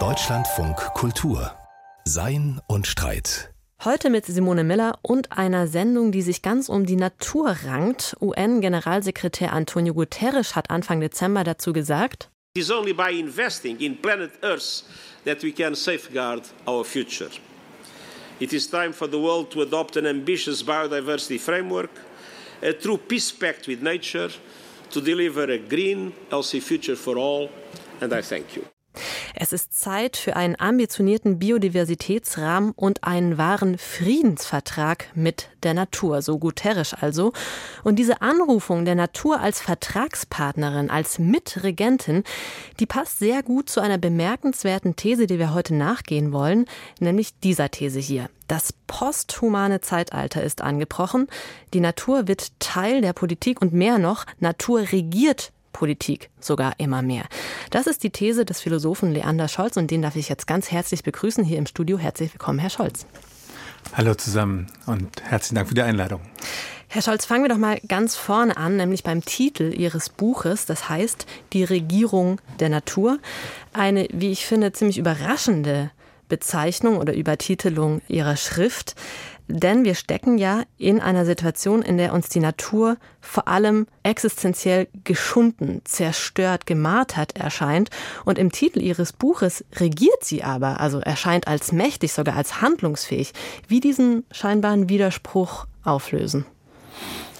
Deutschlandfunk 0.00 0.76
Kultur 0.94 1.56
Sein 2.04 2.60
und 2.66 2.88
Streit. 2.88 3.54
Heute 3.84 4.10
mit 4.10 4.26
Simone 4.26 4.64
Miller 4.64 4.98
und 5.02 5.30
einer 5.30 5.68
Sendung, 5.68 6.10
die 6.10 6.22
sich 6.22 6.42
ganz 6.42 6.68
um 6.68 6.86
die 6.86 6.96
Natur 6.96 7.54
rankt. 7.64 8.16
UN-Generalsekretär 8.20 9.52
Antonio 9.52 9.94
Guterres 9.94 10.56
hat 10.56 10.70
Anfang 10.70 10.98
Dezember 11.00 11.44
dazu 11.44 11.72
gesagt, 11.72 12.30
It 12.56 12.64
is 12.64 12.72
only 12.72 12.92
by 12.92 13.16
investing 13.16 13.78
in 13.78 13.96
planet 14.02 14.32
Earth 14.42 14.82
that 15.24 15.44
we 15.44 15.52
can 15.52 15.76
safeguard 15.76 16.42
our 16.66 16.84
future. 16.84 17.30
It 18.40 18.52
is 18.52 18.68
time 18.68 18.92
for 18.92 19.08
the 19.08 19.18
world 19.18 19.50
to 19.50 19.62
adopt 19.62 19.96
an 19.96 20.06
ambitious 20.06 20.66
biodiversity 20.66 21.38
framework, 21.38 21.90
a 22.60 22.72
true 22.72 22.98
peace 22.98 23.30
pact 23.30 23.68
with 23.68 23.82
nature, 23.82 24.30
to 24.90 25.00
deliver 25.00 25.44
a 25.44 25.58
green, 25.58 26.12
healthy 26.28 26.58
future 26.58 26.96
for 26.96 27.18
all, 27.18 27.50
and 28.00 28.12
I 28.12 28.20
thank 28.20 28.56
you. 28.56 28.62
Es 29.34 29.52
ist 29.52 29.78
Zeit 29.78 30.16
für 30.16 30.36
einen 30.36 30.58
ambitionierten 30.58 31.38
Biodiversitätsrahmen 31.38 32.72
und 32.72 33.02
einen 33.02 33.36
wahren 33.38 33.78
Friedensvertrag 33.78 35.08
mit 35.14 35.48
der 35.64 35.74
Natur, 35.74 36.22
so 36.22 36.38
Guterres 36.38 36.94
also. 36.94 37.32
Und 37.82 37.96
diese 37.96 38.22
Anrufung 38.22 38.84
der 38.84 38.94
Natur 38.94 39.40
als 39.40 39.60
Vertragspartnerin, 39.60 40.90
als 40.90 41.18
Mitregentin, 41.18 42.22
die 42.78 42.86
passt 42.86 43.18
sehr 43.18 43.42
gut 43.42 43.68
zu 43.68 43.80
einer 43.80 43.98
bemerkenswerten 43.98 44.94
These, 44.94 45.26
die 45.26 45.38
wir 45.38 45.52
heute 45.52 45.74
nachgehen 45.74 46.32
wollen, 46.32 46.66
nämlich 47.00 47.38
dieser 47.40 47.70
These 47.70 47.98
hier. 47.98 48.30
Das 48.46 48.72
posthumane 48.86 49.80
Zeitalter 49.80 50.42
ist 50.42 50.60
angebrochen. 50.60 51.28
Die 51.72 51.80
Natur 51.80 52.28
wird 52.28 52.52
Teil 52.60 53.00
der 53.00 53.14
Politik 53.14 53.60
und 53.60 53.72
mehr 53.72 53.98
noch, 53.98 54.26
Natur 54.38 54.80
regiert 54.92 55.53
Politik 55.74 56.30
sogar 56.40 56.72
immer 56.78 57.02
mehr. 57.02 57.24
Das 57.68 57.86
ist 57.86 58.02
die 58.02 58.08
These 58.08 58.46
des 58.46 58.62
Philosophen 58.62 59.12
Leander 59.12 59.48
Scholz 59.48 59.76
und 59.76 59.90
den 59.90 60.00
darf 60.00 60.16
ich 60.16 60.30
jetzt 60.30 60.46
ganz 60.46 60.70
herzlich 60.70 61.02
begrüßen 61.02 61.44
hier 61.44 61.58
im 61.58 61.66
Studio. 61.66 61.98
Herzlich 61.98 62.32
willkommen, 62.32 62.58
Herr 62.58 62.70
Scholz. 62.70 63.04
Hallo 63.92 64.14
zusammen 64.14 64.68
und 64.86 65.22
herzlichen 65.22 65.56
Dank 65.56 65.68
für 65.68 65.74
die 65.74 65.82
Einladung. 65.82 66.22
Herr 66.88 67.02
Scholz, 67.02 67.26
fangen 67.26 67.42
wir 67.42 67.48
doch 67.48 67.58
mal 67.58 67.80
ganz 67.88 68.16
vorne 68.16 68.56
an, 68.56 68.76
nämlich 68.76 69.02
beim 69.02 69.24
Titel 69.24 69.74
Ihres 69.74 70.08
Buches. 70.08 70.64
Das 70.64 70.88
heißt 70.88 71.26
Die 71.52 71.64
Regierung 71.64 72.40
der 72.60 72.68
Natur. 72.68 73.18
Eine, 73.72 74.06
wie 74.12 74.30
ich 74.30 74.46
finde, 74.46 74.72
ziemlich 74.72 74.96
überraschende 74.96 75.90
Bezeichnung 76.34 76.96
oder 76.96 77.14
Übertitelung 77.14 78.02
Ihrer 78.08 78.36
Schrift. 78.36 78.96
Denn 79.46 79.84
wir 79.84 79.94
stecken 79.94 80.36
ja 80.36 80.64
in 80.78 80.98
einer 80.98 81.24
Situation, 81.24 81.82
in 81.82 81.96
der 81.96 82.12
uns 82.12 82.28
die 82.28 82.40
Natur 82.40 82.96
vor 83.20 83.46
allem 83.46 83.86
existenziell 84.02 84.88
geschunden, 85.04 85.82
zerstört, 85.84 86.66
gemartert 86.66 87.36
erscheint. 87.36 87.90
Und 88.24 88.36
im 88.36 88.50
Titel 88.50 88.80
Ihres 88.80 89.12
Buches 89.12 89.64
regiert 89.76 90.24
sie 90.24 90.42
aber, 90.42 90.80
also 90.80 90.98
erscheint 90.98 91.46
als 91.46 91.70
mächtig, 91.70 92.12
sogar 92.12 92.34
als 92.34 92.60
handlungsfähig. 92.60 93.32
Wie 93.68 93.78
diesen 93.78 94.24
scheinbaren 94.32 94.88
Widerspruch 94.88 95.68
auflösen? 95.84 96.46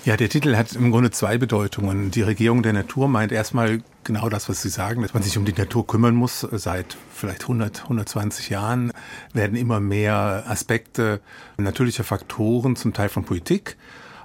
Ja, 0.05 0.17
der 0.17 0.29
Titel 0.29 0.55
hat 0.55 0.73
im 0.75 0.93
Grunde 0.93 1.11
zwei 1.11 1.37
Bedeutungen. 1.39 2.13
Die 2.13 2.23
Regierung 2.23 2.63
der 2.63 2.75
Natur 2.75 3.09
meint 3.09 3.33
erstmal 3.33 3.83
genau 4.05 4.29
das, 4.29 4.49
was 4.49 4.63
Sie 4.63 4.69
sagen, 4.69 5.03
dass 5.03 5.15
man 5.15 5.23
sich 5.23 5.37
um 5.37 5.45
die 5.45 5.53
Natur 5.53 5.87
kümmern 5.87 6.15
muss. 6.15 6.41
Seit 6.53 6.97
vielleicht 7.13 7.43
100, 7.43 7.83
120 7.83 8.51
Jahren 8.51 8.93
werden 9.33 9.57
immer 9.57 9.81
mehr 9.81 10.45
Aspekte 10.47 11.21
natürlicher 11.57 12.05
Faktoren, 12.05 12.77
zum 12.77 12.93
Teil 12.93 13.09
von 13.09 13.25
Politik, 13.25 13.77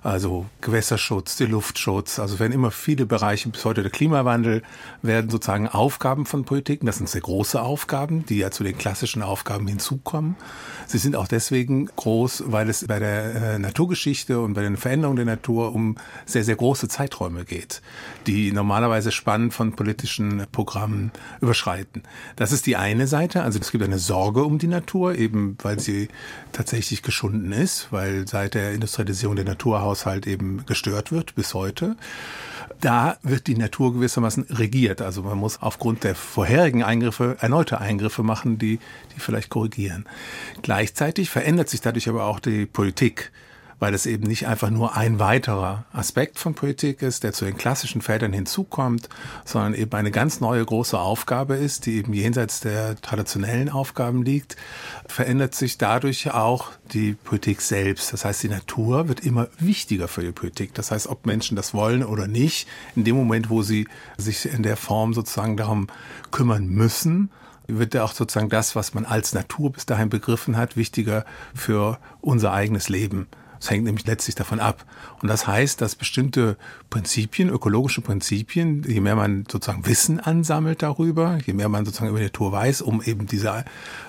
also 0.03 0.45
Gewässerschutz, 0.61 1.35
der 1.37 1.47
Luftschutz, 1.47 2.19
also 2.19 2.39
werden 2.39 2.53
immer 2.53 2.71
viele 2.71 3.05
Bereiche, 3.05 3.49
bis 3.49 3.65
heute 3.65 3.81
der 3.81 3.91
Klimawandel, 3.91 4.63
werden 5.01 5.29
sozusagen 5.29 5.67
Aufgaben 5.67 6.25
von 6.25 6.45
Politiken. 6.45 6.85
Das 6.85 6.97
sind 6.97 7.09
sehr 7.09 7.21
große 7.21 7.61
Aufgaben, 7.61 8.25
die 8.25 8.37
ja 8.37 8.51
zu 8.51 8.63
den 8.63 8.77
klassischen 8.77 9.21
Aufgaben 9.21 9.67
hinzukommen. 9.67 10.35
Sie 10.87 10.97
sind 10.97 11.15
auch 11.15 11.27
deswegen 11.27 11.85
groß, 11.85 12.45
weil 12.47 12.69
es 12.69 12.85
bei 12.87 12.99
der 12.99 13.35
äh, 13.35 13.59
Naturgeschichte 13.59 14.39
und 14.39 14.53
bei 14.53 14.61
den 14.61 14.77
Veränderungen 14.77 15.17
der 15.17 15.25
Natur 15.25 15.73
um 15.75 15.95
sehr, 16.25 16.43
sehr 16.43 16.55
große 16.55 16.87
Zeiträume 16.87 17.45
geht, 17.45 17.81
die 18.25 18.51
normalerweise 18.51 19.11
spannend 19.11 19.53
von 19.53 19.75
politischen 19.75 20.45
Programmen 20.51 21.11
überschreiten. 21.41 22.03
Das 22.37 22.51
ist 22.51 22.65
die 22.65 22.75
eine 22.75 23.07
Seite. 23.07 23.43
Also 23.43 23.59
es 23.59 23.71
gibt 23.71 23.83
eine 23.83 23.99
Sorge 23.99 24.43
um 24.43 24.57
die 24.57 24.67
Natur, 24.67 25.15
eben 25.15 25.57
weil 25.61 25.79
sie 25.79 26.07
tatsächlich 26.53 27.03
geschunden 27.03 27.51
ist, 27.51 27.91
weil 27.91 28.27
seit 28.27 28.53
der 28.53 28.71
Industrialisierung 28.73 29.35
der 29.35 29.45
Natur 29.45 29.81
Naturhaushalt 29.89 30.27
eben 30.27 30.65
gestört 30.65 31.11
wird 31.11 31.35
bis 31.35 31.53
heute. 31.53 31.95
Da 32.81 33.17
wird 33.23 33.47
die 33.47 33.57
Natur 33.57 33.93
gewissermaßen 33.93 34.45
regiert. 34.51 35.01
Also 35.01 35.23
man 35.23 35.37
muss 35.37 35.61
aufgrund 35.61 36.03
der 36.03 36.15
vorherigen 36.15 36.83
Eingriffe 36.83 37.37
erneute 37.41 37.81
Eingriffe 37.81 38.23
machen, 38.23 38.57
die, 38.57 38.79
die 39.15 39.19
vielleicht 39.19 39.49
korrigieren. 39.49 40.05
Gleichzeitig 40.61 41.29
verändert 41.29 41.69
sich 41.69 41.81
dadurch 41.81 42.07
aber 42.07 42.25
auch 42.25 42.39
die 42.39 42.65
Politik 42.65 43.31
weil 43.79 43.93
es 43.93 44.05
eben 44.05 44.27
nicht 44.27 44.47
einfach 44.47 44.69
nur 44.69 44.95
ein 44.95 45.19
weiterer 45.19 45.85
Aspekt 45.93 46.37
von 46.37 46.53
Politik 46.53 47.01
ist, 47.01 47.23
der 47.23 47.33
zu 47.33 47.45
den 47.45 47.57
klassischen 47.57 48.01
Feldern 48.01 48.33
hinzukommt, 48.33 49.09
sondern 49.45 49.73
eben 49.73 49.91
eine 49.93 50.11
ganz 50.11 50.41
neue 50.41 50.63
große 50.63 50.99
Aufgabe 50.99 51.55
ist, 51.55 51.85
die 51.85 51.97
eben 51.97 52.13
jenseits 52.13 52.59
der 52.59 52.99
traditionellen 53.01 53.69
Aufgaben 53.69 54.23
liegt, 54.23 54.57
verändert 55.07 55.55
sich 55.55 55.77
dadurch 55.77 56.31
auch 56.31 56.71
die 56.91 57.13
Politik 57.13 57.61
selbst. 57.61 58.11
Das 58.13 58.25
heißt, 58.25 58.43
die 58.43 58.49
Natur 58.49 59.07
wird 59.07 59.21
immer 59.21 59.47
wichtiger 59.59 60.07
für 60.07 60.21
die 60.21 60.31
Politik. 60.31 60.73
Das 60.73 60.91
heißt, 60.91 61.07
ob 61.07 61.25
Menschen 61.25 61.55
das 61.55 61.73
wollen 61.73 62.03
oder 62.03 62.27
nicht, 62.27 62.67
in 62.95 63.03
dem 63.03 63.15
Moment, 63.15 63.49
wo 63.49 63.61
sie 63.61 63.87
sich 64.17 64.45
in 64.45 64.63
der 64.63 64.77
Form 64.77 65.13
sozusagen 65.13 65.57
darum 65.57 65.87
kümmern 66.31 66.67
müssen, 66.67 67.31
wird 67.77 67.93
ja 67.93 68.03
auch 68.03 68.13
sozusagen 68.13 68.49
das, 68.49 68.75
was 68.75 68.93
man 68.93 69.05
als 69.05 69.33
Natur 69.33 69.71
bis 69.71 69.85
dahin 69.85 70.09
begriffen 70.09 70.57
hat, 70.57 70.75
wichtiger 70.75 71.25
für 71.53 71.99
unser 72.21 72.51
eigenes 72.51 72.89
Leben. 72.89 73.27
Es 73.59 73.69
hängt 73.69 73.83
nämlich 73.83 74.05
letztlich 74.05 74.35
davon 74.35 74.59
ab. 74.59 74.85
Und 75.21 75.27
das 75.27 75.45
heißt, 75.45 75.81
dass 75.81 75.95
bestimmte 75.95 76.57
Prinzipien, 76.89 77.49
ökologische 77.49 78.01
Prinzipien, 78.01 78.83
je 78.87 79.01
mehr 79.01 79.15
man 79.15 79.45
sozusagen 79.51 79.85
Wissen 79.85 80.19
ansammelt 80.19 80.81
darüber, 80.81 81.37
je 81.45 81.53
mehr 81.53 81.69
man 81.69 81.85
sozusagen 81.85 82.09
über 82.09 82.19
die 82.19 82.25
Natur 82.25 82.51
weiß, 82.51 82.81
um 82.81 83.01
eben 83.01 83.27
diese 83.27 83.65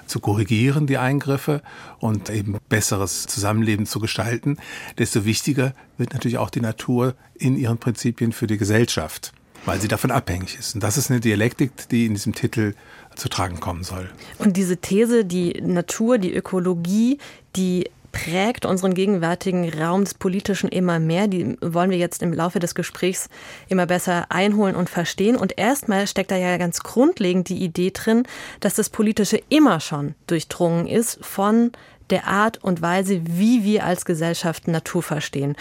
zu 0.07 0.21
korrigieren, 0.21 0.87
die 0.87 0.99
Eingriffe 0.99 1.63
und 1.99 2.31
eben 2.31 2.59
besseres 2.69 3.27
Zusammenleben 3.27 3.87
zu 3.87 4.01
gestalten, 4.01 4.59
desto 4.99 5.25
wichtiger 5.25 5.75
wird 5.99 6.13
natürlich 6.13 6.39
auch 6.39 6.51
die 6.51 6.61
Natur 6.61 7.15
in 7.35 7.57
ihren 7.57 7.79
Prinzipien 7.79 8.33
für 8.33 8.47
die 8.47 8.57
Gesellschaft, 8.57 9.33
weil 9.65 9.81
sie 9.81 9.89
davon 9.89 10.11
abhängig 10.11 10.59
ist. 10.59 10.75
Und 10.75 10.83
das 10.83 10.97
ist 10.97 11.11
eine 11.11 11.21
Dialektik, 11.21 11.89
die 11.91 12.07
in 12.07 12.15
diesem 12.15 12.35
Titel 12.35 12.75
zu 13.17 13.29
tragen 13.29 13.61
kommen 13.61 13.85
soll. 13.85 14.11
Und 14.39 14.57
diese 14.57 14.77
These, 14.77 15.25
die 15.25 15.61
Natur, 15.61 16.19
die 16.19 16.33
Ökologie, 16.33 17.19
die 17.57 17.91
prägt 18.13 18.67
unseren 18.67 18.95
gegenwärtigen 18.95 19.69
Raum 19.73 20.05
des 20.05 20.15
Politischen 20.15 20.69
immer 20.69 20.99
mehr. 20.99 21.29
Die 21.29 21.57
wollen 21.61 21.91
wir 21.91 21.99
jetzt 21.99 22.23
im 22.23 22.33
Laufe 22.33 22.59
des 22.59 22.75
Gesprächs 22.75 23.29
immer 23.69 23.87
besser 23.87 24.27
einholen 24.31 24.77
und 24.77 24.91
verstehen. 24.91 25.37
Und 25.37 25.59
erstmal 25.59 26.07
steckt 26.07 26.31
da 26.31 26.37
ja 26.37 26.57
ganz 26.57 26.81
grundlegend 26.81 27.49
die 27.49 27.63
Idee 27.63 27.91
drin, 27.91 28.25
dass 28.61 28.75
das 28.75 28.91
Politische 28.91 29.41
immer 29.49 29.81
schon 29.81 30.15
durchdrungen 30.27 30.87
ist 30.87 31.25
von 31.25 31.73
der 32.11 32.27
Art 32.27 32.63
und 32.63 32.83
Weise, 32.83 33.21
wie 33.25 33.65
wir 33.65 33.85
als 33.85 34.05
Gesellschaft 34.05 34.69
Natur 34.69 35.03
verstehen. 35.03 35.57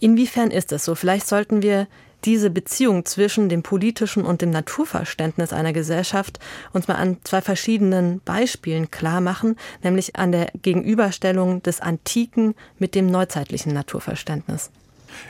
Inwiefern 0.00 0.50
ist 0.50 0.72
es 0.72 0.84
so? 0.84 0.94
Vielleicht 0.94 1.26
sollten 1.28 1.62
wir 1.62 1.86
diese 2.24 2.50
Beziehung 2.50 3.04
zwischen 3.04 3.48
dem 3.48 3.62
politischen 3.62 4.24
und 4.24 4.42
dem 4.42 4.50
Naturverständnis 4.50 5.52
einer 5.52 5.72
Gesellschaft 5.72 6.38
uns 6.72 6.88
mal 6.88 6.94
an 6.94 7.18
zwei 7.24 7.40
verschiedenen 7.40 8.20
Beispielen 8.24 8.90
klar 8.90 9.20
machen, 9.20 9.56
nämlich 9.82 10.16
an 10.16 10.32
der 10.32 10.50
Gegenüberstellung 10.62 11.62
des 11.62 11.80
antiken 11.80 12.54
mit 12.78 12.94
dem 12.94 13.06
neuzeitlichen 13.06 13.72
Naturverständnis. 13.72 14.70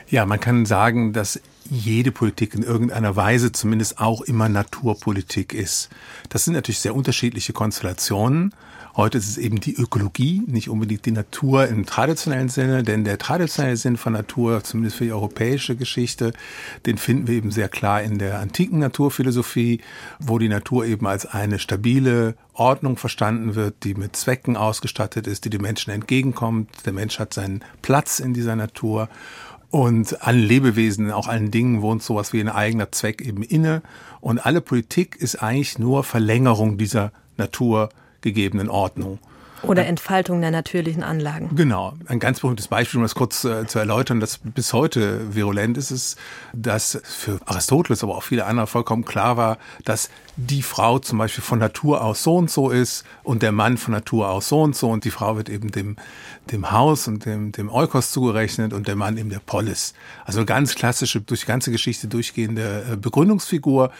Ja, 0.09 0.25
man 0.25 0.39
kann 0.39 0.65
sagen, 0.65 1.13
dass 1.13 1.41
jede 1.69 2.11
Politik 2.11 2.53
in 2.53 2.63
irgendeiner 2.63 3.15
Weise 3.15 3.51
zumindest 3.51 3.99
auch 3.99 4.21
immer 4.21 4.49
Naturpolitik 4.49 5.53
ist. 5.53 5.89
Das 6.29 6.45
sind 6.45 6.53
natürlich 6.53 6.79
sehr 6.79 6.95
unterschiedliche 6.95 7.53
Konstellationen. 7.53 8.53
Heute 8.95 9.17
ist 9.17 9.27
es 9.27 9.37
eben 9.39 9.59
die 9.59 9.73
Ökologie, 9.73 10.43
nicht 10.45 10.69
unbedingt 10.69 11.07
die 11.07 11.11
Natur 11.11 11.67
im 11.67 11.83
traditionellen 11.83 12.49
Sinne, 12.49 12.83
denn 12.83 13.03
der 13.03 13.17
traditionelle 13.17 13.75
Sinn 13.75 13.97
von 13.97 14.13
Natur, 14.13 14.63
zumindest 14.63 14.97
für 14.97 15.05
die 15.05 15.11
europäische 15.11 15.75
Geschichte, 15.75 16.31
den 16.85 16.99
finden 16.99 17.27
wir 17.27 17.33
eben 17.33 17.49
sehr 17.49 17.69
klar 17.69 18.03
in 18.03 18.19
der 18.19 18.37
antiken 18.37 18.77
Naturphilosophie, 18.77 19.81
wo 20.19 20.37
die 20.37 20.47
Natur 20.47 20.85
eben 20.85 21.07
als 21.07 21.25
eine 21.25 21.57
stabile 21.57 22.35
Ordnung 22.53 22.97
verstanden 22.97 23.55
wird, 23.55 23.83
die 23.83 23.95
mit 23.95 24.15
Zwecken 24.15 24.55
ausgestattet 24.55 25.25
ist, 25.25 25.45
die 25.45 25.49
den 25.49 25.63
Menschen 25.63 25.89
entgegenkommt. 25.89 26.69
Der 26.85 26.93
Mensch 26.93 27.17
hat 27.17 27.33
seinen 27.33 27.63
Platz 27.81 28.19
in 28.19 28.35
dieser 28.35 28.55
Natur. 28.55 29.09
Und 29.71 30.21
allen 30.21 30.43
Lebewesen, 30.43 31.09
auch 31.09 31.27
allen 31.27 31.49
Dingen 31.49 31.81
wohnt 31.81 32.03
sowas 32.03 32.31
wie 32.31 32.41
ein 32.41 32.49
eigener 32.49 32.91
Zweck 32.91 33.23
eben 33.23 33.41
inne. 33.41 33.81
Und 34.21 34.45
alle 34.45 34.61
Politik 34.61 35.15
ist 35.15 35.41
eigentlich 35.41 35.79
nur 35.79 36.03
Verlängerung 36.03 36.77
dieser 36.77 37.11
Natur 37.37 37.89
gegebenen 38.23 38.69
Ordnung. 38.69 39.19
Oder 39.63 39.85
Entfaltung 39.85 40.41
der 40.41 40.51
natürlichen 40.51 41.03
Anlagen. 41.03 41.55
Genau. 41.55 41.93
Ein 42.07 42.19
ganz 42.19 42.41
berühmtes 42.41 42.67
Beispiel, 42.67 42.97
um 42.97 43.03
das 43.03 43.15
kurz 43.15 43.45
äh, 43.45 43.65
zu 43.65 43.79
erläutern, 43.79 44.19
das 44.19 44.37
bis 44.37 44.73
heute 44.73 45.33
virulent 45.33 45.77
ist, 45.77 45.89
ist, 45.89 46.17
dass 46.51 46.99
für 47.03 47.39
Aristoteles, 47.45 48.03
aber 48.03 48.17
auch 48.17 48.23
viele 48.23 48.45
andere 48.45 48.67
vollkommen 48.67 49.05
klar 49.05 49.37
war, 49.37 49.57
dass 49.85 50.09
die 50.35 50.63
Frau 50.63 50.99
zum 50.99 51.17
Beispiel 51.17 51.43
von 51.43 51.59
Natur 51.59 52.03
aus 52.03 52.23
so 52.23 52.35
und 52.35 52.51
so 52.51 52.71
ist 52.71 53.05
und 53.23 53.41
der 53.41 53.53
Mann 53.53 53.77
von 53.77 53.93
Natur 53.93 54.29
aus 54.29 54.49
so 54.49 54.61
und 54.61 54.75
so 54.75 54.89
und 54.89 55.05
die 55.05 55.11
Frau 55.11 55.37
wird 55.37 55.47
eben 55.47 55.71
dem, 55.71 55.95
dem 56.51 56.71
Haus 56.71 57.07
und 57.07 57.25
dem, 57.25 57.53
dem 57.53 57.69
Eukos 57.69 58.11
zugerechnet 58.11 58.73
und 58.73 58.89
der 58.89 58.97
Mann 58.97 59.17
eben 59.17 59.29
der 59.29 59.39
Polis. 59.39 59.93
Also 60.25 60.43
ganz 60.43 60.75
klassische, 60.75 61.21
durch 61.21 61.41
die 61.41 61.47
ganze 61.47 61.71
Geschichte 61.71 62.07
durchgehende 62.07 62.85
äh, 62.91 62.95
Begründungsfigur. 62.97 63.91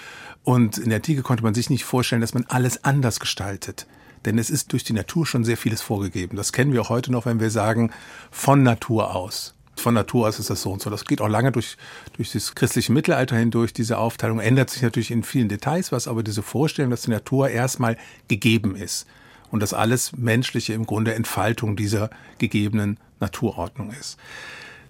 Und 0.44 0.78
in 0.78 0.90
der 0.90 0.98
Antike 0.98 1.22
konnte 1.22 1.42
man 1.42 1.54
sich 1.54 1.70
nicht 1.70 1.86
vorstellen, 1.86 2.20
dass 2.20 2.34
man 2.34 2.44
alles 2.50 2.84
anders 2.84 3.22
gestaltet. 3.22 3.88
Denn 4.26 4.38
es 4.38 4.50
ist 4.50 4.72
durch 4.72 4.84
die 4.84 4.94
Natur 4.94 5.26
schon 5.26 5.44
sehr 5.44 5.58
vieles 5.58 5.82
vorgegeben. 5.82 6.38
Das 6.38 6.54
kennen 6.54 6.74
wir 6.74 6.82
auch 6.82 6.90
heute 6.90 7.12
noch, 7.12 7.26
wenn 7.26 7.40
wir 7.40 7.50
sagen, 7.50 7.92
von 8.32 8.64
Natur 8.64 9.16
aus. 9.16 9.54
Von 9.76 9.96
Natur 9.96 10.28
aus 10.28 10.40
ist 10.40 10.50
das 10.50 10.62
so 10.62 10.72
und 10.72 10.82
so. 10.82 10.90
Das 10.90 11.06
geht 11.06 11.20
auch 11.20 11.28
lange 11.28 11.52
durch, 11.52 11.78
durch 12.16 12.32
das 12.32 12.56
christliche 12.56 12.94
Mittelalter 12.94 13.36
hindurch. 13.36 13.74
Diese 13.74 13.98
Aufteilung 13.98 14.40
ändert 14.40 14.70
sich 14.70 14.82
natürlich 14.82 15.12
in 15.12 15.24
vielen 15.24 15.50
Details 15.50 15.92
was, 15.92 16.08
aber 16.08 16.24
diese 16.24 16.44
Vorstellung, 16.44 16.92
dass 16.92 17.02
die 17.02 17.12
Natur 17.12 17.50
erstmal 17.50 17.98
gegeben 18.28 18.76
ist 18.76 19.08
und 19.52 19.62
dass 19.62 19.74
alles 19.74 20.14
Menschliche 20.16 20.74
im 20.74 20.86
Grunde 20.86 21.16
Entfaltung 21.16 21.76
dieser 21.76 22.10
gegebenen 22.38 22.98
Naturordnung 23.20 23.92
ist. 23.92 24.18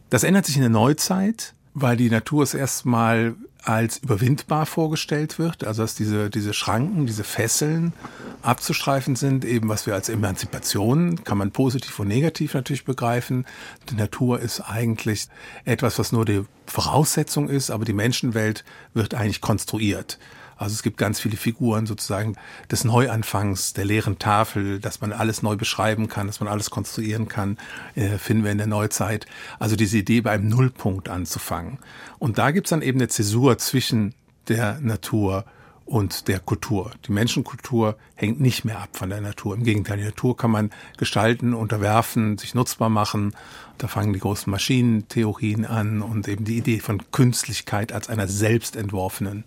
Das 0.09 0.24
ändert 0.24 0.45
sich 0.45 0.56
in 0.57 0.62
der 0.62 0.69
Neuzeit, 0.69 1.53
weil 1.74 1.97
die 1.97 2.09
Natur 2.09 2.44
es 2.44 2.53
erstmal 2.53 3.36
als 3.63 3.98
überwindbar 3.98 4.65
vorgestellt 4.65 5.39
wird, 5.39 5.63
also 5.63 5.83
dass 5.83 5.95
diese, 5.95 6.30
diese 6.30 6.54
Schranken, 6.54 7.06
diese 7.06 7.24
Fesseln 7.24 7.94
abzustreifen 8.42 9.15
sind, 9.15 9.45
eben 9.45 9.69
was 9.69 9.86
wir 9.86 9.94
als 9.94 10.10
Emanzipation, 10.10 11.24
kann 11.24 11.38
man 11.38 11.51
positiv 11.51 11.98
und 12.00 12.10
negativ 12.10 12.54
natürlich 12.54 12.83
begreifen. 12.83 13.45
Die 13.89 13.95
Natur 13.95 14.39
ist 14.39 14.62
eigentlich 14.62 15.27
etwas, 15.63 15.98
was 15.98 16.12
nur 16.12 16.25
die 16.25 16.44
Voraussetzung 16.65 17.50
ist, 17.50 17.69
aber 17.69 17.86
die 17.86 17.94
Menschenwelt 17.94 18.65
wird 18.94 19.13
eigentlich 19.13 19.42
konstruiert. 19.42 20.19
Also 20.57 20.73
es 20.73 20.83
gibt 20.83 20.97
ganz 20.97 21.19
viele 21.19 21.38
Figuren 21.38 21.85
sozusagen 21.85 22.35
des 22.71 22.83
Neuanfangs, 22.83 23.73
der 23.73 23.85
leeren 23.85 24.19
Tafel, 24.19 24.79
dass 24.79 25.01
man 25.01 25.11
alles 25.11 25.41
neu 25.41 25.55
beschreiben 25.55 26.07
kann, 26.07 26.27
dass 26.27 26.39
man 26.39 26.50
alles 26.50 26.69
konstruieren 26.69 27.27
kann, 27.27 27.57
äh, 27.95 28.17
finden 28.17 28.44
wir 28.44 28.51
in 28.51 28.57
der 28.57 28.67
Neuzeit. 28.67 29.25
Also 29.59 29.75
diese 29.75 29.97
Idee 29.97 30.21
beim 30.21 30.47
Nullpunkt 30.47 31.09
anzufangen. 31.09 31.79
Und 32.19 32.38
da 32.38 32.51
gibt's 32.51 32.69
dann 32.69 32.81
eben 32.81 33.00
eine 33.00 33.07
Zäsur 33.07 33.57
zwischen 33.57 34.13
der 34.47 34.79
Natur 34.81 35.45
und 35.85 36.27
der 36.27 36.39
Kultur. 36.39 36.91
Die 37.05 37.11
Menschenkultur 37.11 37.97
hängt 38.15 38.39
nicht 38.39 38.63
mehr 38.63 38.79
ab 38.79 38.89
von 38.94 39.09
der 39.09 39.21
Natur. 39.21 39.55
Im 39.55 39.63
Gegenteil, 39.63 39.97
die 39.97 40.05
Natur 40.05 40.38
kann 40.38 40.51
man 40.51 40.71
gestalten, 40.97 41.53
unterwerfen, 41.53 42.38
sich 42.38 42.55
nutzbar 42.55 42.89
machen. 42.89 43.35
Da 43.77 43.88
fangen 43.88 44.13
die 44.13 44.19
großen 44.19 44.50
Maschinentheorien 44.50 45.65
an 45.65 46.01
und 46.01 46.27
eben 46.27 46.45
die 46.45 46.57
Idee 46.57 46.79
von 46.79 47.01
Künstlichkeit 47.11 47.91
als 47.91 48.09
einer 48.09 48.27
selbst 48.27 48.75
entworfenen 48.75 49.44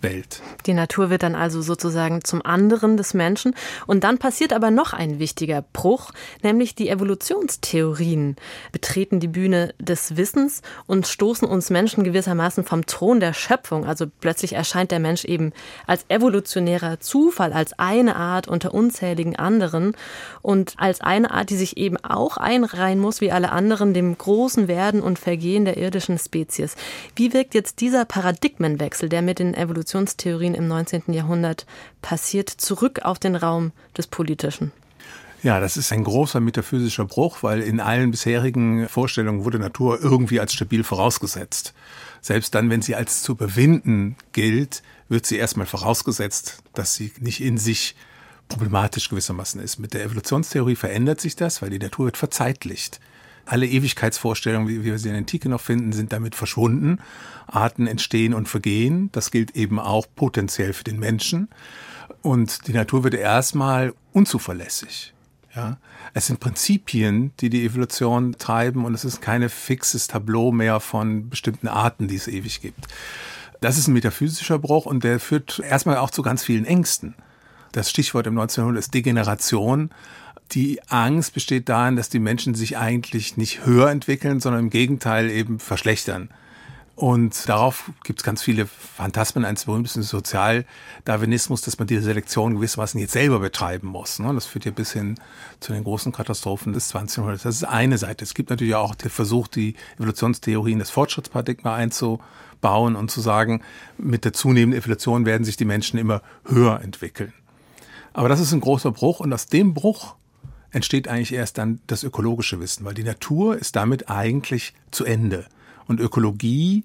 Welt. 0.00 0.42
Die 0.66 0.74
Natur 0.74 1.10
wird 1.10 1.22
dann 1.22 1.34
also 1.34 1.62
sozusagen 1.62 2.22
zum 2.24 2.44
anderen 2.44 2.96
des 2.96 3.14
Menschen. 3.14 3.54
Und 3.86 4.04
dann 4.04 4.18
passiert 4.18 4.52
aber 4.52 4.70
noch 4.70 4.92
ein 4.92 5.18
wichtiger 5.18 5.62
Bruch, 5.72 6.12
nämlich 6.42 6.74
die 6.74 6.88
Evolutionstheorien 6.88 8.36
betreten 8.72 9.20
die 9.20 9.28
Bühne 9.28 9.74
des 9.78 10.16
Wissens 10.16 10.62
und 10.86 11.06
stoßen 11.06 11.48
uns 11.48 11.70
Menschen 11.70 12.04
gewissermaßen 12.04 12.64
vom 12.64 12.86
Thron 12.86 13.20
der 13.20 13.32
Schöpfung. 13.32 13.86
Also 13.86 14.06
plötzlich 14.20 14.52
erscheint 14.52 14.90
der 14.90 15.00
Mensch 15.00 15.24
eben 15.24 15.52
als 15.86 16.04
evolutionärer 16.08 17.00
Zufall, 17.00 17.52
als 17.52 17.78
eine 17.78 18.16
Art 18.16 18.48
unter 18.48 18.74
unzähligen 18.74 19.36
anderen 19.36 19.96
und 20.42 20.74
als 20.76 21.00
eine 21.00 21.30
Art, 21.30 21.50
die 21.50 21.56
sich 21.56 21.76
eben 21.76 21.96
auch 21.98 22.36
einreihen 22.36 23.00
muss, 23.00 23.20
wie 23.20 23.32
alle 23.32 23.50
anderen, 23.52 23.94
dem 23.94 24.16
großen 24.16 24.68
Werden 24.68 25.00
und 25.00 25.18
Vergehen 25.18 25.64
der 25.64 25.76
irdischen 25.76 26.18
Spezies. 26.18 26.76
Wie 27.14 27.32
wirkt 27.32 27.54
jetzt 27.54 27.80
dieser 27.80 28.04
Paradigmenwechsel, 28.04 29.08
der 29.08 29.22
mit 29.22 29.38
den 29.38 29.54
Evolutionen 29.54 29.95
Evolutionstheorien 29.96 30.54
im 30.54 30.68
19. 30.68 31.12
Jahrhundert 31.12 31.66
passiert, 32.02 32.50
zurück 32.50 33.00
auf 33.02 33.18
den 33.18 33.34
Raum 33.34 33.72
des 33.96 34.06
Politischen. 34.06 34.72
Ja, 35.42 35.60
das 35.60 35.76
ist 35.76 35.92
ein 35.92 36.04
großer 36.04 36.40
metaphysischer 36.40 37.04
Bruch, 37.04 37.42
weil 37.42 37.62
in 37.62 37.80
allen 37.80 38.10
bisherigen 38.10 38.88
Vorstellungen 38.88 39.44
wurde 39.44 39.58
Natur 39.58 40.00
irgendwie 40.02 40.40
als 40.40 40.52
stabil 40.52 40.82
vorausgesetzt. 40.82 41.72
Selbst 42.20 42.54
dann, 42.54 42.68
wenn 42.68 42.82
sie 42.82 42.94
als 42.94 43.22
zu 43.22 43.32
überwinden 43.32 44.16
gilt, 44.32 44.82
wird 45.08 45.24
sie 45.24 45.36
erstmal 45.36 45.66
vorausgesetzt, 45.66 46.62
dass 46.74 46.94
sie 46.94 47.12
nicht 47.20 47.40
in 47.40 47.58
sich 47.58 47.94
problematisch 48.48 49.08
gewissermaßen 49.08 49.60
ist. 49.60 49.78
Mit 49.78 49.94
der 49.94 50.04
Evolutionstheorie 50.04 50.76
verändert 50.76 51.20
sich 51.20 51.36
das, 51.36 51.62
weil 51.62 51.70
die 51.70 51.78
Natur 51.78 52.06
wird 52.06 52.16
verzeitlicht. 52.16 53.00
Alle 53.46 53.66
Ewigkeitsvorstellungen, 53.66 54.68
wie 54.68 54.84
wir 54.84 54.98
sie 54.98 55.08
in 55.08 55.14
der 55.14 55.20
Antike 55.20 55.48
noch 55.48 55.60
finden, 55.60 55.92
sind 55.92 56.12
damit 56.12 56.34
verschwunden. 56.34 56.98
Arten 57.46 57.86
entstehen 57.86 58.34
und 58.34 58.48
vergehen. 58.48 59.08
Das 59.12 59.30
gilt 59.30 59.56
eben 59.56 59.78
auch 59.78 60.06
potenziell 60.14 60.72
für 60.72 60.84
den 60.84 60.98
Menschen. 60.98 61.48
Und 62.22 62.66
die 62.66 62.72
Natur 62.72 63.04
wird 63.04 63.14
erstmal 63.14 63.94
unzuverlässig. 64.12 65.14
Ja, 65.54 65.78
es 66.12 66.26
sind 66.26 66.38
Prinzipien, 66.38 67.32
die 67.40 67.48
die 67.48 67.64
Evolution 67.64 68.36
treiben 68.36 68.84
und 68.84 68.92
es 68.92 69.06
ist 69.06 69.22
kein 69.22 69.48
fixes 69.48 70.06
Tableau 70.06 70.52
mehr 70.52 70.80
von 70.80 71.30
bestimmten 71.30 71.68
Arten, 71.68 72.08
die 72.08 72.16
es 72.16 72.28
ewig 72.28 72.60
gibt. 72.60 72.86
Das 73.62 73.78
ist 73.78 73.88
ein 73.88 73.94
metaphysischer 73.94 74.58
Bruch 74.58 74.84
und 74.84 75.02
der 75.02 75.18
führt 75.18 75.60
erstmal 75.60 75.96
auch 75.96 76.10
zu 76.10 76.20
ganz 76.20 76.44
vielen 76.44 76.66
Ängsten. 76.66 77.14
Das 77.72 77.88
Stichwort 77.88 78.26
im 78.26 78.38
1900 78.38 78.80
ist 78.80 78.92
Degeneration 78.92 79.90
die 80.52 80.80
Angst 80.88 81.34
besteht 81.34 81.68
darin, 81.68 81.96
dass 81.96 82.08
die 82.08 82.18
Menschen 82.18 82.54
sich 82.54 82.76
eigentlich 82.76 83.36
nicht 83.36 83.66
höher 83.66 83.90
entwickeln, 83.90 84.40
sondern 84.40 84.64
im 84.64 84.70
Gegenteil 84.70 85.30
eben 85.30 85.58
verschlechtern. 85.58 86.30
Und 86.96 87.46
darauf 87.46 87.90
gibt 88.04 88.20
es 88.20 88.24
ganz 88.24 88.42
viele 88.42 88.64
Phantasmen. 88.64 89.44
Eines 89.44 89.66
berühmtesten 89.66 90.02
Sozialdarwinismus, 90.02 91.60
dass 91.60 91.78
man 91.78 91.86
diese 91.86 92.00
Selektion 92.00 92.54
gewissermaßen 92.54 92.98
jetzt 92.98 93.12
selber 93.12 93.38
betreiben 93.38 93.88
muss. 93.88 94.18
Ne? 94.18 94.32
Das 94.32 94.46
führt 94.46 94.64
ja 94.64 94.70
bis 94.70 94.94
hin 94.94 95.16
zu 95.60 95.74
den 95.74 95.84
großen 95.84 96.10
Katastrophen 96.10 96.72
des 96.72 96.88
20. 96.88 97.18
Jahrhunderts. 97.18 97.42
Das 97.42 97.56
ist 97.56 97.64
eine 97.64 97.98
Seite. 97.98 98.24
Es 98.24 98.32
gibt 98.32 98.48
natürlich 98.48 98.76
auch 98.76 98.94
den 98.94 99.10
Versuch, 99.10 99.46
die 99.46 99.74
Evolutionstheorien 99.98 100.78
des 100.78 100.88
Fortschrittsparadigma 100.88 101.74
einzubauen 101.74 102.96
und 102.96 103.10
zu 103.10 103.20
sagen, 103.20 103.60
mit 103.98 104.24
der 104.24 104.32
zunehmenden 104.32 104.80
Evolution 104.80 105.26
werden 105.26 105.44
sich 105.44 105.58
die 105.58 105.66
Menschen 105.66 105.98
immer 105.98 106.22
höher 106.46 106.80
entwickeln. 106.80 107.34
Aber 108.14 108.30
das 108.30 108.40
ist 108.40 108.54
ein 108.54 108.60
großer 108.60 108.92
Bruch 108.92 109.20
und 109.20 109.34
aus 109.34 109.48
dem 109.48 109.74
Bruch 109.74 110.14
entsteht 110.76 111.08
eigentlich 111.08 111.32
erst 111.32 111.56
dann 111.56 111.80
das 111.86 112.04
ökologische 112.04 112.60
Wissen, 112.60 112.84
weil 112.84 112.92
die 112.92 113.02
Natur 113.02 113.56
ist 113.56 113.76
damit 113.76 114.10
eigentlich 114.10 114.74
zu 114.90 115.06
Ende. 115.06 115.46
Und 115.86 116.00
Ökologie 116.00 116.84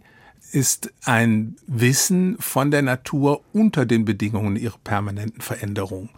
ist 0.54 0.94
ein 1.04 1.58
Wissen 1.68 2.38
von 2.40 2.72
der 2.72 2.84
Natur 2.84 3.42
unter 3.52 3.86
den 3.86 4.06
Bedingungen 4.06 4.56
ihrer 4.56 4.78
permanenten 4.82 5.42
Veränderung. 5.42 6.10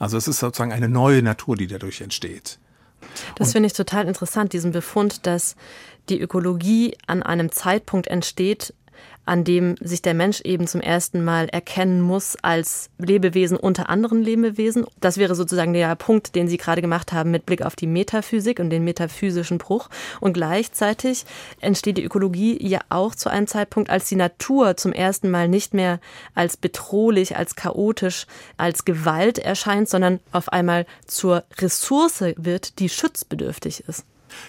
Also 0.00 0.16
es 0.16 0.26
ist 0.26 0.40
sozusagen 0.40 0.72
eine 0.72 0.88
neue 0.88 1.22
Natur, 1.22 1.56
die 1.56 1.68
dadurch 1.68 2.00
entsteht. 2.00 2.58
Das 3.36 3.52
finde 3.52 3.68
ich 3.68 3.72
total 3.72 4.08
interessant, 4.08 4.52
diesen 4.52 4.72
Befund, 4.72 5.24
dass 5.24 5.54
die 6.08 6.20
Ökologie 6.20 6.96
an 7.06 7.22
einem 7.22 7.52
Zeitpunkt 7.52 8.08
entsteht, 8.08 8.74
an 9.24 9.44
dem 9.44 9.76
sich 9.80 10.02
der 10.02 10.14
Mensch 10.14 10.40
eben 10.40 10.66
zum 10.66 10.80
ersten 10.80 11.22
Mal 11.24 11.48
erkennen 11.48 12.00
muss 12.00 12.36
als 12.42 12.90
Lebewesen 12.98 13.56
unter 13.56 13.88
anderen 13.88 14.22
Lebewesen. 14.22 14.84
Das 15.00 15.16
wäre 15.16 15.34
sozusagen 15.34 15.72
der 15.72 15.94
Punkt, 15.94 16.34
den 16.34 16.48
Sie 16.48 16.56
gerade 16.56 16.82
gemacht 16.82 17.12
haben 17.12 17.30
mit 17.30 17.46
Blick 17.46 17.62
auf 17.62 17.76
die 17.76 17.86
Metaphysik 17.86 18.58
und 18.58 18.70
den 18.70 18.84
metaphysischen 18.84 19.58
Bruch. 19.58 19.88
Und 20.20 20.32
gleichzeitig 20.32 21.24
entsteht 21.60 21.98
die 21.98 22.04
Ökologie 22.04 22.58
ja 22.66 22.80
auch 22.88 23.14
zu 23.14 23.28
einem 23.28 23.46
Zeitpunkt, 23.46 23.90
als 23.90 24.08
die 24.08 24.16
Natur 24.16 24.76
zum 24.76 24.92
ersten 24.92 25.30
Mal 25.30 25.48
nicht 25.48 25.72
mehr 25.74 26.00
als 26.34 26.56
bedrohlich, 26.56 27.36
als 27.36 27.54
chaotisch, 27.54 28.26
als 28.56 28.84
Gewalt 28.84 29.38
erscheint, 29.38 29.88
sondern 29.88 30.20
auf 30.32 30.48
einmal 30.48 30.86
zur 31.06 31.44
Ressource 31.58 32.24
wird, 32.36 32.78
die 32.80 32.88
schutzbedürftig 32.88 33.84
ist. 33.86 34.04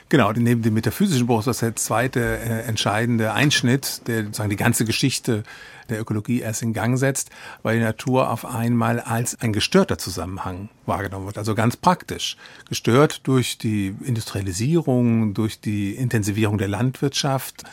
Genau, 0.10 0.32
neben 0.32 0.62
dem 0.62 0.74
metaphysischen 0.74 1.28
Bruch 1.28 1.40
ist 1.40 1.48
das 1.48 1.60
der 1.60 1.76
zweite 1.76 2.20
äh, 2.20 2.62
entscheidende 2.62 3.34
Einschnitt, 3.34 4.08
der 4.08 4.24
sozusagen 4.26 4.50
die 4.50 4.56
ganze 4.56 4.86
Geschichte 4.86 5.44
der 5.90 6.00
Ökologie 6.00 6.42
erst 6.42 6.62
in 6.62 6.74
Gang 6.74 6.98
setzt, 6.98 7.30
weil 7.62 7.78
die 7.78 7.84
Natur 7.84 8.30
auf 8.30 8.46
einmal 8.46 9.00
als 9.00 9.40
ein 9.42 9.54
gestörter 9.54 9.98
Zusammenhang 9.98 10.70
wahrgenommen 10.86 11.26
wird. 11.26 11.38
Also 11.38 11.56
ganz 11.56 11.76
praktisch. 11.78 12.38
Gestört 12.70 13.28
durch 13.28 13.58
die 13.58 13.96
Industrialisierung, 14.04 15.34
durch 15.34 15.60
die 15.60 15.96
Intensivierung 15.96 16.58
der 16.58 16.68
Landwirtschaft, 16.68 17.64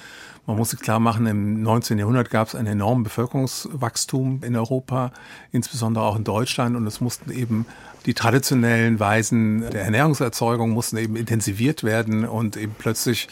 man 0.47 0.57
muss 0.57 0.71
sich 0.71 0.81
klar 0.81 1.01
machen, 1.01 1.27
im 1.27 1.63
19. 1.63 1.99
Jahrhundert 1.99 2.31
gab 2.31 2.49
es 2.49 2.55
ein 2.55 2.67
enormes 2.67 3.05
Bevölkerungswachstum 3.05 4.43
in 4.43 4.57
Europa, 4.57 5.13
insbesondere 5.53 6.05
auch 6.05 6.17
in 6.17 6.25
Deutschland. 6.25 6.77
Und 6.77 6.87
es 6.87 7.01
mussten 7.01 7.31
eben 7.31 7.67
die 8.07 8.15
traditionellen 8.15 8.99
Weisen 8.99 9.61
der 9.61 9.83
Ernährungserzeugung 9.83 10.71
mussten 10.71 10.97
eben 10.97 11.17
intensiviert 11.17 11.85
werden. 11.85 12.25
Und 12.25 12.57
eben 12.57 12.75
plötzlich 12.79 13.29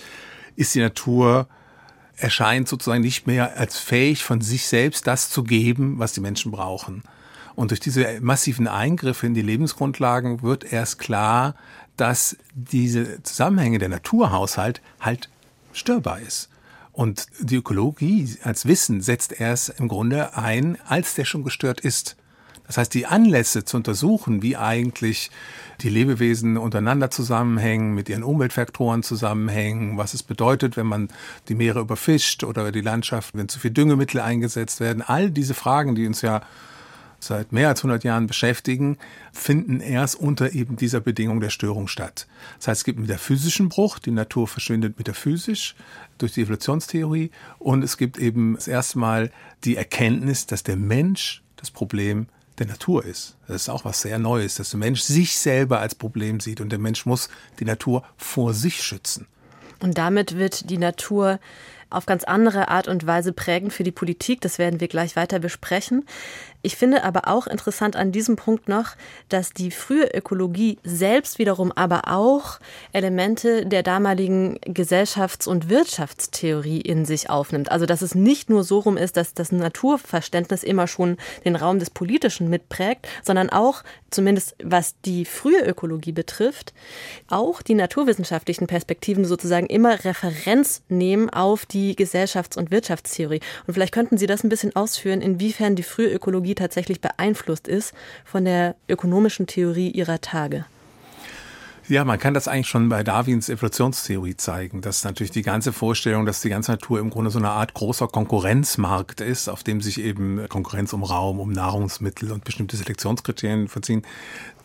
ist 0.57 0.75
die 0.75 0.81
Natur 0.81 1.49
erscheint 2.17 2.69
sozusagen 2.69 3.03
nicht 3.03 3.27
mehr 3.27 3.57
als 3.57 3.79
fähig, 3.79 4.25
von 4.25 4.41
sich 4.41 4.67
selbst 4.67 5.07
das 5.07 5.31
zu 5.31 5.45
geben, 5.45 5.99
was 5.99 6.13
die 6.13 6.21
Menschen 6.21 6.51
brauchen. 6.51 7.03
Und 7.55 7.71
durch 7.71 7.81
diese 7.81 8.21
massiven 8.21 8.69
Eingriffe 8.69 9.27
in 9.27 9.35
die 9.35 9.43
Lebensgrundlagen 9.43 10.43
wird 10.43 10.73
erst 10.73 10.99
klar, 10.99 11.55
dass 11.97 12.37
diese 12.55 13.23
Zusammenhänge 13.23 13.79
der 13.79 13.89
Naturhaushalt 13.89 14.81
halt 15.01 15.29
störbar 15.73 16.21
ist. 16.21 16.49
Und 16.99 17.29
die 17.39 17.55
Ökologie 17.55 18.29
als 18.43 18.67
Wissen 18.67 19.03
setzt 19.03 19.41
erst 19.41 19.69
im 19.79 19.87
Grunde 19.87 20.37
ein, 20.37 20.77
als 20.85 21.15
der 21.15 21.25
schon 21.25 21.45
gestört 21.45 21.79
ist. 21.79 22.17
Das 22.67 22.77
heißt, 22.77 22.93
die 22.93 23.07
Anlässe 23.07 23.65
zu 23.65 23.77
untersuchen, 23.77 24.43
wie 24.43 24.57
eigentlich 24.57 25.31
die 25.81 25.91
Lebewesen 25.91 26.57
untereinander 26.57 27.09
zusammenhängen, 27.09 27.95
mit 27.95 28.09
ihren 28.09 28.25
Umweltfaktoren 28.25 29.05
zusammenhängen, 29.05 29.97
was 29.97 30.13
es 30.13 30.25
bedeutet, 30.25 30.77
wenn 30.77 30.89
man 30.89 31.09
die 31.49 31.55
Meere 31.55 31.79
überfischt 31.79 32.43
oder 32.43 32.73
die 32.73 32.81
Landschaft, 32.81 33.37
wenn 33.37 33.49
zu 33.49 33.61
viel 33.61 33.71
Düngemittel 33.71 34.21
eingesetzt 34.21 34.81
werden. 34.81 35.01
All 35.01 35.31
diese 35.31 35.55
Fragen, 35.55 35.95
die 35.95 36.05
uns 36.05 36.21
ja 36.23 36.43
seit 37.21 37.53
mehr 37.53 37.69
als 37.69 37.81
100 37.81 38.05
Jahren 38.05 38.27
beschäftigen, 38.27 38.99
finden 39.33 39.81
erst 39.81 40.17
unter 40.17 40.53
eben 40.53 40.77
dieser 40.77 41.01
Bedingung 41.01 41.41
der 41.41 41.51
Störung 41.51 41.89
statt. 41.89 42.27
Das 42.59 42.69
heißt, 42.69 42.81
es 42.81 42.85
gibt 42.85 42.99
mit 42.99 43.09
der 43.09 43.19
physischen 43.19 43.69
Bruch, 43.69 43.99
die 43.99 44.11
Natur 44.11 44.47
verschwindet 44.47 44.99
metaphysisch 44.99 45.75
durch 46.19 46.33
die 46.33 46.43
Evolutionstheorie 46.43 47.31
und 47.59 47.83
es 47.83 47.97
gibt 47.97 48.19
eben 48.19 48.55
das 48.55 48.69
erste 48.69 48.99
Mal 48.99 49.31
die 49.65 49.77
Erkenntnis, 49.77 50.47
dass 50.47 50.63
der 50.63 50.77
Mensch 50.77 51.43
das 51.57 51.71
Problem 51.71 52.29
der 52.59 52.67
Natur 52.67 53.05
ist. 53.05 53.37
Das 53.47 53.63
ist 53.63 53.69
auch 53.69 53.85
was 53.85 54.01
sehr 54.01 54.19
Neues, 54.19 54.57
dass 54.57 54.71
der 54.71 54.79
Mensch 54.79 55.01
sich 55.01 55.39
selber 55.39 55.81
als 55.81 55.95
Problem 55.95 56.41
sieht 56.41 56.61
und 56.61 56.71
der 56.71 56.79
Mensch 56.79 57.07
muss 57.07 57.29
die 57.61 57.65
Natur 57.65 58.05
vor 58.17 58.55
sich 58.55 58.83
schützen. 58.83 59.27
Und 59.81 59.97
damit 59.97 60.37
wird 60.37 60.71
die 60.71 60.79
Natur 60.79 61.39
auf 61.91 62.05
ganz 62.07 62.25
andere 62.25 62.69
Art 62.69 62.89
und 62.89 63.07
Weise 63.07 63.33
prägend 63.33 63.73
für 63.73 63.85
die 63.85 63.93
Politik. 63.93 64.41
Das 64.41 64.59
werden 64.59 64.81
wir 64.81 64.89
gleich 64.89 65.17
weiter 65.17 65.39
besprechen. 65.39 66.05
Ich 66.61 66.77
finde 66.77 67.05
aber 67.05 67.29
auch 67.29 67.47
interessant 67.47 67.95
an 67.95 68.11
diesem 68.11 68.35
Punkt 68.35 68.69
noch, 68.69 68.97
dass 69.29 69.51
die 69.51 69.71
frühe 69.71 70.09
Ökologie 70.13 70.79
selbst 70.83 71.39
wiederum 71.39 71.71
aber 71.71 72.09
auch 72.09 72.59
Elemente 72.93 73.65
der 73.65 73.85
damaligen 73.85 74.59
Gesellschafts- 74.67 75.47
und 75.47 75.69
Wirtschaftstheorie 75.69 76.81
in 76.81 77.05
sich 77.05 77.31
aufnimmt. 77.31 77.71
Also 77.71 77.87
dass 77.87 78.03
es 78.03 78.17
nicht 78.17 78.51
nur 78.51 78.65
so 78.65 78.81
rum 78.81 78.97
ist, 78.97 79.17
dass 79.17 79.35
das 79.35 79.53
Naturverständnis 79.53 80.65
immer 80.65 80.89
schon 80.89 81.17
den 81.45 81.55
Raum 81.55 81.79
des 81.79 81.91
Politischen 81.91 82.51
mitprägt, 82.51 83.07
sondern 83.23 83.51
auch, 83.51 83.85
zumindest 84.11 84.57
was 84.63 85.01
die 85.03 85.25
frühe 85.27 85.65
Ökologie 85.65 86.13
betrifft, 86.13 86.75
auch 87.29 87.63
die 87.63 87.75
naturwissenschaftlichen 87.75 88.67
Perspektiven 88.67 89.25
sozusagen 89.25 89.67
immer 89.67 90.05
Referenz 90.05 90.83
nehmen 90.89 91.31
auf 91.31 91.67
die 91.67 91.95
Gesellschafts- 91.95 92.59
und 92.59 92.73
Wirtschaftstheorie. 92.73 93.41
Und 93.67 93.75
vielleicht 93.75 93.95
könnten 93.95 94.19
Sie 94.19 94.27
das 94.27 94.43
ein 94.43 94.49
bisschen 94.49 94.75
ausführen, 94.75 95.21
inwiefern 95.21 95.77
die 95.77 95.85
frühe 95.85 96.13
Ökologie 96.13 96.48
Ökologie 96.49 96.55
tatsächlich 96.55 97.01
beeinflusst 97.01 97.69
ist 97.69 97.95
von 98.25 98.45
der 98.45 98.75
ökonomischen 98.89 99.47
Theorie 99.47 99.91
ihrer 99.91 100.21
Tage. 100.21 100.65
Ja, 101.89 102.05
man 102.05 102.19
kann 102.19 102.35
das 102.35 102.49
eigentlich 102.49 102.69
schon 102.69 102.91
bei 102.91 103.03
Darwins 103.03 103.49
Evolutionstheorie 103.49 104.37
zeigen, 104.37 104.83
dass 104.83 105.05
natürlich 105.05 105.31
die 105.31 105.43
ganze 105.43 105.73
Vorstellung, 105.73 106.27
dass 106.27 106.43
die 106.43 106.51
ganze 106.51 106.73
Natur 106.73 107.01
im 107.01 107.09
Grunde 107.09 107.31
so 107.31 107.39
eine 107.39 107.49
Art 107.49 107.73
großer 107.73 108.09
Konkurrenzmarkt 108.09 109.23
ist, 109.23 109.49
auf 109.49 109.63
dem 109.63 109.81
sich 109.81 109.99
eben 109.99 110.47
Konkurrenz 110.51 110.93
um 110.93 111.03
Raum, 111.03 111.41
um 111.41 111.51
Nahrungsmittel 111.51 112.31
und 112.31 112.45
bestimmte 112.45 112.77
Selektionskriterien 112.77 113.69
verziehen. 113.69 114.03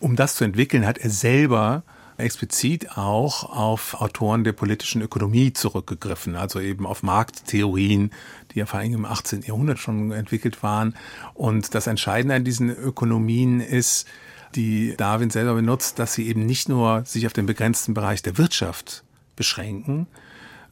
Um 0.02 0.18
das 0.18 0.36
zu 0.36 0.44
entwickeln, 0.44 0.86
hat 0.86 0.98
er 0.98 1.10
selber 1.10 1.84
explizit 2.18 2.98
auch 2.98 3.44
auf 3.44 4.00
Autoren 4.02 4.44
der 4.44 4.54
politischen 4.54 5.02
Ökonomie 5.02 5.54
zurückgegriffen, 5.54 6.36
also 6.36 6.60
eben 6.60 6.86
auf 6.86 7.04
Markttheorien, 7.04 8.12
die 8.52 8.60
ja 8.60 8.66
vor 8.66 8.80
allem 8.80 8.94
im 8.94 9.06
18. 9.06 9.42
Jahrhundert 9.42 9.80
schon 9.80 10.12
entwickelt 10.12 10.64
waren. 10.64 10.96
Und 11.34 11.76
das 11.76 11.88
Entscheidende 11.88 12.36
an 12.36 12.44
diesen 12.44 12.70
Ökonomien 12.70 13.60
ist, 13.60 14.08
die 14.56 14.96
Darwin 14.98 15.30
selber 15.30 15.56
benutzt, 15.56 16.00
dass 16.00 16.14
sie 16.14 16.28
eben 16.28 16.46
nicht 16.46 16.70
nur 16.70 17.04
sich 17.06 17.26
auf 17.26 17.34
den 17.34 17.46
begrenzten 17.46 17.94
Bereich 17.94 18.22
der 18.22 18.38
Wirtschaft 18.38 19.04
beschränken, 19.36 20.08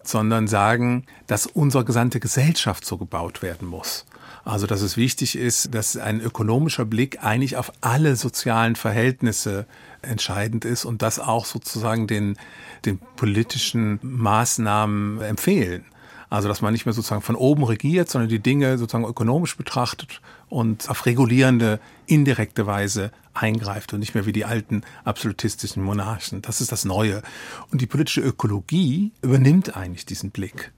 sondern 0.03 0.47
sagen, 0.47 1.05
dass 1.27 1.47
unsere 1.47 1.85
gesamte 1.85 2.19
Gesellschaft 2.19 2.85
so 2.85 2.97
gebaut 2.97 3.41
werden 3.41 3.67
muss. 3.67 4.05
Also, 4.43 4.65
dass 4.65 4.81
es 4.81 4.97
wichtig 4.97 5.37
ist, 5.37 5.73
dass 5.75 5.97
ein 5.97 6.19
ökonomischer 6.19 6.85
Blick 6.85 7.23
eigentlich 7.23 7.57
auf 7.57 7.71
alle 7.81 8.15
sozialen 8.15 8.75
Verhältnisse 8.75 9.67
entscheidend 10.01 10.65
ist 10.65 10.85
und 10.85 11.01
das 11.01 11.19
auch 11.19 11.45
sozusagen 11.45 12.07
den, 12.07 12.37
den 12.85 12.99
politischen 13.15 13.99
Maßnahmen 14.01 15.21
empfehlen. 15.21 15.85
Also, 16.29 16.47
dass 16.47 16.61
man 16.61 16.71
nicht 16.71 16.85
mehr 16.85 16.93
sozusagen 16.93 17.21
von 17.21 17.35
oben 17.35 17.65
regiert, 17.65 18.09
sondern 18.09 18.29
die 18.29 18.39
Dinge 18.39 18.77
sozusagen 18.77 19.03
ökonomisch 19.03 19.57
betrachtet 19.57 20.21
und 20.47 20.89
auf 20.89 21.05
regulierende, 21.05 21.81
indirekte 22.05 22.65
Weise 22.65 23.11
eingreift 23.33 23.91
und 23.93 23.99
nicht 23.99 24.15
mehr 24.15 24.25
wie 24.25 24.31
die 24.31 24.45
alten 24.45 24.83
absolutistischen 25.03 25.83
Monarchen. 25.83 26.41
Das 26.41 26.61
ist 26.61 26.71
das 26.71 26.85
Neue. 26.85 27.21
Und 27.69 27.81
die 27.81 27.85
politische 27.85 28.21
Ökologie 28.21 29.11
übernimmt 29.21 29.75
eigentlich 29.75 30.05
diesen 30.05 30.31
Blick 30.31 30.71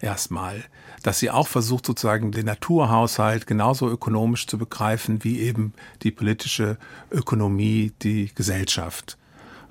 erstmal, 0.00 0.62
dass 1.02 1.18
sie 1.18 1.30
auch 1.30 1.48
versucht, 1.48 1.86
sozusagen 1.86 2.32
den 2.32 2.46
Naturhaushalt 2.46 3.46
genauso 3.46 3.88
ökonomisch 3.88 4.46
zu 4.46 4.58
begreifen 4.58 5.24
wie 5.24 5.40
eben 5.40 5.72
die 6.02 6.10
politische 6.10 6.76
Ökonomie, 7.10 7.92
die 8.02 8.30
Gesellschaft. 8.34 9.16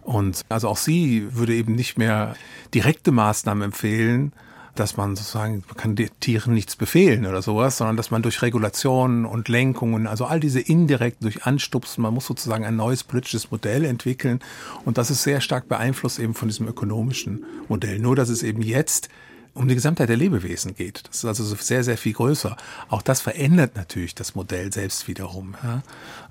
Und 0.02 0.42
also 0.50 0.70
auch 0.70 0.78
sie 0.78 1.28
würde 1.36 1.54
eben 1.54 1.76
nicht 1.76 1.98
mehr 1.98 2.36
direkte 2.74 3.12
Maßnahmen 3.12 3.64
empfehlen, 3.64 4.34
dass 4.80 4.98
man 4.98 5.16
sozusagen, 5.16 5.64
man 5.68 5.78
kann 5.78 5.96
den 5.96 6.10
Tieren 6.20 6.54
nichts 6.54 6.76
befehlen 6.76 7.26
oder 7.26 7.42
sowas, 7.42 7.78
sondern 7.78 7.98
dass 7.98 8.12
man 8.12 8.22
durch 8.22 8.42
Regulationen 8.42 9.26
und 9.26 9.50
Lenkungen, 9.50 10.08
also 10.08 10.26
all 10.26 10.40
diese 10.40 10.62
indirekten, 10.62 11.26
durch 11.26 11.46
Anstupsen, 11.46 12.02
man 12.02 12.14
muss 12.14 12.26
sozusagen 12.26 12.66
ein 12.66 12.78
neues 12.78 13.04
politisches 13.04 13.52
Modell 13.52 13.84
entwickeln. 13.84 14.40
Und 14.86 14.98
das 14.98 15.12
ist 15.12 15.24
sehr 15.24 15.42
stark 15.42 15.68
beeinflusst 15.68 16.20
eben 16.20 16.34
von 16.34 16.48
diesem 16.48 16.68
ökonomischen 16.68 17.44
Modell. 17.68 18.00
Nur, 18.00 18.16
dass 18.16 18.30
es 18.30 18.42
eben 18.42 18.62
jetzt 18.62 19.10
um 19.54 19.68
die 19.68 19.76
Gesamtheit 19.76 20.10
der 20.10 20.18
Lebewesen 20.18 20.76
geht. 20.76 21.08
Das 21.08 21.18
ist 21.18 21.26
also 21.26 21.44
sehr, 21.56 21.84
sehr 21.84 21.98
viel 21.98 22.14
größer. 22.14 22.56
Auch 22.90 23.02
das 23.02 23.22
verändert 23.22 23.76
natürlich 23.76 24.16
das 24.16 24.36
Modell 24.36 24.72
selbst 24.72 25.08
wiederum. 25.08 25.56
Ja. 25.64 25.82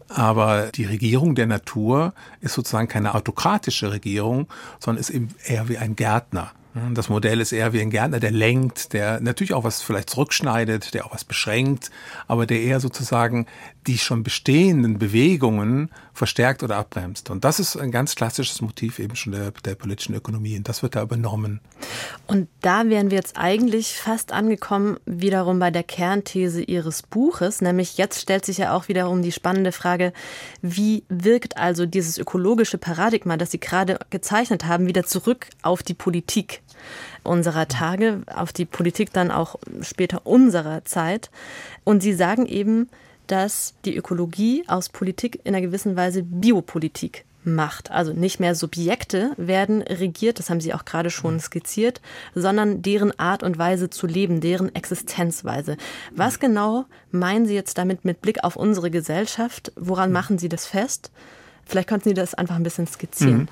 Aber 0.09 0.71
die 0.75 0.85
Regierung 0.85 1.35
der 1.35 1.47
Natur 1.47 2.15
ist 2.41 2.55
sozusagen 2.55 2.89
keine 2.89 3.15
autokratische 3.15 3.91
Regierung, 3.91 4.49
sondern 4.79 5.01
ist 5.01 5.11
eben 5.11 5.29
eher 5.45 5.69
wie 5.69 5.79
ein 5.79 5.97
Gärtner. 5.97 6.53
Das 6.95 7.09
Modell 7.09 7.41
ist 7.41 7.53
eher 7.53 7.73
wie 7.73 7.81
ein 7.81 7.91
Gärtner, 7.91 8.21
der 8.21 8.31
lenkt, 8.31 8.93
der 8.93 9.21
natürlich 9.21 9.55
auch 9.55 9.65
was 9.65 9.83
vielleicht 9.83 10.11
zurückschneidet, 10.11 10.95
der 10.95 11.07
auch 11.07 11.13
was 11.13 11.25
beschränkt, 11.25 11.91
aber 12.27 12.47
der 12.47 12.61
eher 12.61 12.79
sozusagen 12.79 13.47
die 13.89 13.99
schon 13.99 14.23
bestehenden 14.23 14.99
Bewegungen 14.99 15.91
verstärkt 16.13 16.63
oder 16.63 16.77
abbremst. 16.77 17.31
Und 17.31 17.45
das 17.45 17.59
ist 17.59 17.77
ein 17.77 17.91
ganz 17.91 18.15
klassisches 18.15 18.61
Motiv 18.61 18.99
eben 18.99 19.17
schon 19.17 19.33
der, 19.33 19.51
der 19.51 19.75
politischen 19.77 20.15
Ökonomie. 20.15 20.57
Und 20.59 20.69
das 20.69 20.83
wird 20.83 20.95
da 20.95 21.03
übernommen. 21.03 21.61
Und 22.27 22.49
da 22.61 22.87
wären 22.89 23.11
wir 23.11 23.17
jetzt 23.17 23.39
eigentlich 23.39 23.95
fast 23.95 24.33
angekommen, 24.33 24.99
wiederum 25.07 25.59
bei 25.59 25.71
der 25.71 25.85
Kernthese 25.85 26.63
Ihres 26.63 27.03
Buches. 27.03 27.63
Nämlich 27.63 27.97
jetzt 27.97 28.21
stellt 28.21 28.45
sich 28.45 28.59
ja 28.59 28.75
auch 28.75 28.89
wiederum 28.89 29.23
die 29.23 29.33
spannende 29.33 29.73
Frage, 29.73 30.13
wie 30.61 31.05
wirkt 31.09 31.57
also 31.57 31.87
dieses 31.87 32.19
ökologische 32.19 32.77
Paradigma, 32.77 33.39
das 33.39 33.51
Sie 33.51 33.61
gerade 33.61 33.99
gezeichnet 34.11 34.67
haben, 34.67 34.87
wieder 34.87 35.05
zurück 35.05 35.47
auf 35.63 35.83
die 35.83 35.95
Politik? 35.95 36.61
unserer 37.25 37.69
Tage, 37.69 38.23
auf 38.33 38.53
die 38.53 38.65
Politik 38.65 39.13
dann 39.13 39.31
auch 39.31 39.57
später 39.83 40.25
unserer 40.25 40.85
Zeit. 40.85 41.31
Und 41.85 42.03
Sie 42.03 42.15
sagen 42.15 42.47
eben, 42.47 42.89
dass 43.31 43.75
die 43.85 43.97
Ökologie 43.97 44.65
aus 44.67 44.89
Politik 44.89 45.41
in 45.45 45.55
einer 45.55 45.65
gewissen 45.65 45.97
Weise 45.97 46.23
Biopolitik 46.23 47.25
macht. 47.45 47.91
Also 47.91 48.13
nicht 48.13 48.41
mehr 48.41 48.55
Subjekte 48.55 49.33
werden 49.37 49.83
regiert, 49.83 50.39
das 50.39 50.51
haben 50.51 50.61
Sie 50.61 50.75
auch 50.75 50.85
gerade 50.85 51.11
schon 51.11 51.41
skizziert, 51.41 52.01
sondern 52.35 52.83
deren 52.83 53.19
Art 53.19 53.43
und 53.43 53.59
Weise 53.59 53.91
zu 53.91 54.07
leben, 54.07 54.41
deren 54.41 54.75
Existenzweise. 54.75 55.77
Was 56.15 56.41
genau 56.41 56.87
meinen 57.11 57.47
Sie 57.47 57.55
jetzt 57.55 57.79
damit 57.79 58.05
mit 58.05 58.21
Blick 58.21 58.45
auf 58.45 58.57
unsere 58.57 58.91
Gesellschaft? 58.91 59.73
Woran 59.77 60.13
machen 60.13 60.39
Sie 60.39 60.49
das 60.49 60.67
fest? 60.67 61.11
Vielleicht 61.65 61.89
könnten 61.89 62.11
Sie 62.11 62.15
das 62.15 62.35
einfach 62.35 62.57
ein 62.57 62.63
bisschen 62.63 62.87
skizzieren. 62.87 63.39
Mhm. 63.39 63.49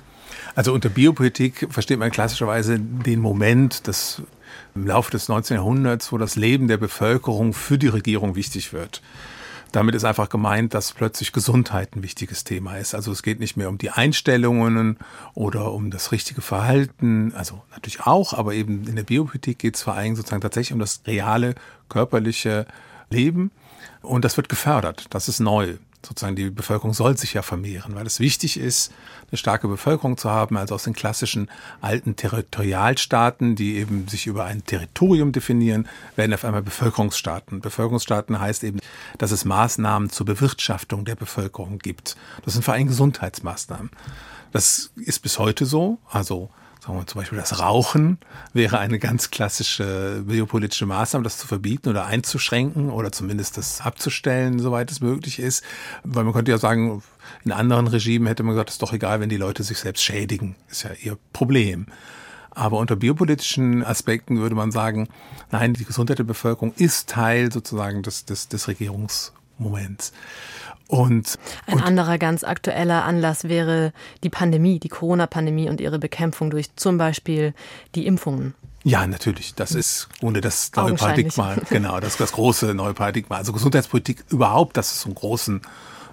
Also 0.54 0.72
unter 0.72 0.88
Biopolitik 0.88 1.68
versteht 1.70 1.98
man 1.98 2.10
klassischerweise 2.10 2.78
den 2.78 3.20
Moment, 3.20 3.86
dass 3.86 4.22
im 4.74 4.86
Laufe 4.86 5.10
des 5.10 5.28
19. 5.28 5.56
Jahrhunderts, 5.56 6.12
wo 6.12 6.18
das 6.18 6.36
Leben 6.36 6.68
der 6.68 6.76
Bevölkerung 6.76 7.52
für 7.52 7.78
die 7.78 7.88
Regierung 7.88 8.34
wichtig 8.34 8.72
wird. 8.72 9.02
Damit 9.72 9.94
ist 9.94 10.04
einfach 10.04 10.28
gemeint, 10.28 10.74
dass 10.74 10.92
plötzlich 10.92 11.32
Gesundheit 11.32 11.94
ein 11.94 12.02
wichtiges 12.02 12.44
Thema 12.44 12.76
ist. 12.76 12.94
Also 12.94 13.12
es 13.12 13.22
geht 13.22 13.40
nicht 13.40 13.56
mehr 13.56 13.68
um 13.68 13.78
die 13.78 13.90
Einstellungen 13.90 14.98
oder 15.34 15.72
um 15.72 15.90
das 15.90 16.12
richtige 16.12 16.40
Verhalten, 16.40 17.32
also 17.34 17.62
natürlich 17.72 18.00
auch, 18.02 18.32
aber 18.32 18.54
eben 18.54 18.86
in 18.86 18.96
der 18.96 19.02
Biopolitik 19.02 19.58
geht 19.58 19.76
es 19.76 19.82
vor 19.82 19.94
allem 19.94 20.16
sozusagen 20.16 20.42
tatsächlich 20.42 20.72
um 20.72 20.78
das 20.78 21.02
reale 21.06 21.54
körperliche 21.88 22.66
Leben 23.10 23.50
und 24.02 24.24
das 24.24 24.36
wird 24.36 24.48
gefördert. 24.48 25.06
Das 25.10 25.28
ist 25.28 25.40
neu. 25.40 25.74
Sozusagen 26.06 26.36
die 26.36 26.50
Bevölkerung 26.50 26.94
soll 26.94 27.16
sich 27.16 27.34
ja 27.34 27.42
vermehren, 27.42 27.94
weil 27.94 28.06
es 28.06 28.20
wichtig 28.20 28.58
ist, 28.58 28.92
eine 29.30 29.38
starke 29.38 29.68
Bevölkerung 29.68 30.16
zu 30.16 30.30
haben, 30.30 30.56
also 30.56 30.74
aus 30.74 30.84
den 30.84 30.92
klassischen 30.92 31.50
alten 31.80 32.16
Territorialstaaten, 32.16 33.56
die 33.56 33.76
eben 33.76 34.06
sich 34.08 34.26
über 34.26 34.44
ein 34.44 34.64
Territorium 34.64 35.32
definieren, 35.32 35.88
werden 36.14 36.32
auf 36.32 36.44
einmal 36.44 36.62
Bevölkerungsstaaten. 36.62 37.60
Bevölkerungsstaaten 37.60 38.38
heißt 38.40 38.64
eben, 38.64 38.78
dass 39.18 39.32
es 39.32 39.44
Maßnahmen 39.44 40.10
zur 40.10 40.26
Bewirtschaftung 40.26 41.04
der 41.04 41.16
Bevölkerung 41.16 41.78
gibt. 41.78 42.16
Das 42.44 42.54
sind 42.54 42.62
vor 42.64 42.74
allem 42.74 42.86
Gesundheitsmaßnahmen. 42.86 43.90
Das 44.52 44.92
ist 44.96 45.20
bis 45.20 45.38
heute 45.38 45.66
so, 45.66 45.98
also 46.08 46.50
sagen 46.86 46.98
wir 46.98 47.06
zum 47.06 47.20
Beispiel 47.20 47.38
das 47.38 47.58
Rauchen 47.58 48.18
wäre 48.52 48.78
eine 48.78 48.98
ganz 48.98 49.30
klassische 49.30 50.22
biopolitische 50.24 50.86
Maßnahme, 50.86 51.24
das 51.24 51.38
zu 51.38 51.46
verbieten 51.46 51.88
oder 51.88 52.06
einzuschränken 52.06 52.90
oder 52.90 53.10
zumindest 53.10 53.56
das 53.56 53.80
abzustellen, 53.80 54.60
soweit 54.60 54.90
es 54.90 55.00
möglich 55.00 55.40
ist. 55.40 55.64
Weil 56.04 56.24
man 56.24 56.32
könnte 56.32 56.52
ja 56.52 56.58
sagen, 56.58 57.02
in 57.44 57.52
anderen 57.52 57.88
Regimen 57.88 58.26
hätte 58.28 58.44
man 58.44 58.54
gesagt, 58.54 58.70
es 58.70 58.76
ist 58.76 58.82
doch 58.82 58.92
egal, 58.92 59.20
wenn 59.20 59.28
die 59.28 59.36
Leute 59.36 59.64
sich 59.64 59.78
selbst 59.78 60.04
schädigen. 60.04 60.54
Ist 60.70 60.84
ja 60.84 60.90
ihr 61.02 61.18
Problem. 61.32 61.86
Aber 62.50 62.78
unter 62.78 62.96
biopolitischen 62.96 63.84
Aspekten 63.84 64.38
würde 64.38 64.54
man 64.54 64.70
sagen, 64.70 65.08
nein, 65.50 65.74
die 65.74 65.84
Gesundheit 65.84 66.20
der 66.20 66.24
Bevölkerung 66.24 66.72
ist 66.76 67.08
Teil 67.08 67.52
sozusagen 67.52 68.02
des, 68.02 68.24
des, 68.24 68.48
des 68.48 68.68
Regierungsmoments. 69.58 70.12
Und, 70.88 71.36
Ein 71.66 71.74
und 71.74 71.82
anderer 71.82 72.16
ganz 72.16 72.44
aktueller 72.44 73.04
Anlass 73.04 73.44
wäre 73.44 73.92
die 74.22 74.30
Pandemie, 74.30 74.78
die 74.78 74.88
Corona-Pandemie 74.88 75.68
und 75.68 75.80
ihre 75.80 75.98
Bekämpfung 75.98 76.50
durch 76.50 76.74
zum 76.76 76.96
Beispiel 76.96 77.54
die 77.96 78.06
Impfungen. 78.06 78.54
Ja, 78.84 79.04
natürlich. 79.04 79.56
Das 79.56 79.72
ist 79.72 80.08
ohne 80.22 80.40
das 80.40 80.70
neue 80.76 80.94
Paradigma, 80.94 81.56
genau, 81.70 81.98
das, 81.98 82.16
das 82.18 82.30
große 82.30 82.72
neue 82.74 82.94
Paradigma. 82.94 83.36
Also 83.36 83.52
Gesundheitspolitik 83.52 84.24
überhaupt, 84.28 84.76
dass 84.76 84.92
es 84.92 85.00
so 85.00 85.06
einen 85.06 85.16
großen 85.16 85.62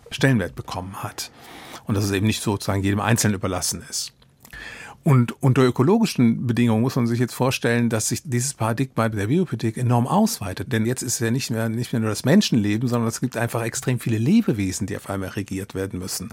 Stellenwert 0.10 0.56
bekommen 0.56 1.04
hat. 1.04 1.30
Und 1.86 1.96
dass 1.96 2.06
es 2.06 2.12
eben 2.12 2.26
nicht 2.26 2.42
sozusagen 2.42 2.82
jedem 2.82 3.02
Einzelnen 3.02 3.36
überlassen 3.36 3.84
ist. 3.88 4.14
Und 5.04 5.42
unter 5.44 5.64
ökologischen 5.64 6.48
Bedingungen 6.48 6.82
muss 6.82 6.96
man 6.96 7.08
sich 7.08 7.20
jetzt 7.20 7.34
vorstellen, 7.34 7.90
dass 7.90 8.08
sich 8.08 8.22
dieses 8.24 8.54
Paradigma 8.54 9.10
der 9.10 9.28
Biopolitik 9.28 9.78
enorm 9.78 10.08
ausweitet. 10.08 10.72
Denn 10.72 10.86
jetzt 10.86 11.02
ist 11.02 11.16
es 11.16 11.20
ja 11.20 11.30
nicht 11.30 11.52
mehr, 11.52 11.68
nicht 11.68 11.92
mehr 11.92 12.00
nur 12.00 12.10
das 12.10 12.24
Menschenleben, 12.24 12.88
sondern 12.88 13.10
es 13.10 13.20
gibt 13.20 13.36
einfach 13.36 13.64
extrem 13.64 14.00
viele 14.00 14.18
Lebewesen, 14.18 14.88
die 14.88 14.96
auf 14.96 15.10
einmal 15.10 15.30
regiert 15.30 15.76
werden 15.76 16.00
müssen 16.00 16.30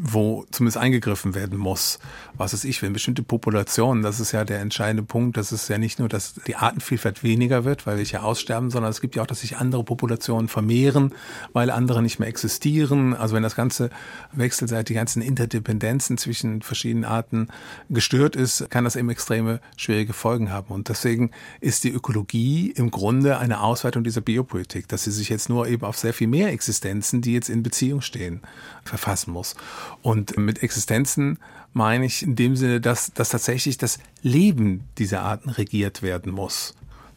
wo 0.00 0.44
zumindest 0.50 0.76
eingegriffen 0.76 1.34
werden 1.34 1.58
muss. 1.58 1.98
Was 2.34 2.54
ist 2.54 2.64
ich, 2.64 2.82
wenn 2.82 2.92
bestimmte 2.92 3.22
Populationen, 3.22 4.02
das 4.02 4.20
ist 4.20 4.32
ja 4.32 4.44
der 4.44 4.60
entscheidende 4.60 5.02
Punkt, 5.02 5.36
dass 5.36 5.52
es 5.52 5.68
ja 5.68 5.78
nicht 5.78 5.98
nur, 5.98 6.08
dass 6.08 6.34
die 6.46 6.56
Artenvielfalt 6.56 7.22
weniger 7.22 7.64
wird, 7.64 7.86
weil 7.86 7.98
welche 7.98 8.22
aussterben, 8.22 8.70
sondern 8.70 8.90
es 8.90 9.00
gibt 9.00 9.16
ja 9.16 9.22
auch, 9.22 9.26
dass 9.26 9.40
sich 9.40 9.56
andere 9.56 9.84
Populationen 9.84 10.48
vermehren, 10.48 11.12
weil 11.52 11.70
andere 11.70 12.02
nicht 12.02 12.18
mehr 12.18 12.28
existieren. 12.28 13.14
Also 13.14 13.34
wenn 13.34 13.42
das 13.42 13.56
ganze 13.56 13.90
wechselseitig, 14.32 14.86
die 14.86 14.94
ganzen 14.94 15.22
Interdependenzen 15.22 16.18
zwischen 16.18 16.62
verschiedenen 16.62 17.04
Arten 17.04 17.48
gestört 17.88 18.36
ist, 18.36 18.68
kann 18.70 18.84
das 18.84 18.96
eben 18.96 19.10
extreme 19.10 19.60
schwierige 19.76 20.12
Folgen 20.12 20.50
haben. 20.50 20.72
Und 20.74 20.88
deswegen 20.88 21.30
ist 21.60 21.84
die 21.84 21.90
Ökologie 21.90 22.70
im 22.70 22.90
Grunde 22.90 23.38
eine 23.38 23.60
Ausweitung 23.60 24.04
dieser 24.04 24.20
Biopolitik, 24.20 24.88
dass 24.88 25.04
sie 25.04 25.10
sich 25.10 25.28
jetzt 25.28 25.48
nur 25.48 25.66
eben 25.66 25.84
auf 25.84 25.98
sehr 25.98 26.14
viel 26.14 26.28
mehr 26.28 26.52
Existenzen, 26.52 27.22
die 27.22 27.32
jetzt 27.32 27.48
in 27.48 27.62
Beziehung 27.62 28.00
stehen, 28.00 28.40
verfassen 28.84 29.32
muss. 29.32 29.54
Und 30.02 30.36
mit 30.36 30.62
Existenzen 30.62 31.38
meine 31.72 32.06
ich 32.06 32.22
in 32.22 32.36
dem 32.36 32.56
Sinne, 32.56 32.80
dass, 32.80 33.12
dass 33.12 33.30
tatsächlich 33.30 33.78
das 33.78 33.98
Leben 34.22 34.84
dieser 34.98 35.22
Arten 35.22 35.48
regiert 35.48 36.02
werden 36.02 36.32
muss. 36.32 36.74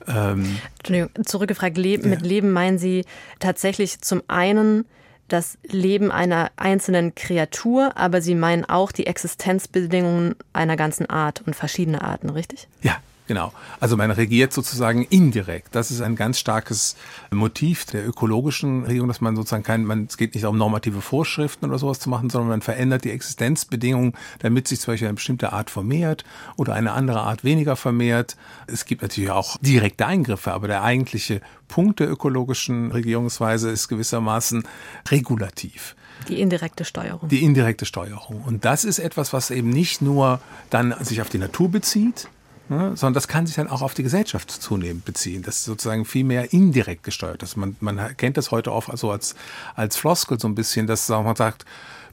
Ähm, 0.08 0.60
Entschuldigung, 0.78 1.26
zurückgefragt, 1.26 1.78
Leben, 1.78 2.04
ja. 2.04 2.10
mit 2.10 2.22
Leben 2.22 2.52
meinen 2.52 2.78
Sie 2.78 3.06
tatsächlich 3.40 4.02
zum 4.02 4.22
einen 4.28 4.86
das 5.28 5.58
Leben 5.64 6.12
einer 6.12 6.52
einzelnen 6.56 7.16
Kreatur, 7.16 7.98
aber 7.98 8.22
Sie 8.22 8.36
meinen 8.36 8.64
auch 8.66 8.92
die 8.92 9.08
Existenzbedingungen 9.08 10.36
einer 10.54 10.76
ganzen 10.76 11.10
Art 11.10 11.42
und 11.46 11.56
verschiedener 11.56 12.04
Arten, 12.04 12.30
richtig? 12.30 12.68
Ja, 12.82 12.98
Genau. 13.28 13.54
Also 13.80 13.98
man 13.98 14.12
regiert 14.12 14.54
sozusagen 14.54 15.04
indirekt. 15.04 15.74
Das 15.74 15.90
ist 15.90 16.02
ein 16.02 16.16
ganz 16.16 16.40
starkes 16.40 16.96
Motiv 17.32 17.86
der 17.86 18.08
ökologischen 18.08 18.84
Regierung, 18.84 19.08
dass 19.08 19.22
man 19.22 19.36
sozusagen 19.36 19.64
kein, 19.64 19.84
man, 19.84 20.06
es 20.06 20.18
geht 20.18 20.36
nicht 20.36 20.44
darum, 20.44 20.58
normative 20.58 21.02
Vorschriften 21.02 21.66
oder 21.66 21.80
sowas 21.80 22.00
zu 22.00 22.10
machen, 22.10 22.30
sondern 22.30 22.50
man 22.50 22.62
verändert 22.62 23.04
die 23.04 23.12
Existenzbedingungen, 23.12 24.14
damit 24.40 24.68
sich 24.68 24.80
zum 24.80 24.94
Beispiel 24.94 25.08
eine 25.08 25.16
bestimmte 25.16 25.54
Art 25.54 25.72
vermehrt 25.72 26.24
oder 26.56 26.74
eine 26.76 26.92
andere 26.92 27.22
Art 27.22 27.44
weniger 27.44 27.76
vermehrt. 27.76 28.38
Es 28.68 28.86
gibt 28.86 29.02
natürlich 29.02 29.32
auch 29.32 29.58
direkte 29.58 30.06
Eingriffe, 30.06 30.54
aber 30.54 30.68
der 30.68 30.84
eigentliche 30.84 31.42
Punkt 31.68 32.00
der 32.00 32.10
ökologischen 32.10 32.92
Regierungsweise 32.92 33.72
ist 33.72 33.88
gewissermaßen 33.88 34.64
regulativ. 35.10 35.96
Die 36.28 36.40
indirekte 36.40 36.86
Steuerung. 36.86 37.28
Die 37.28 37.44
indirekte 37.44 37.86
Steuerung. 37.86 38.42
Und 38.44 38.66
das 38.66 38.86
ist 38.86 39.00
etwas, 39.00 39.34
was 39.34 39.52
eben 39.52 39.70
nicht 39.70 40.02
nur 40.02 40.40
dann 40.70 40.96
sich 41.04 41.22
auf 41.22 41.30
die 41.30 41.38
Natur 41.38 41.70
bezieht, 41.70 42.30
Ne, 42.68 42.94
sondern 42.96 43.14
das 43.14 43.28
kann 43.28 43.46
sich 43.46 43.56
dann 43.56 43.68
auch 43.68 43.84
auf 43.84 43.94
die 43.94 44.02
Gesellschaft 44.02 44.50
zunehmend 44.50 45.06
beziehen. 45.06 45.44
Das 45.44 45.58
ist 45.58 45.66
sozusagen 45.66 46.04
viel 46.04 46.24
mehr 46.24 46.52
indirekt 46.52 47.04
gesteuert 47.04 47.44
ist. 47.44 47.58
Man, 47.58 47.76
man 47.80 48.18
kennt 48.18 48.38
das 48.38 48.50
heute 48.50 48.72
auch 48.72 48.90
also 48.90 49.12
als, 49.12 49.36
als 49.76 49.98
Floskel 49.98 50.40
so 50.40 50.48
ein 50.48 50.56
bisschen, 50.56 50.88
dass 50.88 51.08
man 51.10 51.36
sagt, 51.36 51.64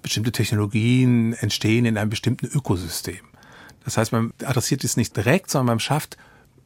bestimmte 0.02 0.30
Technologien 0.30 1.32
entstehen 1.32 1.86
in 1.86 1.96
einem 1.96 2.10
bestimmten 2.10 2.46
Ökosystem. 2.46 3.20
Das 3.84 3.96
heißt, 3.96 4.12
man 4.12 4.32
adressiert 4.44 4.84
es 4.84 4.98
nicht 4.98 5.16
direkt, 5.16 5.50
sondern 5.50 5.66
man 5.66 5.80
schafft 5.80 6.18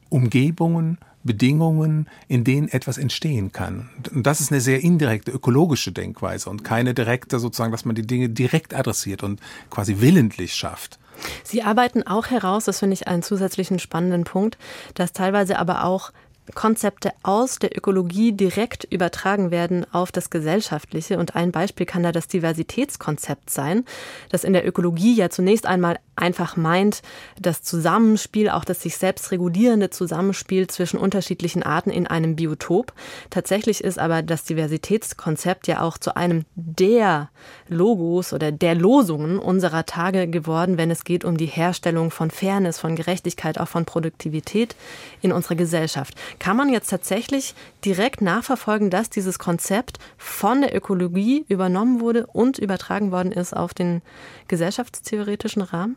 Umgebungen, 0.08 0.98
Bedingungen, 1.22 2.08
in 2.26 2.42
denen 2.42 2.68
etwas 2.68 2.98
entstehen 2.98 3.52
kann. 3.52 3.90
Und 4.12 4.26
das 4.26 4.40
ist 4.40 4.50
eine 4.50 4.60
sehr 4.60 4.80
indirekte 4.82 5.30
ökologische 5.30 5.92
Denkweise 5.92 6.50
und 6.50 6.64
keine 6.64 6.92
direkte 6.92 7.38
sozusagen, 7.38 7.72
dass 7.72 7.84
man 7.84 7.94
die 7.94 8.06
Dinge 8.06 8.30
direkt 8.30 8.74
adressiert 8.74 9.22
und 9.22 9.40
quasi 9.70 9.96
willentlich 10.00 10.54
schafft. 10.54 10.98
Sie 11.44 11.62
arbeiten 11.62 12.06
auch 12.06 12.26
heraus, 12.26 12.64
das 12.64 12.80
finde 12.80 12.94
ich 12.94 13.08
einen 13.08 13.22
zusätzlichen 13.22 13.78
spannenden 13.78 14.24
Punkt, 14.24 14.58
dass 14.94 15.12
teilweise 15.12 15.58
aber 15.58 15.84
auch 15.84 16.12
Konzepte 16.54 17.12
aus 17.22 17.58
der 17.58 17.76
Ökologie 17.76 18.32
direkt 18.32 18.84
übertragen 18.84 19.50
werden 19.50 19.84
auf 19.92 20.12
das 20.12 20.30
Gesellschaftliche. 20.30 21.18
Und 21.18 21.34
ein 21.34 21.52
Beispiel 21.52 21.86
kann 21.86 22.02
da 22.02 22.12
das 22.12 22.28
Diversitätskonzept 22.28 23.50
sein, 23.50 23.84
das 24.30 24.44
in 24.44 24.52
der 24.52 24.66
Ökologie 24.66 25.14
ja 25.14 25.28
zunächst 25.28 25.66
einmal 25.66 25.98
einfach 26.16 26.56
meint, 26.56 27.02
das 27.40 27.62
Zusammenspiel, 27.62 28.48
auch 28.48 28.64
das 28.64 28.82
sich 28.82 28.96
selbst 28.96 29.30
regulierende 29.30 29.90
Zusammenspiel 29.90 30.66
zwischen 30.66 30.98
unterschiedlichen 30.98 31.62
Arten 31.62 31.90
in 31.90 32.06
einem 32.06 32.36
Biotop. 32.36 32.92
Tatsächlich 33.30 33.84
ist 33.84 33.98
aber 33.98 34.22
das 34.22 34.44
Diversitätskonzept 34.44 35.68
ja 35.68 35.82
auch 35.82 35.98
zu 35.98 36.16
einem 36.16 36.44
der 36.54 37.28
Logos 37.68 38.32
oder 38.32 38.50
der 38.52 38.74
Losungen 38.74 39.38
unserer 39.38 39.84
Tage 39.86 40.28
geworden, 40.28 40.78
wenn 40.78 40.90
es 40.90 41.04
geht 41.04 41.24
um 41.24 41.36
die 41.36 41.46
Herstellung 41.46 42.10
von 42.10 42.30
Fairness, 42.30 42.78
von 42.78 42.96
Gerechtigkeit, 42.96 43.60
auch 43.60 43.68
von 43.68 43.84
Produktivität 43.84 44.74
in 45.20 45.32
unserer 45.32 45.54
Gesellschaft. 45.54 46.14
Kann 46.38 46.56
man 46.56 46.70
jetzt 46.70 46.88
tatsächlich 46.88 47.54
direkt 47.84 48.20
nachverfolgen, 48.20 48.90
dass 48.90 49.10
dieses 49.10 49.38
Konzept 49.38 49.98
von 50.16 50.62
der 50.62 50.74
Ökologie 50.74 51.44
übernommen 51.48 52.00
wurde 52.00 52.26
und 52.26 52.58
übertragen 52.58 53.12
worden 53.12 53.32
ist 53.32 53.54
auf 53.54 53.74
den 53.74 54.02
gesellschaftstheoretischen 54.48 55.62
Rahmen? 55.62 55.96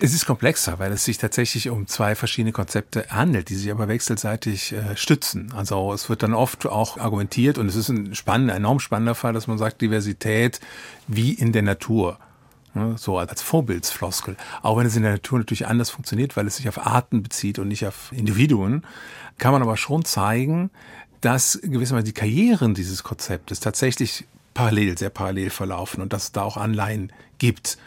Es 0.00 0.14
ist 0.14 0.26
komplexer, 0.26 0.78
weil 0.78 0.92
es 0.92 1.04
sich 1.04 1.18
tatsächlich 1.18 1.70
um 1.70 1.88
zwei 1.88 2.14
verschiedene 2.14 2.52
Konzepte 2.52 3.06
handelt, 3.10 3.48
die 3.48 3.56
sich 3.56 3.70
aber 3.72 3.88
wechselseitig 3.88 4.72
äh, 4.72 4.96
stützen. 4.96 5.52
Also 5.56 5.92
es 5.92 6.08
wird 6.08 6.22
dann 6.22 6.34
oft 6.34 6.66
auch 6.66 6.98
argumentiert 6.98 7.58
und 7.58 7.66
es 7.66 7.74
ist 7.74 7.88
ein 7.88 8.14
spannender, 8.14 8.54
enorm 8.54 8.78
spannender 8.78 9.16
Fall, 9.16 9.32
dass 9.32 9.48
man 9.48 9.58
sagt, 9.58 9.80
Diversität 9.80 10.60
wie 11.08 11.32
in 11.32 11.52
der 11.52 11.62
Natur. 11.62 12.18
Ne, 12.74 12.94
so 12.96 13.18
als 13.18 13.42
Vorbildsfloskel. 13.42 14.36
Auch 14.62 14.76
wenn 14.76 14.86
es 14.86 14.94
in 14.94 15.02
der 15.02 15.12
Natur 15.12 15.38
natürlich 15.38 15.66
anders 15.66 15.90
funktioniert, 15.90 16.36
weil 16.36 16.46
es 16.46 16.56
sich 16.56 16.68
auf 16.68 16.86
Arten 16.86 17.22
bezieht 17.22 17.58
und 17.58 17.66
nicht 17.66 17.84
auf 17.84 18.12
Individuen, 18.12 18.84
kann 19.38 19.52
man 19.52 19.62
aber 19.62 19.76
schon 19.76 20.04
zeigen, 20.04 20.70
dass 21.22 21.58
gewissermaßen 21.62 22.04
die 22.04 22.12
Karrieren 22.12 22.74
dieses 22.74 23.02
Konzeptes 23.02 23.58
tatsächlich 23.58 24.26
parallel, 24.54 24.96
sehr 24.96 25.10
parallel 25.10 25.50
verlaufen 25.50 26.02
und 26.02 26.12
dass 26.12 26.24
es 26.24 26.32
da 26.32 26.42
auch 26.42 26.56
Anleihen 26.56 27.12
gibt 27.38 27.78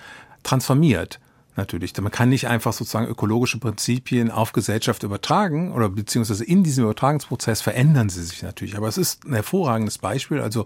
transformiert. 0.43 1.19
Natürlich. 1.57 1.95
Man 1.97 2.11
kann 2.11 2.29
nicht 2.29 2.47
einfach 2.47 2.71
sozusagen 2.71 3.07
ökologische 3.07 3.59
Prinzipien 3.59 4.31
auf 4.31 4.53
Gesellschaft 4.53 5.03
übertragen 5.03 5.73
oder 5.73 5.89
beziehungsweise 5.89 6.45
in 6.45 6.63
diesem 6.63 6.85
Übertragungsprozess 6.85 7.61
verändern 7.61 8.07
sie 8.07 8.23
sich 8.23 8.41
natürlich. 8.41 8.77
Aber 8.77 8.87
es 8.87 8.97
ist 8.97 9.25
ein 9.25 9.33
hervorragendes 9.33 9.97
Beispiel. 9.97 10.39
Also 10.39 10.65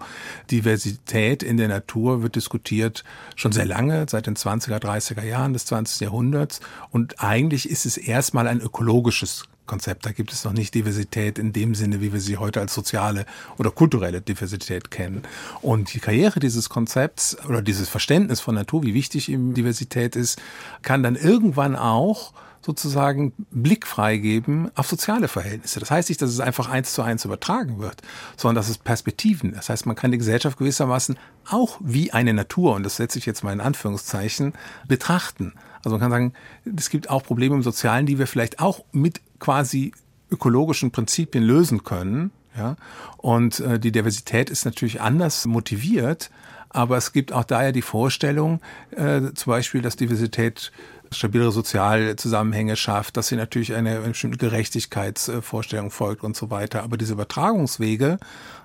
Diversität 0.52 1.42
in 1.42 1.58
der 1.58 1.70
Natur 1.70 2.22
wird 2.22 2.36
diskutiert 2.36 3.04
schon 3.36 3.52
sehr 3.52 3.66
lange, 3.66 4.06
seit 4.08 4.28
den 4.28 4.36
20er, 4.36 4.80
30er 4.80 5.24
Jahren 5.24 5.54
des 5.54 5.66
20. 5.66 6.02
Jahrhunderts. 6.02 6.60
Und 6.92 7.20
eigentlich 7.20 7.68
ist 7.68 7.88
es 7.88 7.98
erstmal 7.98 8.48
ein 8.48 8.62
ökologisches 8.62 9.46
Konzept. 9.66 10.06
Da 10.06 10.12
gibt 10.12 10.32
es 10.32 10.44
noch 10.44 10.54
nicht 10.54 10.74
Diversität 10.74 11.40
in 11.40 11.54
dem 11.54 11.76
Sinne, 11.76 12.02
wie 12.02 12.14
wir 12.14 12.22
sie 12.22 12.38
heute 12.38 12.60
als 12.60 12.74
soziale 12.74 13.26
oder 13.58 13.72
kulturelle 13.72 14.22
Diversität 14.22 14.92
kennen. 14.92 15.24
Und 15.62 15.94
die 15.94 16.00
Karriere 16.00 16.40
dieses 16.40 16.70
Konzepts 16.70 17.38
oder 17.48 17.62
dieses 17.62 17.90
Verständnis 17.90 18.42
von 18.42 18.56
Natur, 18.56 18.84
wie 18.84 18.94
wichtig 18.94 19.30
ihm 19.30 19.54
Diversität 19.54 20.16
ist, 20.16 20.42
kann 20.82 21.04
dann 21.04 21.16
irgendwann 21.16 21.76
auch 21.76 22.34
sozusagen 22.66 23.34
Blick 23.52 23.86
freigeben 23.86 24.72
auf 24.76 24.88
soziale 24.88 25.28
Verhältnisse. 25.28 25.80
Das 25.80 25.92
heißt 25.92 26.10
nicht, 26.10 26.22
dass 26.22 26.32
es 26.32 26.40
einfach 26.40 26.68
eins 26.68 26.94
zu 26.94 27.04
eins 27.04 27.24
übertragen 27.24 27.80
wird, 27.80 28.02
sondern 28.38 28.56
dass 28.56 28.70
es 28.70 28.80
Perspektiven. 28.80 29.54
Das 29.54 29.70
heißt, 29.70 29.86
man 29.86 29.96
kann 29.96 30.12
die 30.12 30.18
Gesellschaft 30.18 30.58
gewissermaßen 30.58 31.18
auch 31.48 31.78
wie 31.80 32.12
eine 32.12 32.34
Natur, 32.34 32.74
und 32.74 32.84
das 32.84 32.96
setze 32.96 33.20
ich 33.20 33.28
jetzt 33.28 33.44
mal 33.44 33.54
in 33.54 33.62
Anführungszeichen, 33.62 34.54
betrachten. 34.88 35.54
Also 35.86 35.98
man 35.98 36.02
kann 36.02 36.12
sagen, 36.12 36.34
es 36.78 36.90
gibt 36.90 37.10
auch 37.10 37.24
Probleme 37.24 37.56
im 37.56 37.64
Sozialen, 37.64 38.06
die 38.06 38.20
wir 38.20 38.28
vielleicht 38.28 38.60
auch 38.60 38.84
mit 38.92 39.22
quasi 39.40 39.92
ökologischen 40.32 40.92
Prinzipien 40.92 41.44
lösen 41.44 41.84
können. 41.84 42.32
Ja? 42.58 42.76
Und 43.18 43.60
äh, 43.60 43.80
die 43.80 43.92
Diversität 43.92 44.50
ist 44.50 44.66
natürlich 44.66 45.02
anders 45.02 45.46
motiviert, 45.46 46.32
aber 46.70 46.98
es 46.98 47.14
gibt 47.14 47.32
auch 47.32 47.46
daher 47.46 47.72
die 47.72 47.82
Vorstellung, 47.82 48.60
äh, 48.92 49.34
zum 49.34 49.52
Beispiel, 49.52 49.82
dass 49.82 49.96
Diversität 49.96 50.72
stabilere 51.12 51.52
Sozialzusammenhänge 51.52 52.76
schafft, 52.76 53.18
dass 53.18 53.28
sie 53.28 53.36
natürlich 53.36 53.74
eine, 53.74 53.98
eine 53.98 54.10
bestimmte 54.10 54.38
Gerechtigkeitsvorstellung 54.38 55.92
folgt 55.92 56.24
und 56.24 56.36
so 56.36 56.50
weiter. 56.50 56.84
Aber 56.84 56.98
diese 56.98 57.14
Übertragungswege 57.14 58.18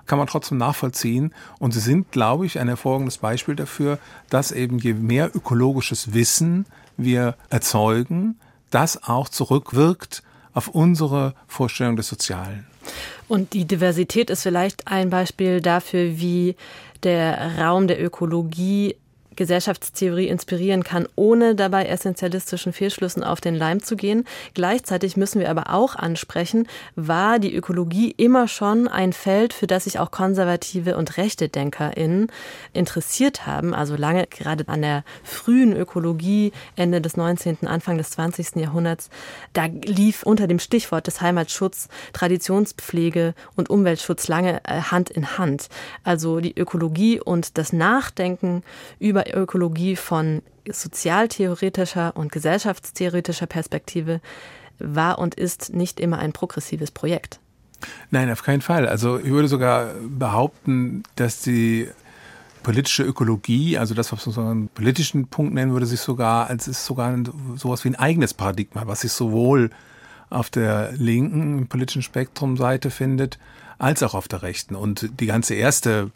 kann 0.05 0.17
man 0.17 0.27
trotzdem 0.27 0.57
nachvollziehen 0.57 1.33
und 1.59 1.73
sie 1.73 1.79
sind, 1.79 2.11
glaube 2.11 2.45
ich, 2.45 2.59
ein 2.59 2.67
hervorragendes 2.67 3.19
Beispiel 3.19 3.55
dafür, 3.55 3.99
dass 4.29 4.51
eben 4.51 4.79
je 4.79 4.93
mehr 4.93 5.33
ökologisches 5.35 6.13
Wissen 6.13 6.65
wir 7.03 7.35
erzeugen, 7.49 8.39
das 8.69 9.03
auch 9.03 9.29
zurückwirkt 9.29 10.23
auf 10.53 10.67
unsere 10.67 11.33
Vorstellung 11.47 11.95
des 11.95 12.07
Sozialen. 12.07 12.65
Und 13.27 13.53
die 13.53 13.65
Diversität 13.65 14.29
ist 14.29 14.43
vielleicht 14.43 14.87
ein 14.87 15.09
Beispiel 15.09 15.61
dafür, 15.61 16.19
wie 16.19 16.55
der 17.03 17.57
Raum 17.59 17.87
der 17.87 18.03
Ökologie 18.03 18.95
Gesellschaftstheorie 19.35 20.27
inspirieren 20.27 20.83
kann, 20.83 21.07
ohne 21.15 21.55
dabei 21.55 21.85
essentialistischen 21.85 22.73
Fehlschlüssen 22.73 23.23
auf 23.23 23.41
den 23.41 23.55
Leim 23.55 23.81
zu 23.81 23.95
gehen. 23.95 24.25
Gleichzeitig 24.53 25.17
müssen 25.17 25.39
wir 25.39 25.49
aber 25.49 25.73
auch 25.73 25.95
ansprechen, 25.95 26.67
war 26.95 27.39
die 27.39 27.55
Ökologie 27.55 28.13
immer 28.17 28.47
schon 28.47 28.87
ein 28.87 29.13
Feld, 29.13 29.53
für 29.53 29.67
das 29.67 29.85
sich 29.85 29.99
auch 29.99 30.11
konservative 30.11 30.97
und 30.97 31.17
rechte 31.17 31.49
DenkerInnen 31.49 32.27
interessiert 32.73 33.45
haben. 33.47 33.73
Also 33.73 33.95
lange 33.95 34.27
gerade 34.27 34.67
an 34.67 34.81
der 34.81 35.03
frühen 35.23 35.75
Ökologie, 35.75 36.51
Ende 36.75 37.01
des 37.01 37.17
19., 37.17 37.67
Anfang 37.67 37.97
des 37.97 38.11
20. 38.11 38.57
Jahrhunderts, 38.57 39.09
da 39.53 39.65
lief 39.65 40.23
unter 40.23 40.47
dem 40.47 40.59
Stichwort 40.59 41.07
des 41.07 41.21
Heimatschutz 41.21 41.87
Traditionspflege 42.13 43.33
und 43.55 43.69
Umweltschutz 43.69 44.27
lange 44.27 44.61
äh, 44.65 44.81
Hand 44.81 45.09
in 45.09 45.37
Hand. 45.37 45.69
Also 46.03 46.39
die 46.39 46.57
Ökologie 46.57 47.19
und 47.19 47.57
das 47.57 47.73
Nachdenken 47.73 48.63
über 48.99 49.20
über 49.27 49.41
Ökologie 49.41 49.95
von 49.95 50.41
sozialtheoretischer 50.69 52.15
und 52.15 52.31
gesellschaftstheoretischer 52.31 53.47
Perspektive 53.47 54.21
war 54.79 55.19
und 55.19 55.35
ist 55.35 55.73
nicht 55.73 55.99
immer 55.99 56.19
ein 56.19 56.33
progressives 56.33 56.91
Projekt. 56.91 57.39
Nein, 58.11 58.31
auf 58.31 58.43
keinen 58.43 58.61
Fall. 58.61 58.87
Also 58.87 59.17
ich 59.17 59.31
würde 59.31 59.47
sogar 59.47 59.93
behaupten, 60.07 61.03
dass 61.15 61.41
die 61.41 61.89
politische 62.61 63.03
Ökologie, 63.03 63.77
also 63.77 63.95
das, 63.95 64.11
was 64.11 64.25
man 64.27 64.35
so 64.35 64.41
einen 64.41 64.67
politischen 64.69 65.27
Punkt 65.27 65.53
nennen 65.53 65.71
würde, 65.71 65.87
sich 65.87 65.99
sogar, 65.99 66.47
als 66.47 66.67
ist 66.67 66.85
sogar 66.85 67.17
sowas 67.55 67.83
wie 67.83 67.89
ein 67.89 67.95
eigenes 67.95 68.35
Paradigma, 68.35 68.85
was 68.85 69.01
sich 69.01 69.11
sowohl 69.11 69.71
auf 70.29 70.49
der 70.49 70.91
linken 70.93 71.67
politischen 71.67 72.03
Spektrumseite 72.03 72.91
findet, 72.91 73.39
als 73.79 74.03
auch 74.03 74.13
auf 74.13 74.27
der 74.27 74.43
rechten. 74.43 74.75
Und 74.75 75.09
die 75.19 75.25
ganze 75.25 75.55
erste 75.55 76.11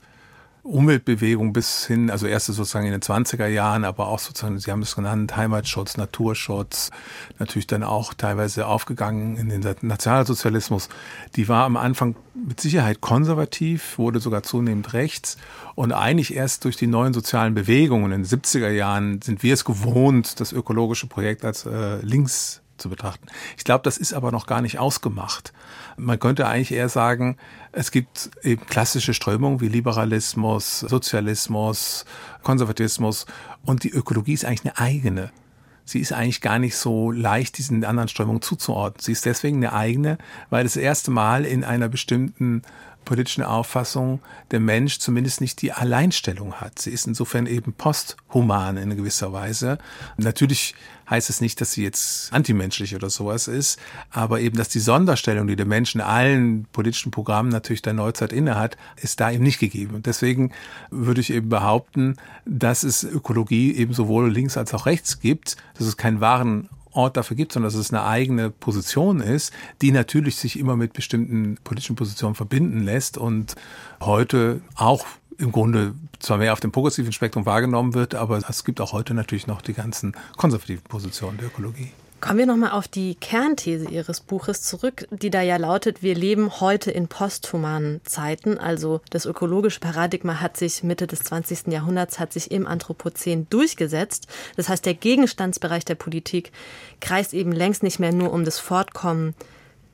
Umweltbewegung 0.65 1.54
bis 1.54 1.86
hin, 1.86 2.10
also 2.10 2.25
erste 2.25 2.51
sozusagen 2.51 2.88
in 2.88 2.91
den 2.91 3.01
20er 3.01 3.45
Jahren, 3.45 3.86
aber 3.86 4.08
auch 4.08 4.17
sozusagen, 4.17 4.58
Sie 4.58 4.71
haben 4.71 4.82
es 4.82 4.95
genannt, 4.95 5.38
Heimatschutz, 5.38 5.95
Naturschutz, 5.95 6.89
natürlich 7.38 7.67
dann 7.67 7.84
auch 7.84 8.15
teilweise 8.15 8.65
aufgegangen 8.65 9.38
in 9.38 9.49
den 9.49 9.75
Nationalsozialismus. 9.82 10.89
Die 11.36 11.47
war 11.47 11.65
am 11.65 11.78
Anfang 11.78 12.15
mit 12.34 12.60
Sicherheit 12.60 12.99
konservativ, 12.99 13.99
wurde 13.99 14.19
sogar 14.19 14.41
zunehmend 14.41 14.93
rechts 14.93 15.38
und 15.75 15.91
eigentlich 15.91 16.36
erst 16.36 16.65
durch 16.65 16.78
die 16.78 16.88
neuen 16.88 17.13
sozialen 17.13 17.54
Bewegungen 17.54 18.12
in 18.12 18.23
den 18.23 18.25
70er 18.25 18.69
Jahren 18.69 19.21
sind 19.21 19.43
wir 19.43 19.54
es 19.54 19.65
gewohnt, 19.65 20.39
das 20.39 20.51
ökologische 20.51 21.06
Projekt 21.06 21.45
als 21.45 21.67
äh, 21.67 21.97
links 22.01 22.62
zu 22.78 22.90
betrachten. 22.90 23.28
Ich 23.58 23.64
glaube, 23.64 23.84
das 23.84 23.98
ist 23.98 24.14
aber 24.14 24.32
noch 24.32 24.48
gar 24.48 24.62
nicht 24.62 24.80
ausgemacht. 24.80 25.54
Man 25.98 26.20
könnte 26.20 26.48
eigentlich 26.48 26.72
eher 26.72 26.90
sagen, 26.90 27.38
es 27.72 27.92
gibt 27.92 28.32
eben 28.44 28.66
klassische 28.66 29.14
Strömungen 29.14 29.62
wie 29.62 29.68
Liberalismus, 29.68 30.82
Sozialismus, 30.82 32.06
Konservatismus 32.44 33.26
und 33.64 33.84
die 33.84 33.92
Ökologie 33.92 34.34
ist 34.34 34.46
eigentlich 34.46 34.66
eine 34.66 34.78
eigene. 34.78 35.32
Sie 35.88 36.00
ist 36.00 36.14
eigentlich 36.14 36.42
gar 36.42 36.58
nicht 36.58 36.76
so 36.76 37.12
leicht 37.12 37.60
diesen 37.60 37.86
anderen 37.86 38.10
Strömungen 38.10 38.42
zuzuordnen. 38.42 39.02
Sie 39.02 39.12
ist 39.12 39.26
deswegen 39.26 39.58
eine 39.58 39.74
eigene, 39.74 40.18
weil 40.50 40.64
das 40.64 40.78
erste 40.78 41.12
Mal 41.12 41.46
in 41.46 41.64
einer 41.64 41.90
bestimmten 41.90 42.64
politischen 43.06 43.44
Auffassung 43.44 44.20
der 44.52 44.60
Mensch 44.60 45.00
zumindest 45.00 45.39
nicht 45.39 45.62
die 45.62 45.72
Alleinstellung 45.72 46.56
hat. 46.56 46.80
Sie 46.80 46.91
ist 46.91 47.08
insofern 47.08 47.46
eben 47.46 47.74
posthuman 47.74 48.78
in 48.78 48.96
gewisser 48.96 49.32
Weise. 49.32 49.78
Natürlich 50.18 50.76
heißt 51.10 51.30
es 51.30 51.39
nicht, 51.39 51.62
dass 51.62 51.72
sie 51.72 51.84
jetzt 51.84 52.34
antimenschlich 52.34 52.96
oder 52.96 53.10
sowas 53.10 53.48
ist, 53.48 53.80
aber 54.10 54.39
eben, 54.39 54.58
dass 54.58 54.70
die 54.70 54.80
Sonderstellung, 54.80 55.48
die 55.48 55.56
der 55.56 55.65
Mensch 55.65 55.96
in 55.96 56.02
allen 56.02 56.65
politischen 56.72 57.12
Programmen 57.12 57.50
natürlich 57.50 57.84
der 57.84 57.94
Neuzeit 57.94 58.34
innehat, 58.34 58.76
ist 58.98 59.20
da 59.20 59.32
eben 59.32 59.44
nicht 59.44 59.60
gegeben. 59.60 59.96
Und 59.96 60.08
deswegen 60.08 60.52
würde 60.89 61.22
ich 61.22 61.32
eben 61.32 61.50
behaupten, 61.50 62.18
dass 62.46 62.84
es 62.84 63.04
Ökologie 63.04 63.76
eben 63.76 63.94
sowohl 63.94 64.32
links 64.32 64.58
als 64.58 64.74
auch 64.74 64.86
rechts 64.86 65.20
gibt, 65.20 65.58
dass 65.78 65.88
es 65.88 65.98
keinen 65.98 66.22
wahren 66.22 66.70
Ort 66.95 67.17
dafür 67.17 67.36
gibt, 67.36 67.51
sondern 67.51 67.71
dass 67.71 67.79
es 67.79 67.91
eine 67.91 68.03
eigene 68.03 68.49
Position 68.49 69.19
ist, 69.19 69.53
die 69.81 69.91
natürlich 69.91 70.36
sich 70.38 70.58
immer 70.60 70.75
mit 70.75 70.93
bestimmten 70.93 71.58
politischen 71.63 71.95
Positionen 71.95 72.36
verbinden 72.36 72.84
lässt 72.84 73.17
und 73.17 73.55
heute 74.01 74.62
auch 74.75 75.05
im 75.38 75.51
Grunde 75.51 75.93
zwar 76.19 76.38
mehr 76.38 76.53
auf 76.53 76.60
dem 76.60 76.71
progressiven 76.71 77.12
Spektrum 77.12 77.45
wahrgenommen 77.45 77.93
wird, 77.93 78.15
aber 78.15 78.41
es 78.49 78.63
gibt 78.63 78.79
auch 78.79 78.93
heute 78.93 79.13
natürlich 79.13 79.47
noch 79.47 79.62
die 79.62 79.73
ganzen 79.73 80.15
konservativen 80.38 80.84
Positionen 80.84 81.38
der 81.38 81.47
Ökologie. 81.47 81.91
Kommen 82.26 82.40
wir 82.40 82.48
nochmal 82.48 82.72
auf 82.72 82.88
die 82.88 83.14
Kernthese 83.14 83.88
Ihres 83.88 84.20
Buches 84.20 84.64
zurück, 84.64 85.08
die 85.12 85.30
da 85.30 85.44
ja 85.44 85.58
lautet, 85.58 86.02
wir 86.02 86.16
leben 86.16 86.60
heute 86.60 86.90
in 86.90 87.08
posthumanen 87.08 88.02
Zeiten. 88.04 88.58
Also 88.58 89.02
das 89.12 89.28
ökologische 89.28 89.80
Paradigma 89.80 90.42
hat 90.42 90.58
sich 90.58 90.82
Mitte 90.82 91.06
des 91.06 91.20
20. 91.20 91.68
Jahrhunderts, 91.68 92.18
hat 92.18 92.34
sich 92.34 92.50
im 92.50 92.66
Anthropozän 92.66 93.46
durchgesetzt. 93.52 94.26
Das 94.56 94.70
heißt, 94.70 94.88
der 94.88 94.96
Gegenstandsbereich 94.96 95.86
der 95.86 95.94
Politik 95.94 96.52
kreist 97.00 97.36
eben 97.36 97.52
längst 97.52 97.84
nicht 97.84 98.00
mehr 98.00 98.12
nur 98.12 98.34
um 98.34 98.44
das 98.44 98.58
Fortkommen 98.58 99.36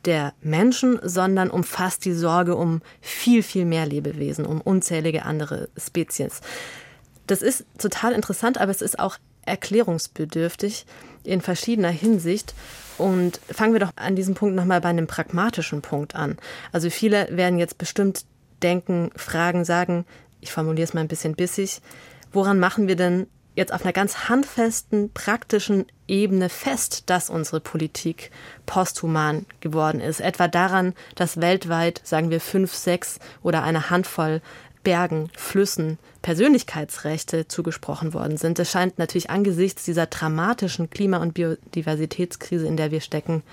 der 0.06 0.32
Menschen, 0.42 1.02
sondern 1.04 1.50
umfasst 1.50 2.06
die 2.06 2.14
Sorge 2.14 2.56
um 2.56 2.82
viel, 3.02 3.44
viel 3.44 3.66
mehr 3.66 3.86
Lebewesen, 3.86 4.46
um 4.46 4.62
unzählige 4.62 5.26
andere 5.26 5.68
Spezies. 5.76 6.40
Das 7.28 7.42
ist 7.42 7.66
total 7.78 8.14
interessant, 8.14 8.58
aber 8.58 8.72
es 8.72 8.82
ist 8.82 9.00
auch 9.00 9.18
erklärungsbedürftig 9.46 10.86
in 11.24 11.42
verschiedener 11.42 11.90
Hinsicht. 11.90 12.54
Und 12.98 13.40
fangen 13.50 13.74
wir 13.74 13.80
doch 13.80 13.92
an 13.96 14.16
diesem 14.16 14.36
Punkt 14.36 14.56
nochmal 14.56 14.82
bei 14.82 14.90
einem 14.90 15.08
pragmatischen 15.08 15.82
Punkt 15.82 16.16
an. 16.16 16.38
Also 16.72 16.90
viele 16.90 17.28
werden 17.36 17.58
jetzt 17.58 17.78
bestimmt 17.78 18.26
denken, 18.62 19.12
fragen, 19.16 19.66
sagen, 19.66 20.06
ich 20.40 20.52
formuliere 20.52 20.84
es 20.84 20.94
mal 20.94 21.02
ein 21.02 21.08
bisschen 21.08 21.36
bissig, 21.36 21.82
woran 22.32 22.60
machen 22.60 22.88
wir 22.88 22.96
denn 22.96 23.28
jetzt 23.56 23.74
auf 23.74 23.84
einer 23.84 23.94
ganz 23.94 24.30
handfesten, 24.30 25.12
praktischen 25.12 25.86
Ebene 26.08 26.50
fest, 26.50 27.10
dass 27.10 27.30
unsere 27.30 27.60
Politik 27.60 28.32
posthuman 28.66 29.46
geworden 29.60 30.00
ist. 30.00 30.22
Etwa 30.22 30.48
daran, 30.48 30.94
dass 31.16 31.42
weltweit, 31.42 32.02
sagen 32.04 32.30
wir, 32.30 32.40
fünf, 32.40 32.74
sechs 32.74 33.20
oder 33.44 33.64
eine 33.64 33.90
Handvoll 33.90 34.42
Bergen, 34.84 35.30
Flüssen 35.36 36.00
Persönlichkeitsrechte 36.22 37.48
zugesprochen 37.48 38.14
worden 38.14 38.38
sind. 38.38 38.60
Es 38.60 38.70
scheint 38.70 39.00
natürlich 39.00 39.30
angesichts 39.30 39.86
dieser 39.86 40.06
dramatischen 40.06 40.90
Klima- 40.90 41.18
und 41.18 41.34
Biodiversitätskrise, 41.34 42.68
in 42.68 42.78
der 42.78 42.92
wir 42.92 43.02
stecken, 43.02 43.44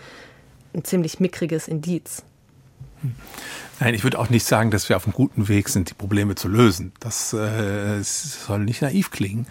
ein 0.75 0.85
ziemlich 0.85 1.19
mickriges 1.21 1.67
Indiz. 1.67 2.23
Nein, 3.81 3.95
ich 3.95 4.03
würde 4.03 4.19
auch 4.19 4.29
nicht 4.29 4.45
sagen, 4.45 4.71
dass 4.71 4.89
wir 4.89 4.97
auf 4.97 5.05
einem 5.05 5.15
guten 5.15 5.49
Weg 5.49 5.69
sind, 5.69 5.91
die 5.91 5.95
Probleme 5.95 6.35
zu 6.35 6.49
lösen. 6.49 6.93
Das 7.01 7.33
äh, 7.33 8.03
soll 8.03 8.61
nicht 8.61 8.83
naiv 8.83 9.11
klingen, 9.11 9.47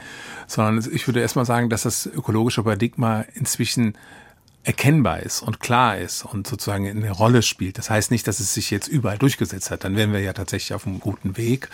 sondern 0.47 0.85
ich 0.93 1.07
würde 1.07 1.21
erstmal 1.21 1.45
sagen, 1.45 1.69
dass 1.69 1.83
das 1.83 2.05
ökologische 2.05 2.63
Paradigma 2.63 3.25
inzwischen 3.35 3.97
erkennbar 4.67 5.21
ist 5.21 5.41
und 5.41 5.61
klar 5.61 5.97
ist 5.97 6.25
und 6.25 6.45
sozusagen 6.45 6.89
eine 6.89 7.11
Rolle 7.11 7.41
spielt. 7.41 7.77
Das 7.77 7.89
heißt 7.89 8.11
nicht, 8.11 8.27
dass 8.27 8.41
es 8.41 8.53
sich 8.53 8.69
jetzt 8.69 8.89
überall 8.89 9.17
durchgesetzt 9.17 9.71
hat. 9.71 9.85
Dann 9.85 9.95
wären 9.95 10.11
wir 10.11 10.19
ja 10.19 10.33
tatsächlich 10.33 10.73
auf 10.73 10.85
einem 10.85 10.99
guten 10.99 11.37
Weg. 11.37 11.69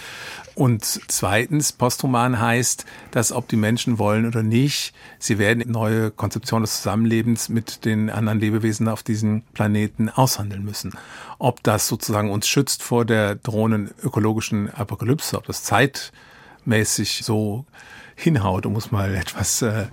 Und 0.54 0.86
zweitens, 1.08 1.72
posthuman 1.72 2.40
heißt, 2.40 2.86
dass 3.10 3.32
ob 3.32 3.48
die 3.48 3.56
Menschen 3.56 3.98
wollen 3.98 4.28
oder 4.28 4.44
nicht, 4.44 4.94
sie 5.18 5.40
werden 5.40 5.64
neue 5.72 6.12
Konzeptionen 6.12 6.66
des 6.66 6.84
Zusammenlebens 6.84 7.50
mit 7.50 7.84
den 7.84 8.12
anderen 8.12 8.40
Lebewesen 8.40 8.88
auf 8.88 9.02
diesem 9.02 9.42
Planeten 9.56 10.10
aushandeln 10.10 10.64
müssen. 10.64 10.94
Ob 11.40 11.64
das 11.64 11.88
sozusagen 11.88 12.30
uns 12.30 12.48
schützt 12.48 12.84
vor 12.84 13.06
der 13.06 13.34
drohenden 13.34 13.90
ökologischen 14.04 14.70
Apokalypse, 14.70 15.36
ob 15.36 15.48
das 15.48 15.64
zeitmäßig 15.64 17.22
so 17.24 17.66
hinhaut, 18.16 18.68
um 18.68 18.76
es 18.76 18.92
mal 18.92 19.16
etwas 19.16 19.64
äh, 19.64 19.88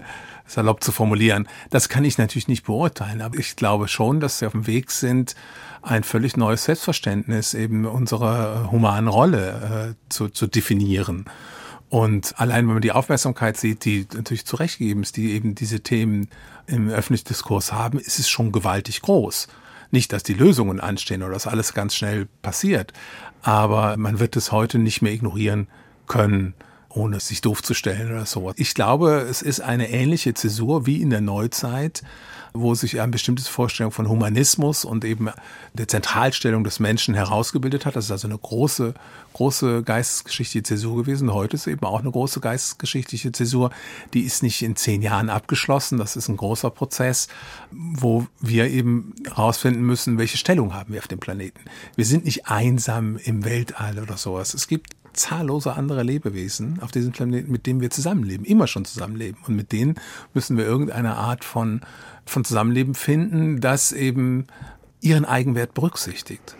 salopp 0.50 0.82
zu 0.82 0.92
formulieren. 0.92 1.48
Das 1.70 1.88
kann 1.88 2.04
ich 2.04 2.18
natürlich 2.18 2.48
nicht 2.48 2.64
beurteilen, 2.64 3.22
aber 3.22 3.38
ich 3.38 3.56
glaube 3.56 3.88
schon, 3.88 4.20
dass 4.20 4.38
sie 4.38 4.46
auf 4.46 4.52
dem 4.52 4.66
Weg 4.66 4.90
sind, 4.90 5.34
ein 5.82 6.04
völlig 6.04 6.36
neues 6.36 6.64
Selbstverständnis 6.64 7.54
eben 7.54 7.86
unserer 7.86 8.70
humanen 8.70 9.08
Rolle 9.08 9.94
äh, 9.96 10.12
zu, 10.12 10.28
zu 10.28 10.46
definieren. 10.46 11.24
Und 11.88 12.38
allein, 12.38 12.66
wenn 12.66 12.74
man 12.74 12.82
die 12.82 12.92
Aufmerksamkeit 12.92 13.56
sieht, 13.56 13.84
die 13.84 14.06
natürlich 14.14 14.44
zurechtgegeben 14.44 15.02
ist, 15.02 15.16
die 15.16 15.32
eben 15.32 15.54
diese 15.54 15.80
Themen 15.80 16.28
im 16.66 16.88
öffentlichen 16.88 17.28
Diskurs 17.28 17.72
haben, 17.72 17.98
ist 17.98 18.18
es 18.18 18.28
schon 18.28 18.52
gewaltig 18.52 19.02
groß. 19.02 19.48
Nicht, 19.90 20.12
dass 20.12 20.22
die 20.22 20.34
Lösungen 20.34 20.78
anstehen 20.78 21.22
oder 21.22 21.32
dass 21.32 21.48
alles 21.48 21.74
ganz 21.74 21.96
schnell 21.96 22.28
passiert, 22.42 22.92
aber 23.42 23.96
man 23.96 24.20
wird 24.20 24.36
es 24.36 24.52
heute 24.52 24.78
nicht 24.78 25.02
mehr 25.02 25.12
ignorieren 25.12 25.66
können 26.06 26.54
ohne 26.90 27.20
sich 27.20 27.40
doof 27.40 27.62
zu 27.62 27.74
stellen 27.74 28.10
oder 28.10 28.26
so. 28.26 28.52
Ich 28.56 28.74
glaube, 28.74 29.26
es 29.30 29.42
ist 29.42 29.60
eine 29.60 29.90
ähnliche 29.90 30.34
Zäsur 30.34 30.86
wie 30.86 31.00
in 31.00 31.10
der 31.10 31.20
Neuzeit, 31.20 32.02
wo 32.52 32.74
sich 32.74 33.00
ein 33.00 33.12
bestimmtes 33.12 33.48
Vorstellung 33.48 33.92
von 33.92 34.08
Humanismus 34.08 34.84
und 34.84 35.04
eben 35.04 35.30
der 35.74 35.86
Zentralstellung 35.86 36.64
des 36.64 36.80
Menschen 36.80 37.14
herausgebildet 37.14 37.86
hat. 37.86 37.94
Das 37.94 38.06
ist 38.06 38.10
also 38.10 38.26
eine 38.26 38.38
große, 38.38 38.94
große 39.34 39.84
geistesgeschichtliche 39.84 40.64
Zäsur 40.64 40.96
gewesen. 40.96 41.32
Heute 41.32 41.56
ist 41.56 41.68
eben 41.68 41.86
auch 41.86 42.00
eine 42.00 42.10
große 42.10 42.40
geistesgeschichtliche 42.40 43.30
Zäsur. 43.30 43.70
Die 44.14 44.22
ist 44.22 44.42
nicht 44.42 44.62
in 44.62 44.74
zehn 44.74 45.02
Jahren 45.02 45.30
abgeschlossen. 45.30 45.98
Das 45.98 46.16
ist 46.16 46.28
ein 46.28 46.36
großer 46.36 46.70
Prozess, 46.70 47.28
wo 47.70 48.26
wir 48.40 48.68
eben 48.68 49.14
herausfinden 49.26 49.82
müssen, 49.82 50.18
welche 50.18 50.36
Stellung 50.36 50.74
haben 50.74 50.92
wir 50.92 51.00
auf 51.00 51.08
dem 51.08 51.20
Planeten. 51.20 51.60
Wir 51.94 52.04
sind 52.04 52.24
nicht 52.24 52.48
einsam 52.48 53.16
im 53.16 53.44
Weltall 53.44 54.00
oder 54.00 54.16
sowas. 54.16 54.54
Es 54.54 54.66
gibt 54.66 54.90
zahllose 55.12 55.74
andere 55.74 56.02
Lebewesen 56.02 56.78
auf 56.82 56.90
diesem 56.90 57.12
Planeten, 57.12 57.50
mit 57.50 57.66
denen 57.66 57.80
wir 57.80 57.90
zusammenleben, 57.90 58.44
immer 58.44 58.66
schon 58.66 58.84
zusammenleben. 58.84 59.40
Und 59.46 59.56
mit 59.56 59.72
denen 59.72 59.96
müssen 60.34 60.56
wir 60.56 60.64
irgendeine 60.64 61.16
Art 61.16 61.44
von, 61.44 61.80
von 62.26 62.44
Zusammenleben 62.44 62.94
finden, 62.94 63.60
das 63.60 63.92
eben 63.92 64.46
ihren 65.00 65.24
Eigenwert 65.24 65.74
berücksichtigt. 65.74 66.56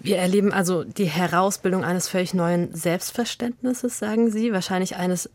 Wir 0.00 0.18
erleben 0.18 0.52
also 0.52 0.84
die 0.84 1.06
Herausbildung 1.06 1.82
eines 1.82 2.08
völlig 2.08 2.34
neuen 2.34 2.74
Selbstverständnisses, 2.74 3.98
sagen 3.98 4.30
Sie, 4.30 4.52
wahrscheinlich 4.52 4.96
eines 4.96 5.30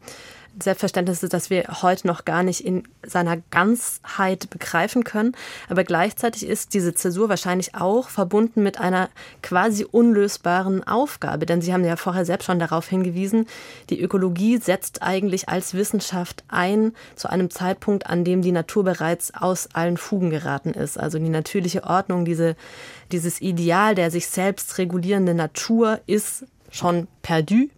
Selbstverständnis 0.59 1.23
ist, 1.23 1.33
das 1.33 1.49
wir 1.49 1.63
heute 1.81 2.07
noch 2.07 2.25
gar 2.25 2.43
nicht 2.43 2.65
in 2.65 2.83
seiner 3.03 3.37
Ganzheit 3.51 4.49
begreifen 4.49 5.03
können. 5.03 5.35
Aber 5.69 5.83
gleichzeitig 5.83 6.45
ist 6.45 6.73
diese 6.73 6.93
Zäsur 6.93 7.29
wahrscheinlich 7.29 7.75
auch 7.75 8.09
verbunden 8.09 8.61
mit 8.61 8.79
einer 8.79 9.09
quasi 9.41 9.85
unlösbaren 9.85 10.85
Aufgabe. 10.85 11.45
Denn 11.45 11.61
Sie 11.61 11.73
haben 11.73 11.85
ja 11.85 11.95
vorher 11.95 12.25
selbst 12.25 12.45
schon 12.45 12.59
darauf 12.59 12.87
hingewiesen, 12.87 13.47
die 13.89 14.01
Ökologie 14.01 14.57
setzt 14.57 15.01
eigentlich 15.01 15.47
als 15.47 15.73
Wissenschaft 15.73 16.43
ein 16.47 16.93
zu 17.15 17.29
einem 17.29 17.49
Zeitpunkt, 17.49 18.07
an 18.07 18.23
dem 18.23 18.41
die 18.41 18.51
Natur 18.51 18.83
bereits 18.83 19.33
aus 19.33 19.69
allen 19.73 19.97
Fugen 19.97 20.29
geraten 20.29 20.71
ist. 20.71 20.99
Also 20.99 21.17
die 21.17 21.29
natürliche 21.29 21.83
Ordnung, 21.83 22.25
diese, 22.25 22.55
dieses 23.11 23.41
Ideal 23.41 23.95
der 23.95 24.11
sich 24.11 24.27
selbst 24.27 24.77
regulierenden 24.77 25.37
Natur 25.37 25.99
ist 26.07 26.45
schon 26.71 27.07
perdu. 27.21 27.69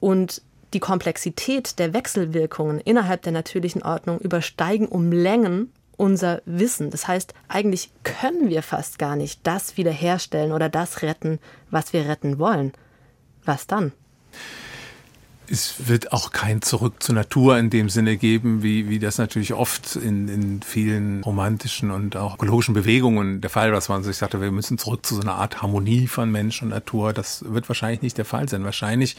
Und 0.00 0.42
die 0.76 0.80
Komplexität 0.80 1.78
der 1.78 1.94
Wechselwirkungen 1.94 2.80
innerhalb 2.80 3.22
der 3.22 3.32
natürlichen 3.32 3.82
Ordnung 3.82 4.18
übersteigen 4.18 4.88
um 4.88 5.10
Längen 5.10 5.72
unser 5.96 6.42
Wissen. 6.44 6.90
Das 6.90 7.08
heißt, 7.08 7.32
eigentlich 7.48 7.90
können 8.04 8.50
wir 8.50 8.62
fast 8.62 8.98
gar 8.98 9.16
nicht 9.16 9.40
das 9.46 9.78
wiederherstellen 9.78 10.52
oder 10.52 10.68
das 10.68 11.00
retten, 11.00 11.38
was 11.70 11.94
wir 11.94 12.06
retten 12.06 12.38
wollen. 12.38 12.74
Was 13.42 13.66
dann? 13.66 13.92
Es 15.48 15.88
wird 15.88 16.12
auch 16.12 16.32
kein 16.32 16.60
Zurück 16.62 17.02
zur 17.02 17.14
Natur 17.14 17.56
in 17.58 17.70
dem 17.70 17.88
Sinne 17.88 18.16
geben, 18.16 18.62
wie, 18.62 18.88
wie 18.88 18.98
das 18.98 19.18
natürlich 19.18 19.54
oft 19.54 19.96
in, 19.96 20.28
in 20.28 20.62
vielen 20.62 21.22
romantischen 21.22 21.90
und 21.90 22.16
auch 22.16 22.34
ökologischen 22.34 22.74
Bewegungen 22.74 23.40
der 23.40 23.50
Fall 23.50 23.68
war, 23.68 23.76
dass 23.76 23.88
man 23.88 24.02
sich 24.02 24.16
sagte, 24.16 24.40
wir 24.40 24.50
müssen 24.50 24.76
zurück 24.76 25.06
zu 25.06 25.14
so 25.14 25.20
einer 25.20 25.36
Art 25.36 25.62
Harmonie 25.62 26.08
von 26.08 26.30
Mensch 26.32 26.62
und 26.62 26.70
Natur. 26.70 27.12
Das 27.12 27.44
wird 27.46 27.68
wahrscheinlich 27.68 28.02
nicht 28.02 28.18
der 28.18 28.24
Fall 28.24 28.48
sein. 28.48 28.64
Wahrscheinlich 28.64 29.16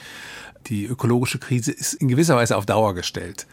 die 0.67 0.85
ökologische 0.85 1.39
Krise 1.39 1.71
ist 1.71 1.93
in 1.93 2.09
gewisser 2.09 2.35
Weise 2.35 2.57
auf 2.57 2.65
Dauer 2.65 2.93
gestellt 2.93 3.47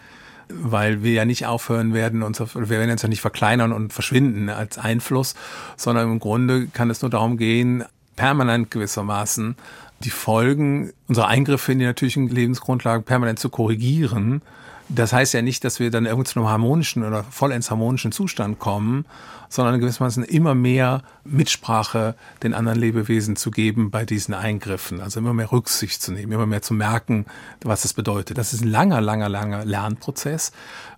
weil 0.49 1.03
wir 1.03 1.13
ja 1.13 1.25
nicht 1.25 1.47
aufhören 1.47 1.95
werden, 1.95 2.23
uns 2.23 2.39
wir 2.39 2.69
werden 2.69 2.91
uns 2.91 3.01
ja 3.01 3.09
nicht 3.09 3.23
verkleinern 3.23 3.73
und 3.73 3.95
verschwinden 3.95 4.51
als 4.51 4.77
Einfluss, 4.77 5.35
sondern 5.77 6.11
im 6.11 6.19
Grunde 6.19 6.67
kann 6.67 6.91
es 6.91 7.01
nur 7.01 7.11
darum 7.11 7.39
gehen, 7.39 7.85
permanent 8.17 8.71
gewissermaßen 8.71 9.57
die 10.01 10.11
Folgen 10.11 10.93
unserer 11.09 11.29
Eingriffe 11.29 11.73
in 11.73 11.79
die 11.79 11.87
natürlichen 11.87 12.29
Lebensgrundlagen 12.29 13.05
permanent 13.05 13.39
zu 13.39 13.49
korrigieren. 13.49 14.43
Das 14.89 15.13
heißt 15.13 15.33
ja 15.33 15.41
nicht, 15.41 15.65
dass 15.65 15.81
wir 15.81 15.91
dann 15.91 16.05
irgendwie 16.05 16.29
zu 16.29 16.39
einem 16.39 16.49
harmonischen 16.49 17.05
oder 17.05 17.25
vollends 17.25 17.71
harmonischen 17.71 18.13
Zustand 18.13 18.59
kommen, 18.59 19.07
sondern 19.49 19.81
gewissermaßen 19.81 20.25
immer 20.25 20.55
mehr 20.55 21.03
Mitsprache 21.25 22.17
den 22.43 22.53
anderen 22.53 22.79
Lebewesen 22.79 23.37
zu 23.37 23.51
geben 23.51 23.91
bei 23.91 24.05
diesen 24.05 24.35
Eingriffen. 24.35 25.01
Also 25.01 25.21
immer 25.21 25.33
mehr 25.33 25.53
Rücksicht 25.53 26.03
zu 26.03 26.13
nehmen, 26.13 26.33
immer 26.33 26.47
mehr 26.47 26.61
zu 26.61 26.75
merken, 26.75 27.25
was 27.63 27.83
das 27.83 27.95
bedeutet. 27.95 28.37
Das 28.37 28.53
ist 28.53 28.63
ein 28.63 28.69
langer, 28.69 29.01
langer, 29.01 29.29
langer 29.29 29.65
Lernprozess. 29.65 30.53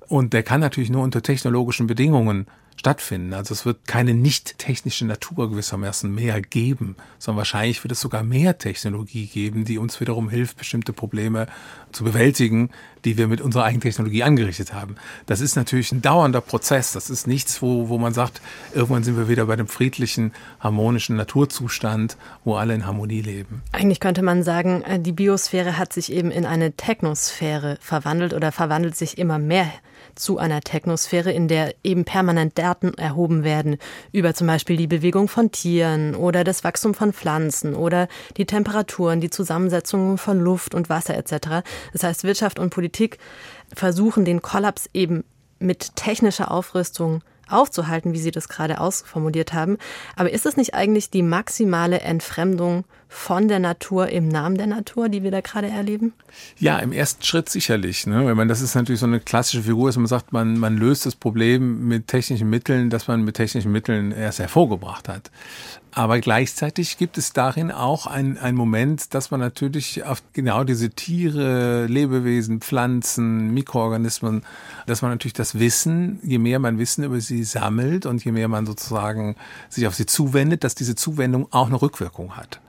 Und 0.08 0.32
der 0.32 0.42
kann 0.42 0.60
natürlich 0.60 0.90
nur 0.90 1.02
unter 1.02 1.22
technologischen 1.22 1.86
Bedingungen 1.86 2.46
stattfinden. 2.76 3.34
Also 3.34 3.54
es 3.54 3.64
wird 3.64 3.86
keine 3.86 4.14
nicht 4.14 4.58
technische 4.58 5.06
Natur 5.06 5.50
gewissermaßen 5.50 6.14
mehr 6.14 6.40
geben, 6.40 6.96
sondern 7.18 7.38
wahrscheinlich 7.38 7.82
wird 7.82 7.92
es 7.92 8.00
sogar 8.00 8.22
mehr 8.22 8.58
Technologie 8.58 9.26
geben, 9.26 9.64
die 9.64 9.78
uns 9.78 10.00
wiederum 10.00 10.28
hilft, 10.28 10.58
bestimmte 10.58 10.92
Probleme 10.92 11.46
zu 11.92 12.04
bewältigen, 12.04 12.70
die 13.04 13.16
wir 13.16 13.28
mit 13.28 13.40
unserer 13.40 13.64
eigenen 13.64 13.80
Technologie 13.80 14.22
angerichtet 14.22 14.72
haben. 14.72 14.96
Das 15.26 15.40
ist 15.40 15.56
natürlich 15.56 15.92
ein 15.92 16.02
dauernder 16.02 16.40
Prozess. 16.40 16.92
Das 16.92 17.08
ist 17.08 17.26
nichts, 17.26 17.62
wo, 17.62 17.88
wo 17.88 17.98
man 17.98 18.12
sagt, 18.12 18.40
irgendwann 18.74 19.04
sind 19.04 19.16
wir 19.16 19.28
wieder 19.28 19.46
bei 19.46 19.56
dem 19.56 19.68
friedlichen, 19.68 20.32
harmonischen 20.60 21.16
Naturzustand, 21.16 22.16
wo 22.44 22.56
alle 22.56 22.74
in 22.74 22.86
Harmonie 22.86 23.22
leben. 23.22 23.62
Eigentlich 23.72 24.00
könnte 24.00 24.22
man 24.22 24.42
sagen, 24.42 24.82
äh, 24.82 25.00
die 25.00 25.12
Biosphäre 25.12 25.78
hat 25.78 25.92
sich 25.92 26.12
eben 26.12 26.30
in 26.30 26.44
eine 26.44 26.72
Technosphäre 26.72 27.78
verwandelt 27.80 28.34
oder 28.34 28.52
verwandelt 28.52 28.96
sich 28.96 29.18
immer 29.18 29.38
mehr 29.38 29.70
zu 30.16 30.38
einer 30.38 30.60
Technosphäre, 30.60 31.30
in 31.30 31.46
der 31.46 31.74
eben 31.84 32.04
permanent 32.04 32.58
Daten 32.58 32.94
erhoben 32.94 33.44
werden 33.44 33.76
über 34.12 34.34
zum 34.34 34.46
Beispiel 34.46 34.76
die 34.76 34.86
Bewegung 34.86 35.28
von 35.28 35.52
Tieren 35.52 36.14
oder 36.14 36.42
das 36.42 36.64
Wachstum 36.64 36.94
von 36.94 37.12
Pflanzen 37.12 37.74
oder 37.74 38.08
die 38.36 38.46
Temperaturen, 38.46 39.20
die 39.20 39.30
Zusammensetzung 39.30 40.18
von 40.18 40.40
Luft 40.40 40.74
und 40.74 40.88
Wasser 40.88 41.16
etc. 41.16 41.62
Das 41.92 42.02
heißt, 42.02 42.24
Wirtschaft 42.24 42.58
und 42.58 42.70
Politik 42.70 43.18
versuchen 43.74 44.24
den 44.24 44.42
Kollaps 44.42 44.88
eben 44.92 45.24
mit 45.58 45.96
technischer 45.96 46.50
Aufrüstung 46.50 47.22
aufzuhalten, 47.48 48.12
wie 48.12 48.18
Sie 48.18 48.30
das 48.30 48.48
gerade 48.48 48.80
ausformuliert 48.80 49.52
haben. 49.52 49.78
Aber 50.16 50.30
ist 50.30 50.46
es 50.46 50.56
nicht 50.56 50.74
eigentlich 50.74 51.10
die 51.10 51.22
maximale 51.22 52.00
Entfremdung 52.00 52.84
von 53.08 53.48
der 53.48 53.60
Natur 53.60 54.08
im 54.08 54.28
Namen 54.28 54.56
der 54.56 54.66
Natur, 54.66 55.08
die 55.08 55.22
wir 55.22 55.30
da 55.30 55.40
gerade 55.40 55.68
erleben? 55.68 56.12
Ja, 56.58 56.78
im 56.78 56.92
ersten 56.92 57.22
Schritt 57.22 57.48
sicherlich. 57.48 58.06
Ne? 58.06 58.28
Ich 58.28 58.36
meine, 58.36 58.48
das 58.48 58.60
ist 58.60 58.74
natürlich 58.74 59.00
so 59.00 59.06
eine 59.06 59.20
klassische 59.20 59.62
Figur, 59.62 59.88
dass 59.88 59.96
man 59.96 60.06
sagt, 60.06 60.32
man, 60.32 60.58
man 60.58 60.76
löst 60.76 61.06
das 61.06 61.14
Problem 61.14 61.86
mit 61.86 62.08
technischen 62.08 62.50
Mitteln, 62.50 62.90
das 62.90 63.06
man 63.08 63.22
mit 63.22 63.36
technischen 63.36 63.70
Mitteln 63.70 64.12
erst 64.12 64.40
hervorgebracht 64.40 65.08
hat. 65.08 65.30
Aber 65.96 66.20
gleichzeitig 66.20 66.98
gibt 66.98 67.16
es 67.16 67.32
darin 67.32 67.72
auch 67.72 68.06
ein, 68.06 68.36
ein 68.36 68.54
Moment, 68.54 69.14
dass 69.14 69.30
man 69.30 69.40
natürlich 69.40 70.04
auf 70.04 70.22
genau 70.34 70.62
diese 70.62 70.90
Tiere, 70.90 71.86
Lebewesen, 71.86 72.60
Pflanzen, 72.60 73.54
Mikroorganismen, 73.54 74.44
dass 74.84 75.00
man 75.00 75.12
natürlich 75.12 75.32
das 75.32 75.58
Wissen, 75.58 76.20
je 76.22 76.36
mehr 76.36 76.58
man 76.58 76.76
Wissen 76.78 77.02
über 77.02 77.18
sie 77.22 77.44
sammelt 77.44 78.04
und 78.04 78.22
je 78.22 78.32
mehr 78.32 78.48
man 78.48 78.66
sozusagen 78.66 79.36
sich 79.70 79.86
auf 79.86 79.94
sie 79.94 80.04
zuwendet, 80.04 80.64
dass 80.64 80.74
diese 80.74 80.96
Zuwendung 80.96 81.50
auch 81.50 81.68
eine 81.68 81.80
Rückwirkung 81.80 82.36
hat. 82.36 82.60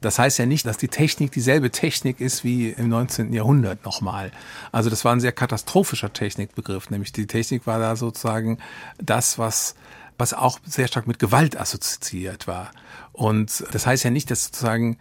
Das 0.00 0.18
heißt 0.18 0.38
ja 0.38 0.46
nicht, 0.46 0.64
dass 0.64 0.78
die 0.78 0.88
Technik 0.88 1.32
dieselbe 1.32 1.70
Technik 1.70 2.18
ist 2.18 2.44
wie 2.44 2.70
im 2.70 2.88
19. 2.88 3.34
Jahrhundert 3.34 3.84
nochmal. 3.84 4.32
Also 4.72 4.88
das 4.88 5.04
war 5.04 5.12
ein 5.12 5.20
sehr 5.20 5.32
katastrophischer 5.32 6.14
Technikbegriff, 6.14 6.88
nämlich 6.88 7.12
die 7.12 7.26
Technik 7.26 7.66
war 7.66 7.78
da 7.78 7.94
sozusagen 7.94 8.56
das, 8.96 9.38
was 9.38 9.74
was 10.18 10.32
auch 10.32 10.58
sehr 10.64 10.88
stark 10.88 11.06
mit 11.06 11.18
Gewalt 11.18 11.58
assoziiert 11.58 12.46
war. 12.46 12.70
Und 13.12 13.64
das 13.72 13.86
heißt 13.86 14.04
ja 14.04 14.10
nicht, 14.10 14.30
dass 14.30 14.44
sozusagen 14.44 14.98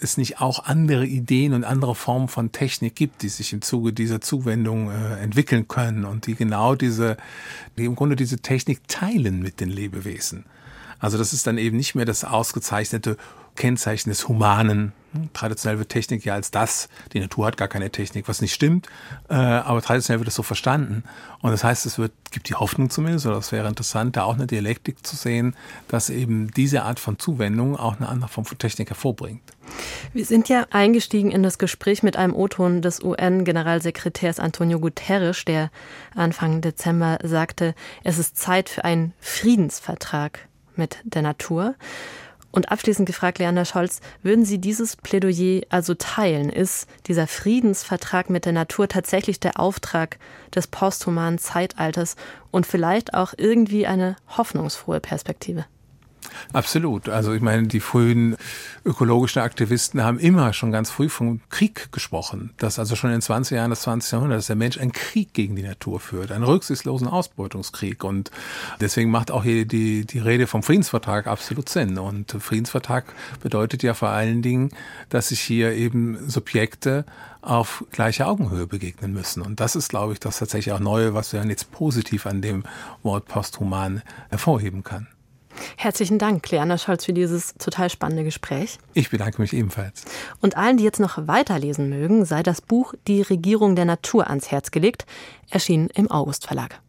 es 0.00 0.16
nicht 0.16 0.40
auch 0.40 0.64
andere 0.64 1.06
Ideen 1.06 1.52
und 1.52 1.64
andere 1.64 1.94
Formen 1.94 2.28
von 2.28 2.52
Technik 2.52 2.94
gibt, 2.94 3.22
die 3.22 3.28
sich 3.28 3.52
im 3.52 3.62
Zuge 3.62 3.92
dieser 3.92 4.20
Zuwendung 4.20 4.90
äh, 4.90 5.20
entwickeln 5.20 5.68
können 5.68 6.04
und 6.04 6.26
die 6.26 6.34
genau 6.34 6.74
diese, 6.74 7.16
die 7.76 7.84
im 7.84 7.94
Grunde 7.94 8.16
diese 8.16 8.38
Technik 8.38 8.88
teilen 8.88 9.40
mit 9.40 9.60
den 9.60 9.68
Lebewesen. 9.68 10.46
Also 10.98 11.18
das 11.18 11.32
ist 11.32 11.46
dann 11.46 11.58
eben 11.58 11.76
nicht 11.76 11.94
mehr 11.94 12.06
das 12.06 12.24
ausgezeichnete 12.24 13.16
Kennzeichen 13.56 14.10
des 14.10 14.28
Humanen. 14.28 14.92
Traditionell 15.32 15.78
wird 15.78 15.90
Technik 15.90 16.24
ja 16.24 16.34
als 16.34 16.50
das, 16.50 16.88
die 17.12 17.20
Natur 17.20 17.46
hat 17.46 17.56
gar 17.56 17.68
keine 17.68 17.90
Technik, 17.90 18.26
was 18.26 18.40
nicht 18.40 18.52
stimmt, 18.52 18.88
äh, 19.28 19.34
aber 19.34 19.80
traditionell 19.80 20.18
wird 20.18 20.28
es 20.28 20.34
so 20.34 20.42
verstanden. 20.42 21.04
Und 21.40 21.52
das 21.52 21.62
heißt, 21.62 21.86
es 21.86 21.98
wird, 21.98 22.10
gibt 22.32 22.48
die 22.48 22.56
Hoffnung 22.56 22.90
zumindest, 22.90 23.26
oder 23.26 23.36
es 23.36 23.52
wäre 23.52 23.68
interessant, 23.68 24.16
da 24.16 24.24
auch 24.24 24.34
eine 24.34 24.48
Dialektik 24.48 25.06
zu 25.06 25.14
sehen, 25.14 25.54
dass 25.86 26.10
eben 26.10 26.50
diese 26.50 26.82
Art 26.82 26.98
von 26.98 27.20
Zuwendung 27.20 27.76
auch 27.76 27.96
eine 27.96 28.08
andere 28.08 28.28
Form 28.28 28.44
von 28.44 28.58
Technik 28.58 28.90
hervorbringt. 28.90 29.42
Wir 30.12 30.24
sind 30.24 30.48
ja 30.48 30.66
eingestiegen 30.70 31.30
in 31.30 31.44
das 31.44 31.58
Gespräch 31.58 32.02
mit 32.02 32.16
einem 32.16 32.34
O-Ton 32.34 32.82
des 32.82 33.00
UN-Generalsekretärs 33.00 34.40
Antonio 34.40 34.80
Guterres, 34.80 35.44
der 35.44 35.70
Anfang 36.16 36.60
Dezember 36.60 37.18
sagte, 37.22 37.76
es 38.02 38.18
ist 38.18 38.36
Zeit 38.36 38.68
für 38.68 38.84
einen 38.84 39.12
Friedensvertrag 39.20 40.48
mit 40.76 40.98
der 41.04 41.22
Natur. 41.22 41.76
Und 42.54 42.70
abschließend 42.70 43.06
gefragt, 43.06 43.40
Leander 43.40 43.64
Scholz, 43.64 44.00
würden 44.22 44.44
Sie 44.44 44.58
dieses 44.58 44.94
Plädoyer 44.94 45.62
also 45.70 45.94
teilen? 45.94 46.50
Ist 46.50 46.86
dieser 47.08 47.26
Friedensvertrag 47.26 48.30
mit 48.30 48.44
der 48.44 48.52
Natur 48.52 48.86
tatsächlich 48.86 49.40
der 49.40 49.58
Auftrag 49.58 50.20
des 50.54 50.68
posthumanen 50.68 51.40
Zeitalters 51.40 52.14
und 52.52 52.64
vielleicht 52.64 53.12
auch 53.12 53.34
irgendwie 53.36 53.88
eine 53.88 54.14
hoffnungsfrohe 54.28 55.00
Perspektive? 55.00 55.64
Absolut. 56.52 57.08
Also 57.08 57.32
ich 57.32 57.42
meine, 57.42 57.66
die 57.66 57.80
frühen 57.80 58.36
ökologischen 58.84 59.42
Aktivisten 59.42 60.02
haben 60.02 60.18
immer 60.18 60.52
schon 60.52 60.70
ganz 60.70 60.90
früh 60.90 61.08
vom 61.08 61.40
Krieg 61.48 61.90
gesprochen. 61.90 62.50
Dass 62.58 62.78
also 62.78 62.94
schon 62.96 63.10
in 63.10 63.16
den 63.16 63.22
20 63.22 63.56
Jahren 63.56 63.70
des 63.70 63.80
20. 63.82 64.12
Jahrhunderts 64.12 64.44
dass 64.44 64.48
der 64.48 64.56
Mensch 64.56 64.78
einen 64.78 64.92
Krieg 64.92 65.32
gegen 65.32 65.56
die 65.56 65.62
Natur 65.62 66.00
führt, 66.00 66.30
einen 66.30 66.44
rücksichtslosen 66.44 67.08
Ausbeutungskrieg. 67.08 68.04
Und 68.04 68.30
deswegen 68.80 69.10
macht 69.10 69.30
auch 69.30 69.42
hier 69.42 69.64
die, 69.64 70.04
die 70.04 70.18
Rede 70.18 70.46
vom 70.46 70.62
Friedensvertrag 70.62 71.26
absolut 71.26 71.70
Sinn. 71.70 71.96
Und 71.96 72.32
Friedensvertrag 72.32 73.06
bedeutet 73.42 73.82
ja 73.82 73.94
vor 73.94 74.10
allen 74.10 74.42
Dingen, 74.42 74.70
dass 75.08 75.28
sich 75.28 75.40
hier 75.40 75.72
eben 75.72 76.28
Subjekte 76.28 77.06
auf 77.40 77.84
gleicher 77.90 78.28
Augenhöhe 78.28 78.66
begegnen 78.66 79.14
müssen. 79.14 79.40
Und 79.40 79.60
das 79.60 79.76
ist, 79.76 79.88
glaube 79.88 80.12
ich, 80.12 80.20
das 80.20 80.38
tatsächlich 80.38 80.74
auch 80.74 80.80
Neue, 80.80 81.14
was 81.14 81.32
man 81.32 81.48
jetzt 81.48 81.72
positiv 81.72 82.26
an 82.26 82.42
dem 82.42 82.64
Wort 83.02 83.26
posthuman 83.26 84.02
hervorheben 84.28 84.82
kann. 84.82 85.08
Herzlichen 85.76 86.18
Dank, 86.18 86.42
Kleana 86.42 86.78
Scholz, 86.78 87.04
für 87.04 87.12
dieses 87.12 87.54
total 87.54 87.90
spannende 87.90 88.24
Gespräch. 88.24 88.78
Ich 88.92 89.10
bedanke 89.10 89.40
mich 89.40 89.52
ebenfalls. 89.52 90.04
Und 90.40 90.56
allen, 90.56 90.76
die 90.76 90.84
jetzt 90.84 91.00
noch 91.00 91.26
weiterlesen 91.26 91.88
mögen, 91.88 92.24
sei 92.24 92.42
das 92.42 92.60
Buch 92.60 92.94
Die 93.06 93.22
Regierung 93.22 93.76
der 93.76 93.84
Natur 93.84 94.28
ans 94.28 94.50
Herz 94.50 94.70
gelegt, 94.70 95.06
erschienen 95.50 95.88
im 95.94 96.10
August 96.10 96.46
Verlag. 96.46 96.80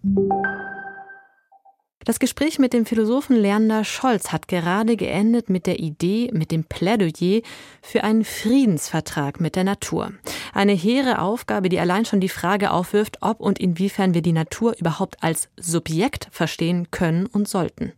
Das 2.05 2.19
Gespräch 2.19 2.59
mit 2.59 2.73
dem 2.73 2.85
Philosophen 2.85 3.35
Leander 3.35 3.83
Scholz 3.83 4.31
hat 4.31 4.47
gerade 4.47 4.95
geendet 4.95 5.49
mit 5.49 5.65
der 5.65 5.79
Idee, 5.79 6.29
mit 6.33 6.51
dem 6.51 6.63
Plädoyer 6.63 7.41
für 7.81 8.03
einen 8.03 8.23
Friedensvertrag 8.23 9.41
mit 9.41 9.55
der 9.55 9.63
Natur. 9.63 10.11
Eine 10.53 10.73
hehre 10.73 11.19
Aufgabe, 11.19 11.67
die 11.67 11.79
allein 11.79 12.05
schon 12.05 12.19
die 12.19 12.29
Frage 12.29 12.69
aufwirft, 12.69 13.17
ob 13.21 13.39
und 13.39 13.57
inwiefern 13.57 14.13
wir 14.13 14.21
die 14.21 14.33
Natur 14.33 14.75
überhaupt 14.77 15.23
als 15.23 15.49
Subjekt 15.57 16.27
verstehen 16.29 16.91
können 16.91 17.25
und 17.25 17.47
sollten. 17.47 17.91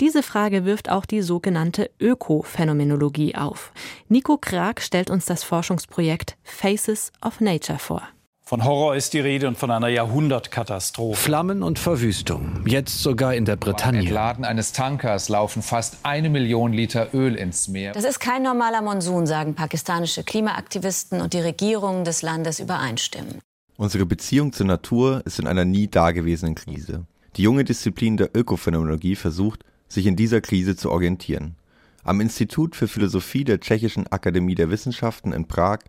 Diese 0.00 0.22
Frage 0.22 0.64
wirft 0.64 0.88
auch 0.88 1.04
die 1.04 1.20
sogenannte 1.20 1.90
Ökophänomenologie 1.98 3.34
auf. 3.34 3.72
Nico 4.08 4.38
Krag 4.38 4.80
stellt 4.80 5.10
uns 5.10 5.24
das 5.24 5.42
Forschungsprojekt 5.42 6.36
Faces 6.44 7.10
of 7.20 7.40
Nature 7.40 7.80
vor. 7.80 8.02
Von 8.48 8.64
Horror 8.64 8.96
ist 8.96 9.12
die 9.12 9.20
Rede 9.20 9.46
und 9.46 9.58
von 9.58 9.70
einer 9.70 9.88
Jahrhundertkatastrophe. 9.88 11.20
Flammen 11.20 11.62
und 11.62 11.78
Verwüstung, 11.78 12.64
jetzt 12.64 13.02
sogar 13.02 13.34
in 13.34 13.44
der 13.44 13.56
Bretagne. 13.56 13.98
Beim 13.98 14.06
Entladen 14.06 14.44
eines 14.46 14.72
Tankers 14.72 15.28
laufen 15.28 15.60
fast 15.60 15.98
eine 16.02 16.30
Million 16.30 16.72
Liter 16.72 17.12
Öl 17.12 17.34
ins 17.34 17.68
Meer. 17.68 17.92
Das 17.92 18.04
ist 18.04 18.20
kein 18.20 18.42
normaler 18.42 18.80
Monsun, 18.80 19.26
sagen 19.26 19.54
pakistanische 19.54 20.24
Klimaaktivisten 20.24 21.20
und 21.20 21.34
die 21.34 21.40
Regierungen 21.40 22.04
des 22.04 22.22
Landes 22.22 22.58
übereinstimmen. 22.58 23.38
Unsere 23.76 24.06
Beziehung 24.06 24.54
zur 24.54 24.64
Natur 24.64 25.20
ist 25.26 25.38
in 25.38 25.46
einer 25.46 25.66
nie 25.66 25.88
dagewesenen 25.88 26.54
Krise. 26.54 27.04
Die 27.36 27.42
junge 27.42 27.64
Disziplin 27.64 28.16
der 28.16 28.34
Ökophänomenologie 28.34 29.16
versucht, 29.16 29.62
sich 29.88 30.06
in 30.06 30.16
dieser 30.16 30.40
Krise 30.40 30.74
zu 30.74 30.90
orientieren. 30.90 31.56
Am 32.02 32.22
Institut 32.22 32.76
für 32.76 32.88
Philosophie 32.88 33.44
der 33.44 33.60
Tschechischen 33.60 34.06
Akademie 34.06 34.54
der 34.54 34.70
Wissenschaften 34.70 35.34
in 35.34 35.46
Prag 35.46 35.80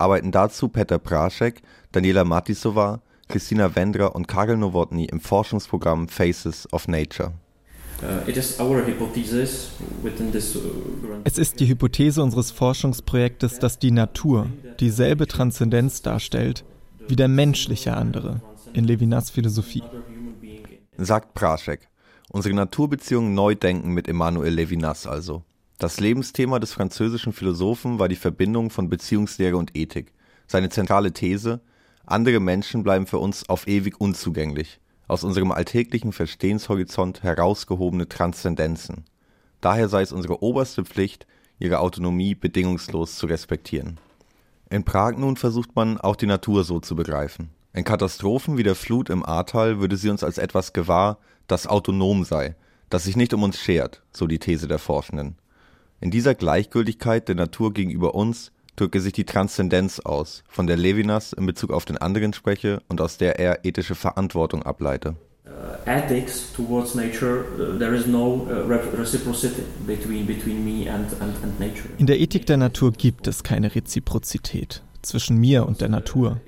arbeiten 0.00 0.32
dazu 0.32 0.68
Petr 0.68 0.98
Praschek, 0.98 1.62
Daniela 1.92 2.24
Matisova, 2.24 3.00
Christina 3.28 3.74
Wendra 3.74 4.06
und 4.06 4.26
Karel 4.26 4.56
Nowotny 4.56 5.04
im 5.06 5.20
Forschungsprogramm 5.20 6.08
Faces 6.08 6.66
of 6.72 6.88
Nature. 6.88 7.32
Uh, 8.00 8.30
es 11.24 11.38
ist 11.38 11.58
die 11.58 11.68
Hypothese 11.68 12.22
unseres 12.22 12.52
Forschungsprojektes, 12.52 13.58
dass 13.58 13.80
die 13.80 13.90
Natur 13.90 14.46
dieselbe 14.78 15.26
Transzendenz 15.26 16.00
darstellt 16.02 16.64
wie 17.08 17.16
der 17.16 17.26
menschliche 17.26 17.96
andere 17.96 18.40
in 18.72 18.84
Levinas 18.84 19.30
Philosophie. 19.30 19.82
Sagt 20.96 21.34
Praschek. 21.34 21.88
Unsere 22.30 22.54
Naturbeziehungen 22.54 23.34
neu 23.34 23.54
denken 23.54 23.90
mit 23.90 24.06
Emmanuel 24.06 24.52
Levinas 24.52 25.06
also. 25.06 25.42
Das 25.80 26.00
Lebensthema 26.00 26.58
des 26.58 26.72
französischen 26.72 27.32
Philosophen 27.32 28.00
war 28.00 28.08
die 28.08 28.16
Verbindung 28.16 28.70
von 28.70 28.88
Beziehungslehre 28.88 29.56
und 29.56 29.76
Ethik. 29.76 30.12
Seine 30.48 30.70
zentrale 30.70 31.12
These: 31.12 31.60
Andere 32.04 32.40
Menschen 32.40 32.82
bleiben 32.82 33.06
für 33.06 33.18
uns 33.18 33.48
auf 33.48 33.68
ewig 33.68 34.00
unzugänglich, 34.00 34.80
aus 35.06 35.22
unserem 35.22 35.52
alltäglichen 35.52 36.10
Verstehenshorizont 36.10 37.22
herausgehobene 37.22 38.08
Transzendenzen. 38.08 39.04
Daher 39.60 39.88
sei 39.88 40.02
es 40.02 40.10
unsere 40.10 40.42
oberste 40.42 40.84
Pflicht, 40.84 41.28
ihre 41.60 41.78
Autonomie 41.78 42.34
bedingungslos 42.34 43.14
zu 43.14 43.26
respektieren. 43.26 44.00
In 44.70 44.82
Prag 44.82 45.16
nun 45.16 45.36
versucht 45.36 45.76
man, 45.76 45.96
auch 45.98 46.16
die 46.16 46.26
Natur 46.26 46.64
so 46.64 46.80
zu 46.80 46.96
begreifen. 46.96 47.50
In 47.72 47.84
Katastrophen 47.84 48.58
wie 48.58 48.64
der 48.64 48.74
Flut 48.74 49.10
im 49.10 49.24
Ahrtal 49.24 49.78
würde 49.78 49.96
sie 49.96 50.10
uns 50.10 50.24
als 50.24 50.38
etwas 50.38 50.72
gewahr, 50.72 51.18
das 51.46 51.68
autonom 51.68 52.24
sei, 52.24 52.56
das 52.90 53.04
sich 53.04 53.14
nicht 53.14 53.32
um 53.32 53.44
uns 53.44 53.60
schert, 53.60 54.02
so 54.10 54.26
die 54.26 54.40
These 54.40 54.66
der 54.66 54.80
Forschenden. 54.80 55.36
In 56.00 56.12
dieser 56.12 56.36
Gleichgültigkeit 56.36 57.26
der 57.26 57.34
Natur 57.34 57.72
gegenüber 57.74 58.14
uns 58.14 58.52
drücke 58.76 59.00
sich 59.00 59.12
die 59.12 59.24
Transzendenz 59.24 59.98
aus, 59.98 60.44
von 60.48 60.68
der 60.68 60.76
Levinas 60.76 61.32
in 61.32 61.44
Bezug 61.44 61.72
auf 61.72 61.84
den 61.84 61.98
anderen 61.98 62.32
spreche 62.32 62.80
und 62.88 63.00
aus 63.00 63.18
der 63.18 63.40
er 63.40 63.64
ethische 63.64 63.96
Verantwortung 63.96 64.62
ableite. 64.62 65.16
Uh, 65.44 65.90
ethics 65.90 66.52
towards 66.52 66.94
nature, 66.94 67.46
uh, 67.58 67.78
there 67.78 67.96
is 67.96 68.06
no 68.06 68.46
uh, 68.48 68.68
reciprocity 68.68 69.62
between, 69.86 70.24
between 70.24 70.64
me 70.64 70.88
and, 70.88 71.10
and, 71.20 71.34
and 71.42 71.58
nature. 71.58 71.88
In 71.96 72.06
der 72.06 72.20
Ethik 72.20 72.46
der 72.46 72.58
Natur 72.58 72.92
gibt 72.92 73.26
es 73.26 73.42
keine 73.42 73.74
Reziprozität 73.74 74.84
zwischen 75.02 75.38
mir 75.38 75.66
und 75.66 75.80
der 75.80 75.88
Natur. 75.88 76.40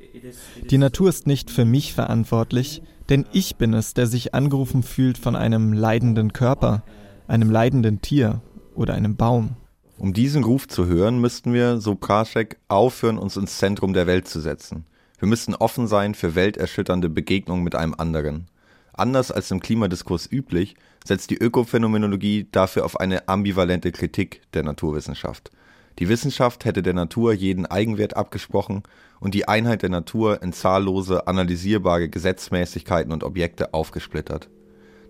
Die 0.71 0.79
Natur 0.79 1.09
ist 1.09 1.27
nicht 1.27 1.51
für 1.51 1.65
mich 1.65 1.95
verantwortlich, 1.95 2.83
denn 3.09 3.27
ich 3.33 3.57
bin 3.57 3.75
es, 3.75 3.95
der 3.95 4.07
sich 4.07 4.35
angerufen 4.35 4.85
fühlt 4.85 5.19
von 5.19 5.35
einem 5.35 5.73
leidenden 5.73 6.33
Körper, 6.33 6.85
einem 7.27 7.51
leidenden 7.51 8.03
Tier 8.03 8.43
oder 8.81 8.95
einem 8.95 9.15
Baum. 9.15 9.57
Um 9.99 10.15
diesen 10.15 10.43
Ruf 10.43 10.67
zu 10.67 10.87
hören, 10.87 11.21
müssten 11.21 11.53
wir, 11.53 11.79
so 11.79 11.95
Praschek, 11.95 12.57
aufhören, 12.69 13.19
uns 13.19 13.37
ins 13.37 13.59
Zentrum 13.59 13.93
der 13.93 14.07
Welt 14.07 14.27
zu 14.27 14.41
setzen. 14.41 14.87
Wir 15.19 15.29
müssten 15.29 15.55
offen 15.55 15.87
sein 15.87 16.15
für 16.15 16.35
welterschütternde 16.35 17.11
Begegnungen 17.11 17.63
mit 17.63 17.75
einem 17.75 17.95
anderen. 17.95 18.47
Anders 18.95 19.31
als 19.31 19.51
im 19.51 19.61
Klimadiskurs 19.61 20.27
üblich, 20.33 20.77
setzt 21.05 21.29
die 21.29 21.37
Ökophänomenologie 21.37 22.49
dafür 22.51 22.87
auf 22.87 22.99
eine 22.99 23.29
ambivalente 23.29 23.93
Kritik 23.93 24.41
der 24.55 24.63
Naturwissenschaft. 24.63 25.51
Die 25.99 26.09
Wissenschaft 26.09 26.65
hätte 26.65 26.83
der 26.83 26.95
Natur 26.95 27.35
jeden 27.35 27.67
Eigenwert 27.67 28.17
abgesprochen 28.17 28.83
und 29.21 29.35
die 29.35 29.47
Einheit 29.47 29.83
der 29.83 29.91
Natur 29.91 30.43
in 30.43 30.55
zahllose 30.55 31.27
analysierbare 31.27 32.09
Gesetzmäßigkeiten 32.09 33.13
und 33.13 33.25
Objekte 33.25 33.75
aufgesplittert. 33.75 34.49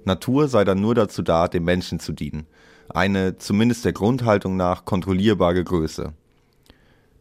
Natur 0.04 0.48
sei 0.48 0.64
dann 0.64 0.80
nur 0.80 0.96
dazu 0.96 1.22
da, 1.22 1.46
dem 1.46 1.64
Menschen 1.64 2.00
zu 2.00 2.12
dienen, 2.12 2.46
eine 2.96 3.38
zumindest 3.38 3.84
der 3.84 3.92
Grundhaltung 3.92 4.56
nach 4.56 4.84
kontrollierbare 4.84 5.64
Größe. 5.64 6.12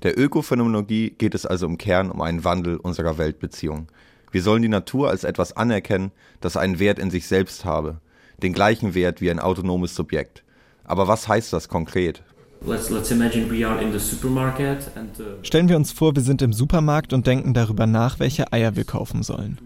Der 0.04 0.18
Ökophänomenologie 0.18 1.12
geht 1.18 1.36
es 1.36 1.46
also 1.46 1.66
im 1.66 1.78
Kern 1.78 2.10
um 2.10 2.22
einen 2.22 2.44
Wandel 2.44 2.78
unserer 2.78 3.18
Weltbeziehung. 3.18 3.88
Wir 4.32 4.42
sollen 4.42 4.62
die 4.62 4.70
Natur 4.70 5.10
als 5.10 5.24
etwas 5.24 5.58
anerkennen, 5.58 6.12
das 6.40 6.56
einen 6.56 6.80
Wert 6.80 7.00
in 7.00 7.12
sich 7.12 7.28
selbst 7.28 7.66
habe, 7.66 8.00
den 8.42 8.54
gleichen 8.54 8.94
Wert 8.94 9.22
wie 9.22 9.30
ein 9.30 9.40
autonomes 9.40 9.96
Subjekt. 9.96 10.44
Aber 10.86 11.08
was 11.08 11.28
heißt 11.28 11.52
das 11.52 11.68
konkret? 11.68 12.24
Uh, 12.66 12.76
Stellen 15.44 15.70
wir 15.70 15.78
uns 15.78 15.92
vor, 15.92 16.16
wir 16.16 16.24
sind 16.24 16.42
im 16.42 16.54
Supermarkt 16.54 17.14
und 17.14 17.26
denken 17.28 17.54
darüber 17.54 17.88
nach, 17.88 18.20
welche 18.20 18.52
Eier 18.52 18.76
wir 18.76 18.84
kaufen 18.84 19.24
sollen. 19.24 19.58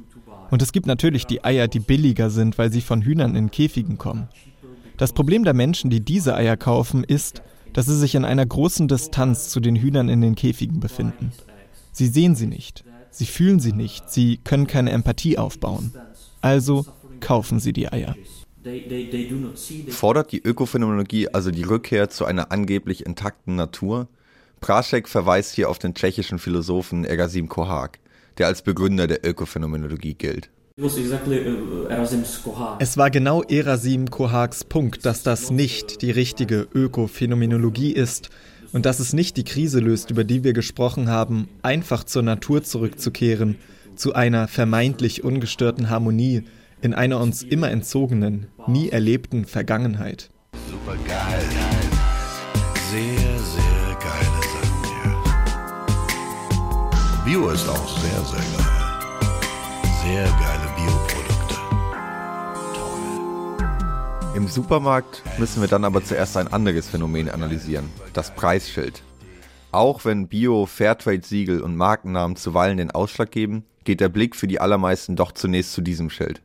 Und 0.52 0.62
es 0.62 0.72
gibt 0.72 0.86
natürlich 0.86 1.26
die 1.26 1.44
Eier, 1.44 1.68
die 1.68 1.80
billiger 1.80 2.30
sind, 2.30 2.58
weil 2.60 2.72
sie 2.72 2.82
von 2.82 3.02
Hühnern 3.02 3.36
in 3.36 3.50
Käfigen 3.50 3.98
kommen. 3.98 4.28
Das 4.97 5.13
Problem 5.13 5.43
der 5.43 5.53
Menschen, 5.53 5.89
die 5.89 6.01
diese 6.01 6.36
Eier 6.36 6.58
kaufen, 6.58 7.03
ist, 7.03 7.41
dass 7.73 7.88
sie 7.88 7.97
sich 7.97 8.15
in 8.15 8.25
einer 8.25 8.45
großen 8.45 8.88
Distanz 8.88 9.49
zu 9.49 9.60
den 9.60 9.75
Hühnern 9.75 10.10
in 10.10 10.21
den 10.21 10.36
Käfigen 10.36 10.79
befinden. 10.79 11.32
Sie 11.91 12.08
sehen 12.08 12.36
sie 12.36 12.47
nicht, 12.47 12.84
sie 13.10 13.25
fühlen 13.25 13.60
sie 13.60 13.73
nicht, 13.73 14.10
sie 14.12 14.38
können 14.38 14.67
keine 14.67 14.91
Empathie 14.91 15.38
aufbauen. 15.38 15.91
Also 16.41 16.86
kaufen 17.19 17.60
sie 17.60 17.73
die 17.73 17.91
Eier. 17.91 18.15
Fordert 19.89 20.32
die 20.32 20.41
Ökophänomenologie 20.41 21.29
also 21.29 21.51
die 21.51 21.63
Rückkehr 21.63 22.10
zu 22.10 22.25
einer 22.25 22.51
angeblich 22.51 23.06
intakten 23.06 23.56
Natur? 23.56 24.08
Praschek 24.62 25.10
verweist 25.10 25.53
hier 25.53 25.69
auf 25.69 25.79
den 25.79 25.93
tschechischen 25.93 26.39
Philosophen 26.39 27.03
Ergasim 27.03 27.49
Kohak, 27.49 27.99
der 28.38 28.47
als 28.47 28.62
Begründer 28.62 29.08
der 29.08 29.25
Ökophänomenologie 29.25 30.13
gilt. 30.13 30.49
Es 30.76 30.98
war 32.98 33.12
genau 33.12 33.44
Erasim 33.44 34.10
Kohaks 34.10 34.64
Punkt, 34.64 35.06
dass 35.06 35.22
das 35.22 35.52
nicht 35.52 36.02
die 36.02 36.10
richtige 36.10 36.68
Ökophänomenologie 36.74 37.92
ist 37.92 38.32
und 38.71 38.88
dass 38.88 39.00
es 39.00 39.13
nicht 39.13 39.38
die 39.38 39.44
Krise 39.44 39.82
löst, 39.82 40.10
über 40.10 40.24
die 40.24 40.44
wir 40.44 40.54
gesprochen 40.54 41.10
haben, 41.10 41.48
einfach 41.62 42.06
zur 42.06 42.24
Natur 42.24 42.63
zurückzukehren, 42.63 43.58
zu 43.96 44.15
einer 44.15 44.48
vermeintlich 44.48 45.24
ungestörten 45.24 45.92
Harmonie 45.92 46.46
in 46.82 46.96
einer 46.96 47.19
uns 47.19 47.44
immer 47.44 47.69
entzogenen, 47.69 48.48
nie 48.65 48.90
erlebten 48.90 49.46
Vergangenheit. 49.46 50.32
Super 50.71 50.98
geil. 51.08 51.46
Sehr, 52.90 53.38
sehr 53.38 53.96
geile 54.00 54.42
Sachen. 54.42 54.74
Bio 57.26 57.50
ist 57.50 57.69
auch 57.69 58.00
sehr, 58.00 58.26
sehr 58.26 58.40
geil. 58.40 58.74
Sehr 60.04 60.26
geile 60.26 60.63
Im 64.36 64.48
Supermarkt 64.48 65.21
müssen 65.38 65.62
wir 65.62 65.67
dann 65.67 65.86
aber 65.86 66.04
zuerst 66.04 66.38
ein 66.38 66.48
anderes 66.48 66.88
Phänomen 66.88 67.29
analysieren, 67.29 67.90
das 68.13 68.34
Preisschild. 68.34 69.04
Auch 69.71 70.06
wenn 70.06 70.27
Bio, 70.27 70.65
Fairtrade-Siegel 70.65 71.62
und 71.62 71.75
Markennamen 71.75 72.36
zuweilen 72.36 72.77
den 72.77 72.90
Ausschlag 72.90 73.29
geben, 73.29 73.63
geht 73.84 74.00
der 74.00 74.10
Blick 74.10 74.36
für 74.36 74.48
die 74.48 74.60
allermeisten 74.60 75.15
doch 75.15 75.34
zunächst 75.34 75.73
zu 75.73 75.81
diesem 75.81 76.10
Schild. 76.10 76.42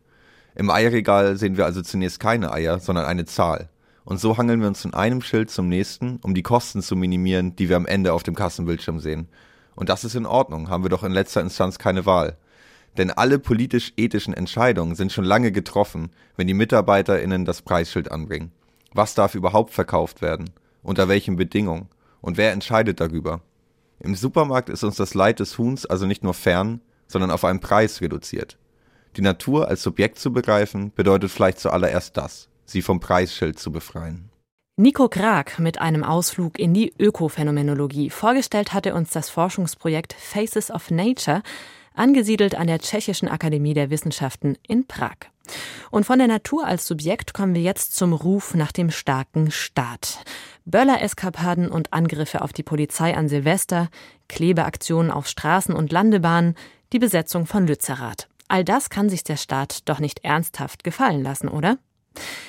Im 0.55 0.69
Eierregal 0.69 1.39
sehen 1.39 1.57
wir 1.57 1.65
also 1.65 1.81
zunächst 1.81 2.21
keine 2.21 2.53
Eier, 2.53 2.79
sondern 2.79 3.07
eine 3.07 3.25
Zahl. 3.25 3.71
Und 4.05 4.21
so 4.21 4.37
hangeln 4.37 4.61
wir 4.61 4.69
uns 4.69 4.83
von 4.83 4.93
einem 4.93 5.23
Schild 5.23 5.51
zum 5.51 5.71
nächsten, 5.71 6.19
um 6.23 6.35
die 6.35 6.43
Kosten 6.43 6.83
zu 6.83 6.95
minimieren, 6.95 7.57
die 7.57 7.71
wir 7.71 7.77
am 7.77 7.87
Ende 7.87 8.13
auf 8.13 8.23
dem 8.23 8.35
Kassenbildschirm 8.35 9.01
sehen. 9.01 9.29
Und 9.75 9.89
das 9.89 10.05
ist 10.05 10.15
in 10.15 10.27
Ordnung, 10.27 10.69
haben 10.69 10.85
wir 10.85 10.91
doch 10.91 11.05
in 11.05 11.13
letzter 11.13 11.41
Instanz 11.41 11.79
keine 11.79 12.05
Wahl. 12.05 12.37
Denn 12.97 13.11
alle 13.11 13.39
politisch-ethischen 13.39 14.35
Entscheidungen 14.35 14.95
sind 14.95 15.13
schon 15.13 15.25
lange 15.25 15.53
getroffen, 15.53 16.11
wenn 16.37 16.47
die 16.47 16.55
MitarbeiterInnen 16.55 17.45
das 17.45 17.63
Preisschild 17.63 18.11
anbringen. 18.11 18.51
Was 18.93 19.15
darf 19.15 19.35
überhaupt 19.35 19.73
verkauft 19.73 20.23
werden? 20.23 20.51
Unter 20.83 21.09
welchen 21.09 21.37
Bedingungen? 21.37 21.89
Und 22.21 22.37
wer 22.37 22.53
entscheidet 22.53 23.01
darüber? 23.01 23.43
Im 24.01 24.15
Supermarkt 24.15 24.69
ist 24.69 24.85
uns 24.85 24.97
das 24.97 25.15
Leid 25.15 25.41
des 25.41 25.59
Huhns 25.59 25.87
also 25.87 26.07
nicht 26.07 26.25
nur 26.25 26.35
fern, 26.35 26.81
sondern 27.07 27.31
auf 27.31 27.45
einen 27.45 27.61
Preis 27.61 28.01
reduziert. 28.01 28.59
Die 29.17 29.23
Natur 29.23 29.69
als 29.69 29.83
Subjekt 29.83 30.19
zu 30.19 30.33
begreifen, 30.33 30.93
bedeutet 30.95 31.31
vielleicht 31.31 31.59
zuallererst 31.59 32.17
das, 32.17 32.49
sie 32.65 32.83
vom 32.83 33.01
Preisschild 33.01 33.59
zu 33.59 33.73
befreien. 33.73 34.31
Nico 34.77 35.09
Krag 35.09 35.59
mit 35.59 35.81
einem 35.81 36.05
Ausflug 36.05 36.57
in 36.57 36.73
die 36.73 36.95
Ökophänomenologie. 37.01 38.11
Vorgestellt 38.11 38.73
hatte 38.73 38.95
uns 38.95 39.11
das 39.11 39.29
Forschungsprojekt 39.29 40.13
Faces 40.13 40.71
of 40.71 40.93
Nature, 40.93 41.43
angesiedelt 41.99 42.55
an 42.55 42.67
der 42.67 42.79
Tschechischen 42.79 43.29
Akademie 43.29 43.75
der 43.75 43.91
Wissenschaften 43.91 44.57
in 44.67 44.87
Prag. 44.87 45.17
Und 45.91 46.05
von 46.05 46.19
der 46.19 46.29
Natur 46.29 46.67
als 46.67 46.87
Subjekt 46.87 47.35
kommen 47.35 47.55
wir 47.55 47.63
jetzt 47.63 47.97
zum 47.97 48.13
Ruf 48.13 48.55
nach 48.55 48.73
dem 48.73 48.91
starken 48.91 49.51
Staat. 49.51 50.19
Böller-Eskapaden 50.65 51.71
und 51.71 51.93
Angriffe 51.93 52.43
auf 52.43 52.53
die 52.53 52.63
Polizei 52.63 53.17
an 53.17 53.29
Silvester, 53.29 53.89
Klebeaktionen 54.29 55.11
auf 55.11 55.27
Straßen 55.27 55.75
und 55.75 55.93
Landebahnen, 55.93 56.55
die 56.93 56.99
Besetzung 56.99 57.47
von 57.47 57.67
Lützerath. 57.67 58.29
All 58.49 58.65
das 58.65 58.91
kann 58.91 59.09
sich 59.09 59.25
der 59.25 59.37
Staat 59.37 59.89
doch 59.89 59.99
nicht 59.99 60.25
ernsthaft 60.25 60.85
gefallen 60.85 61.23
lassen, 61.23 61.49
oder? 61.49 61.79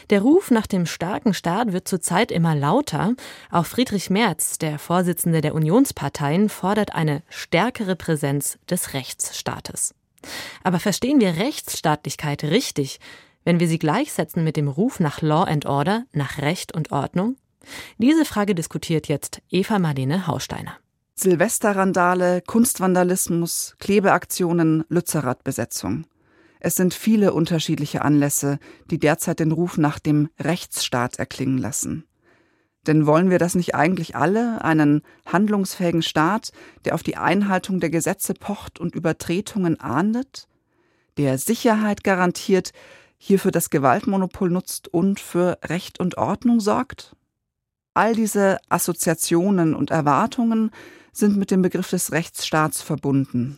Der 0.09 0.21
Ruf 0.21 0.51
nach 0.51 0.67
dem 0.67 0.85
starken 0.85 1.33
Staat 1.33 1.71
wird 1.73 1.87
zurzeit 1.87 2.31
immer 2.31 2.55
lauter. 2.55 3.13
Auch 3.51 3.65
Friedrich 3.65 4.09
Merz, 4.09 4.57
der 4.57 4.79
Vorsitzende 4.79 5.41
der 5.41 5.53
Unionsparteien, 5.53 6.49
fordert 6.49 6.95
eine 6.95 7.21
stärkere 7.29 7.95
Präsenz 7.95 8.57
des 8.69 8.93
Rechtsstaates. 8.93 9.93
Aber 10.63 10.79
verstehen 10.79 11.19
wir 11.19 11.37
Rechtsstaatlichkeit 11.37 12.43
richtig, 12.43 12.99
wenn 13.43 13.59
wir 13.59 13.67
sie 13.67 13.79
gleichsetzen 13.79 14.43
mit 14.43 14.57
dem 14.57 14.67
Ruf 14.67 14.99
nach 14.99 15.21
Law 15.21 15.43
and 15.43 15.65
Order, 15.65 16.03
nach 16.11 16.39
Recht 16.39 16.73
und 16.73 16.91
Ordnung? 16.91 17.37
Diese 17.97 18.25
Frage 18.25 18.55
diskutiert 18.55 19.07
jetzt 19.07 19.41
Eva 19.49 19.79
Marlene 19.79 20.27
Hausteiner. 20.27 20.77
Silvesterrandale, 21.15 22.41
Kunstvandalismus, 22.41 23.75
Klebeaktionen, 23.79 24.85
Lützerath-Besetzung. 24.87 26.05
Es 26.59 26.75
sind 26.75 26.93
viele 26.93 27.33
unterschiedliche 27.33 28.03
Anlässe, 28.03 28.59
die 28.91 28.99
derzeit 28.99 29.39
den 29.39 29.51
Ruf 29.51 29.77
nach 29.77 29.97
dem 29.97 30.29
Rechtsstaat 30.39 31.17
erklingen 31.17 31.57
lassen. 31.57 32.05
Denn 32.85 33.05
wollen 33.05 33.29
wir 33.29 33.39
das 33.39 33.55
nicht 33.55 33.75
eigentlich 33.75 34.15
alle, 34.15 34.63
einen 34.63 35.01
handlungsfähigen 35.25 36.01
Staat, 36.01 36.51
der 36.85 36.95
auf 36.95 37.03
die 37.03 37.17
Einhaltung 37.17 37.79
der 37.79 37.89
Gesetze 37.89 38.33
pocht 38.33 38.79
und 38.79 38.95
Übertretungen 38.95 39.79
ahndet, 39.79 40.47
der 41.17 41.37
Sicherheit 41.37 42.03
garantiert, 42.03 42.71
hierfür 43.17 43.51
das 43.51 43.69
Gewaltmonopol 43.69 44.49
nutzt 44.49 44.87
und 44.87 45.19
für 45.19 45.59
Recht 45.65 45.99
und 45.99 46.17
Ordnung 46.17 46.61
sorgt? 46.61 47.15
All 47.93 48.15
diese 48.15 48.57
Assoziationen 48.69 49.75
und 49.75 49.91
Erwartungen 49.91 50.71
sind 51.11 51.35
mit 51.35 51.51
dem 51.51 51.61
Begriff 51.61 51.89
des 51.89 52.11
Rechtsstaats 52.11 52.81
verbunden. 52.81 53.57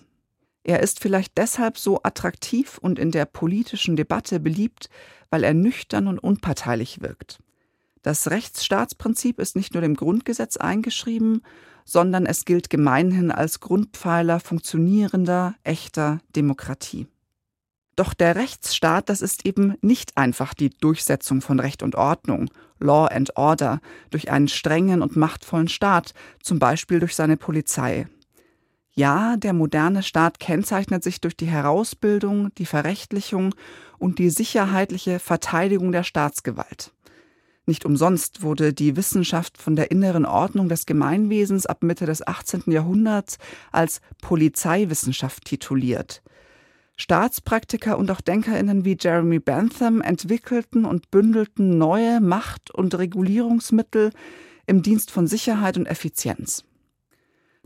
Er 0.64 0.82
ist 0.82 1.00
vielleicht 1.00 1.38
deshalb 1.38 1.78
so 1.78 2.02
attraktiv 2.04 2.78
und 2.78 3.00
in 3.00 3.12
der 3.12 3.26
politischen 3.26 3.96
Debatte 3.96 4.40
beliebt, 4.40 4.90
weil 5.30 5.44
er 5.44 5.54
nüchtern 5.54 6.08
und 6.08 6.20
unparteilich 6.20 7.02
wirkt. 7.02 7.40
Das 8.04 8.30
Rechtsstaatsprinzip 8.30 9.40
ist 9.40 9.56
nicht 9.56 9.74
nur 9.74 9.82
dem 9.82 9.96
Grundgesetz 9.96 10.58
eingeschrieben, 10.58 11.42
sondern 11.86 12.26
es 12.26 12.46
gilt 12.46 12.70
gemeinhin 12.70 13.32
als 13.32 13.60
Grundpfeiler 13.60 14.40
funktionierender, 14.40 15.56
echter 15.64 16.20
Demokratie. 16.36 17.08
Doch 17.96 18.14
der 18.14 18.36
Rechtsstaat, 18.36 19.10
das 19.10 19.22
ist 19.22 19.46
eben 19.46 19.76
nicht 19.82 20.18
einfach 20.18 20.54
die 20.54 20.70
Durchsetzung 20.70 21.42
von 21.42 21.60
Recht 21.60 21.84
und 21.84 21.96
Ordnung, 21.96 22.50
Law 22.80 23.06
and 23.06 23.36
Order, 23.36 23.80
durch 24.10 24.32
einen 24.32 24.48
strengen 24.48 25.02
und 25.02 25.16
machtvollen 25.16 25.68
Staat, 25.68 26.14
zum 26.42 26.58
Beispiel 26.58 27.00
durch 27.00 27.16
seine 27.16 27.38
Polizei. 27.38 28.08
Ja, 28.94 29.38
der 29.38 29.54
moderne 29.54 30.04
Staat 30.04 30.40
kennzeichnet 30.40 31.04
sich 31.04 31.22
durch 31.22 31.38
die 31.38 31.46
Herausbildung, 31.46 32.54
die 32.56 32.66
Verrechtlichung 32.66 33.56
und 33.98 34.20
die 34.20 34.30
sicherheitliche 34.30 35.20
Verteidigung 35.20 35.92
der 35.92 36.04
Staatsgewalt. 36.04 36.92
Nicht 37.66 37.86
umsonst 37.86 38.42
wurde 38.42 38.74
die 38.74 38.98
Wissenschaft 38.98 39.58
von 39.58 39.76
der 39.76 39.92
inneren 39.92 40.26
Ordnung 40.26 40.68
des 40.68 40.86
Gemeinwesens 40.86 41.66
ab 41.66 41.84
Mitte 41.84 42.06
des 42.06 42.26
18. 42.26 42.64
Jahrhunderts 42.68 43.38
als 43.72 44.02
Polizeiwissenschaft 44.22 45.46
tituliert. 45.46 46.22
Staatspraktiker 46.98 47.98
und 47.98 48.12
auch 48.12 48.20
Denkerinnen 48.20 48.84
wie 48.84 48.98
Jeremy 49.00 49.40
Bentham 49.40 50.02
entwickelten 50.02 50.86
und 50.86 51.12
bündelten 51.12 51.78
neue 51.78 52.20
Macht- 52.20 52.72
und 52.72 52.98
Regulierungsmittel 52.98 54.12
im 54.66 54.82
Dienst 54.82 55.10
von 55.10 55.28
Sicherheit 55.28 55.78
und 55.78 55.86
Effizienz. 55.86 56.66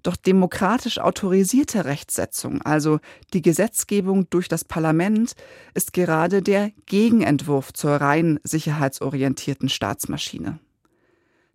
Doch 0.06 0.16
demokratisch 0.16 1.00
autorisierte 1.00 1.86
Rechtsetzung, 1.86 2.62
also 2.62 3.00
die 3.34 3.42
Gesetzgebung 3.42 4.30
durch 4.30 4.48
das 4.48 4.64
Parlament, 4.64 5.34
ist 5.74 5.94
gerade 5.94 6.44
der 6.44 6.70
Gegenentwurf 6.86 7.74
zur 7.74 7.96
rein 7.96 8.40
sicherheitsorientierten 8.44 9.68
Staatsmaschine. 9.68 10.60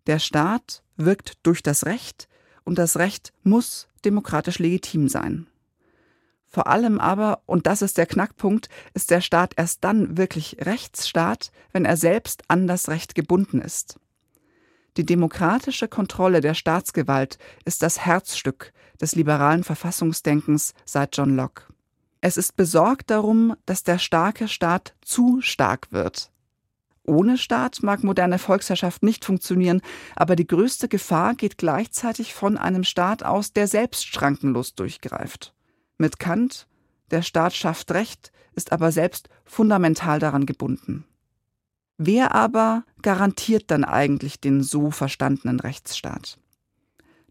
Der 0.08 0.18
Staat 0.18 0.82
wirkt 0.96 1.34
durch 1.44 1.62
das 1.62 1.86
Recht 1.86 2.26
und 2.64 2.76
das 2.78 2.96
Recht 2.96 3.32
muss 3.44 3.86
demokratisch 4.04 4.58
legitim 4.58 5.06
sein. 5.08 5.46
Vor 6.44 6.66
allem 6.66 6.98
aber, 6.98 7.42
und 7.46 7.68
das 7.68 7.82
ist 7.82 7.98
der 7.98 8.06
Knackpunkt, 8.06 8.68
ist 8.94 9.12
der 9.12 9.20
Staat 9.20 9.52
erst 9.58 9.84
dann 9.84 10.16
wirklich 10.16 10.56
Rechtsstaat, 10.58 11.52
wenn 11.70 11.84
er 11.84 11.96
selbst 11.96 12.42
an 12.48 12.66
das 12.66 12.88
Recht 12.88 13.14
gebunden 13.14 13.60
ist. 13.60 14.00
Die 14.96 15.06
demokratische 15.06 15.88
Kontrolle 15.88 16.40
der 16.40 16.54
Staatsgewalt 16.54 17.38
ist 17.64 17.82
das 17.82 18.00
Herzstück 18.00 18.72
des 19.00 19.14
liberalen 19.14 19.64
Verfassungsdenkens 19.64 20.74
seit 20.84 21.16
John 21.16 21.36
Locke. 21.36 21.64
Es 22.20 22.36
ist 22.36 22.56
besorgt 22.56 23.10
darum, 23.10 23.54
dass 23.66 23.82
der 23.82 23.98
starke 23.98 24.48
Staat 24.48 24.94
zu 25.00 25.40
stark 25.40 25.90
wird. 25.90 26.30
Ohne 27.04 27.38
Staat 27.38 27.82
mag 27.82 28.04
moderne 28.04 28.38
Volksherrschaft 28.38 29.02
nicht 29.02 29.24
funktionieren, 29.24 29.80
aber 30.16 30.36
die 30.36 30.46
größte 30.46 30.86
Gefahr 30.86 31.34
geht 31.34 31.56
gleichzeitig 31.56 32.34
von 32.34 32.58
einem 32.58 32.84
Staat 32.84 33.22
aus, 33.22 33.52
der 33.52 33.66
selbst 33.68 34.06
schrankenlos 34.06 34.74
durchgreift. 34.74 35.54
Mit 35.96 36.18
Kant, 36.18 36.66
der 37.10 37.22
Staat 37.22 37.54
schafft 37.54 37.90
Recht, 37.92 38.32
ist 38.54 38.70
aber 38.70 38.92
selbst 38.92 39.28
fundamental 39.44 40.18
daran 40.18 40.46
gebunden. 40.46 41.04
Wer 42.02 42.34
aber 42.34 42.84
garantiert 43.02 43.64
dann 43.70 43.84
eigentlich 43.84 44.40
den 44.40 44.62
so 44.62 44.90
verstandenen 44.90 45.60
Rechtsstaat? 45.60 46.38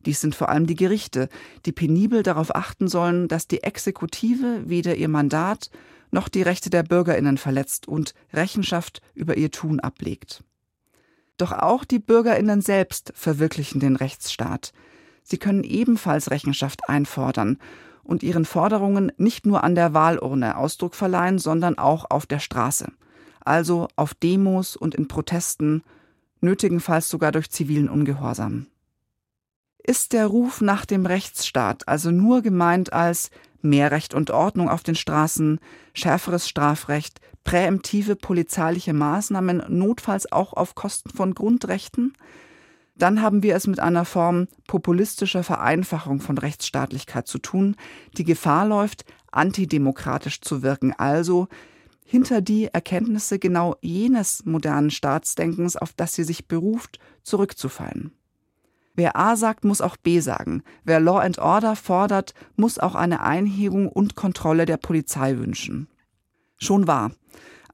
Dies 0.05 0.21
sind 0.21 0.35
vor 0.35 0.49
allem 0.49 0.67
die 0.67 0.75
Gerichte, 0.75 1.27
die 1.65 1.71
penibel 1.71 2.21
darauf 2.21 2.55
achten 2.55 2.87
sollen, 2.87 3.27
dass 3.27 3.47
die 3.47 3.63
Exekutive 3.63 4.69
weder 4.69 4.93
ihr 4.93 5.09
Mandat 5.09 5.71
noch 6.11 6.29
die 6.29 6.43
Rechte 6.43 6.69
der 6.69 6.83
Bürgerinnen 6.83 7.39
verletzt 7.39 7.87
und 7.87 8.13
Rechenschaft 8.31 9.01
über 9.15 9.37
ihr 9.37 9.49
Tun 9.49 9.79
ablegt. 9.79 10.43
Doch 11.37 11.51
auch 11.51 11.83
die 11.83 11.97
Bürgerinnen 11.97 12.61
selbst 12.61 13.11
verwirklichen 13.15 13.79
den 13.79 13.95
Rechtsstaat. 13.95 14.71
Sie 15.23 15.39
können 15.39 15.63
ebenfalls 15.63 16.29
Rechenschaft 16.29 16.87
einfordern 16.87 17.57
und 18.03 18.21
ihren 18.21 18.45
Forderungen 18.45 19.11
nicht 19.17 19.47
nur 19.47 19.63
an 19.63 19.73
der 19.73 19.95
Wahlurne 19.95 20.57
Ausdruck 20.57 20.93
verleihen, 20.93 21.39
sondern 21.39 21.79
auch 21.79 22.05
auf 22.11 22.27
der 22.27 22.39
Straße, 22.39 22.91
also 23.49 23.87
auf 23.95 24.13
Demos 24.13 24.75
und 24.75 24.93
in 24.93 25.07
Protesten, 25.07 25.83
nötigenfalls 26.39 27.09
sogar 27.09 27.31
durch 27.31 27.49
zivilen 27.49 27.89
Ungehorsam. 27.89 28.67
Ist 29.83 30.13
der 30.13 30.27
Ruf 30.27 30.61
nach 30.61 30.85
dem 30.85 31.05
Rechtsstaat 31.05 31.87
also 31.87 32.11
nur 32.11 32.43
gemeint 32.43 32.93
als 32.93 33.31
mehr 33.61 33.91
Recht 33.91 34.13
und 34.13 34.29
Ordnung 34.29 34.69
auf 34.69 34.83
den 34.83 34.95
Straßen, 34.95 35.59
schärferes 35.93 36.47
Strafrecht, 36.47 37.19
präemptive 37.43 38.15
polizeiliche 38.15 38.93
Maßnahmen, 38.93 39.63
notfalls 39.67 40.31
auch 40.31 40.53
auf 40.53 40.75
Kosten 40.75 41.09
von 41.09 41.33
Grundrechten? 41.33 42.13
Dann 42.95 43.21
haben 43.21 43.41
wir 43.41 43.55
es 43.55 43.65
mit 43.65 43.79
einer 43.79 44.05
Form 44.05 44.47
populistischer 44.67 45.41
Vereinfachung 45.43 46.19
von 46.19 46.37
Rechtsstaatlichkeit 46.37 47.27
zu 47.27 47.39
tun, 47.39 47.75
die 48.17 48.25
Gefahr 48.25 48.67
läuft, 48.67 49.05
antidemokratisch 49.31 50.41
zu 50.41 50.61
wirken, 50.61 50.93
also 50.93 51.47
hinter 52.09 52.41
die 52.41 52.65
Erkenntnisse 52.65 53.37
genau 53.37 53.75
jenes 53.81 54.43
modernen 54.43 54.89
Staatsdenkens, 54.89 55.75
auf 55.75 55.93
das 55.93 56.15
sie 56.15 56.23
sich 56.23 56.47
beruft, 56.47 56.97
zurückzufallen. 57.21 58.11
Wer 58.95 59.15
A 59.15 59.35
sagt, 59.35 59.63
muss 59.63 59.79
auch 59.79 59.95
B 59.95 60.19
sagen. 60.19 60.63
Wer 60.83 60.99
Law 60.99 61.19
and 61.19 61.37
Order 61.37 61.75
fordert, 61.75 62.33
muss 62.55 62.79
auch 62.79 62.95
eine 62.95 63.21
Einhebung 63.21 63.87
und 63.87 64.15
Kontrolle 64.15 64.65
der 64.65 64.77
Polizei 64.77 65.37
wünschen. 65.37 65.87
Schon 66.57 66.87
wahr. 66.87 67.11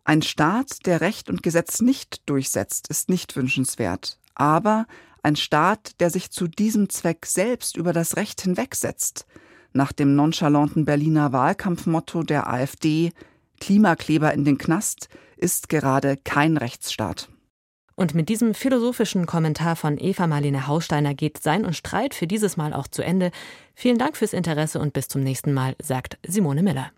Ein 0.03 0.21
Staat, 0.21 0.85
der 0.85 0.99
Recht 0.99 1.29
und 1.29 1.41
Gesetz 1.41 1.81
nicht 1.81 2.29
durchsetzt, 2.29 2.89
ist 2.89 3.07
nicht 3.07 3.37
wünschenswert. 3.37 4.19
Aber 4.35 4.85
ein 5.23 5.37
Staat, 5.37 6.01
der 6.01 6.09
sich 6.09 6.29
zu 6.29 6.49
diesem 6.49 6.89
Zweck 6.89 7.25
selbst 7.25 7.77
über 7.77 7.93
das 7.93 8.17
Recht 8.17 8.41
hinwegsetzt, 8.41 9.25
nach 9.71 9.93
dem 9.93 10.13
nonchalanten 10.13 10.83
Berliner 10.83 11.31
Wahlkampfmotto 11.31 12.23
der 12.23 12.49
AfD 12.49 13.13
Klimakleber 13.59 14.33
in 14.33 14.45
den 14.45 14.57
Knast, 14.57 15.09
ist 15.37 15.69
gerade 15.69 16.17
kein 16.17 16.57
Rechtsstaat. 16.57 17.29
Und 17.95 18.13
mit 18.13 18.27
diesem 18.27 18.53
philosophischen 18.53 19.25
Kommentar 19.25 19.75
von 19.75 19.97
Eva 19.97 20.27
Marlene 20.27 20.67
Haussteiner 20.67 21.13
geht 21.13 21.41
Sein 21.41 21.63
und 21.63 21.75
Streit 21.75 22.13
für 22.13 22.27
dieses 22.27 22.57
Mal 22.57 22.73
auch 22.73 22.87
zu 22.87 23.01
Ende. 23.01 23.31
Vielen 23.73 23.97
Dank 23.97 24.17
fürs 24.17 24.33
Interesse 24.33 24.79
und 24.79 24.91
bis 24.93 25.07
zum 25.07 25.23
nächsten 25.23 25.53
Mal, 25.53 25.75
sagt 25.81 26.17
Simone 26.27 26.61
Miller. 26.61 26.91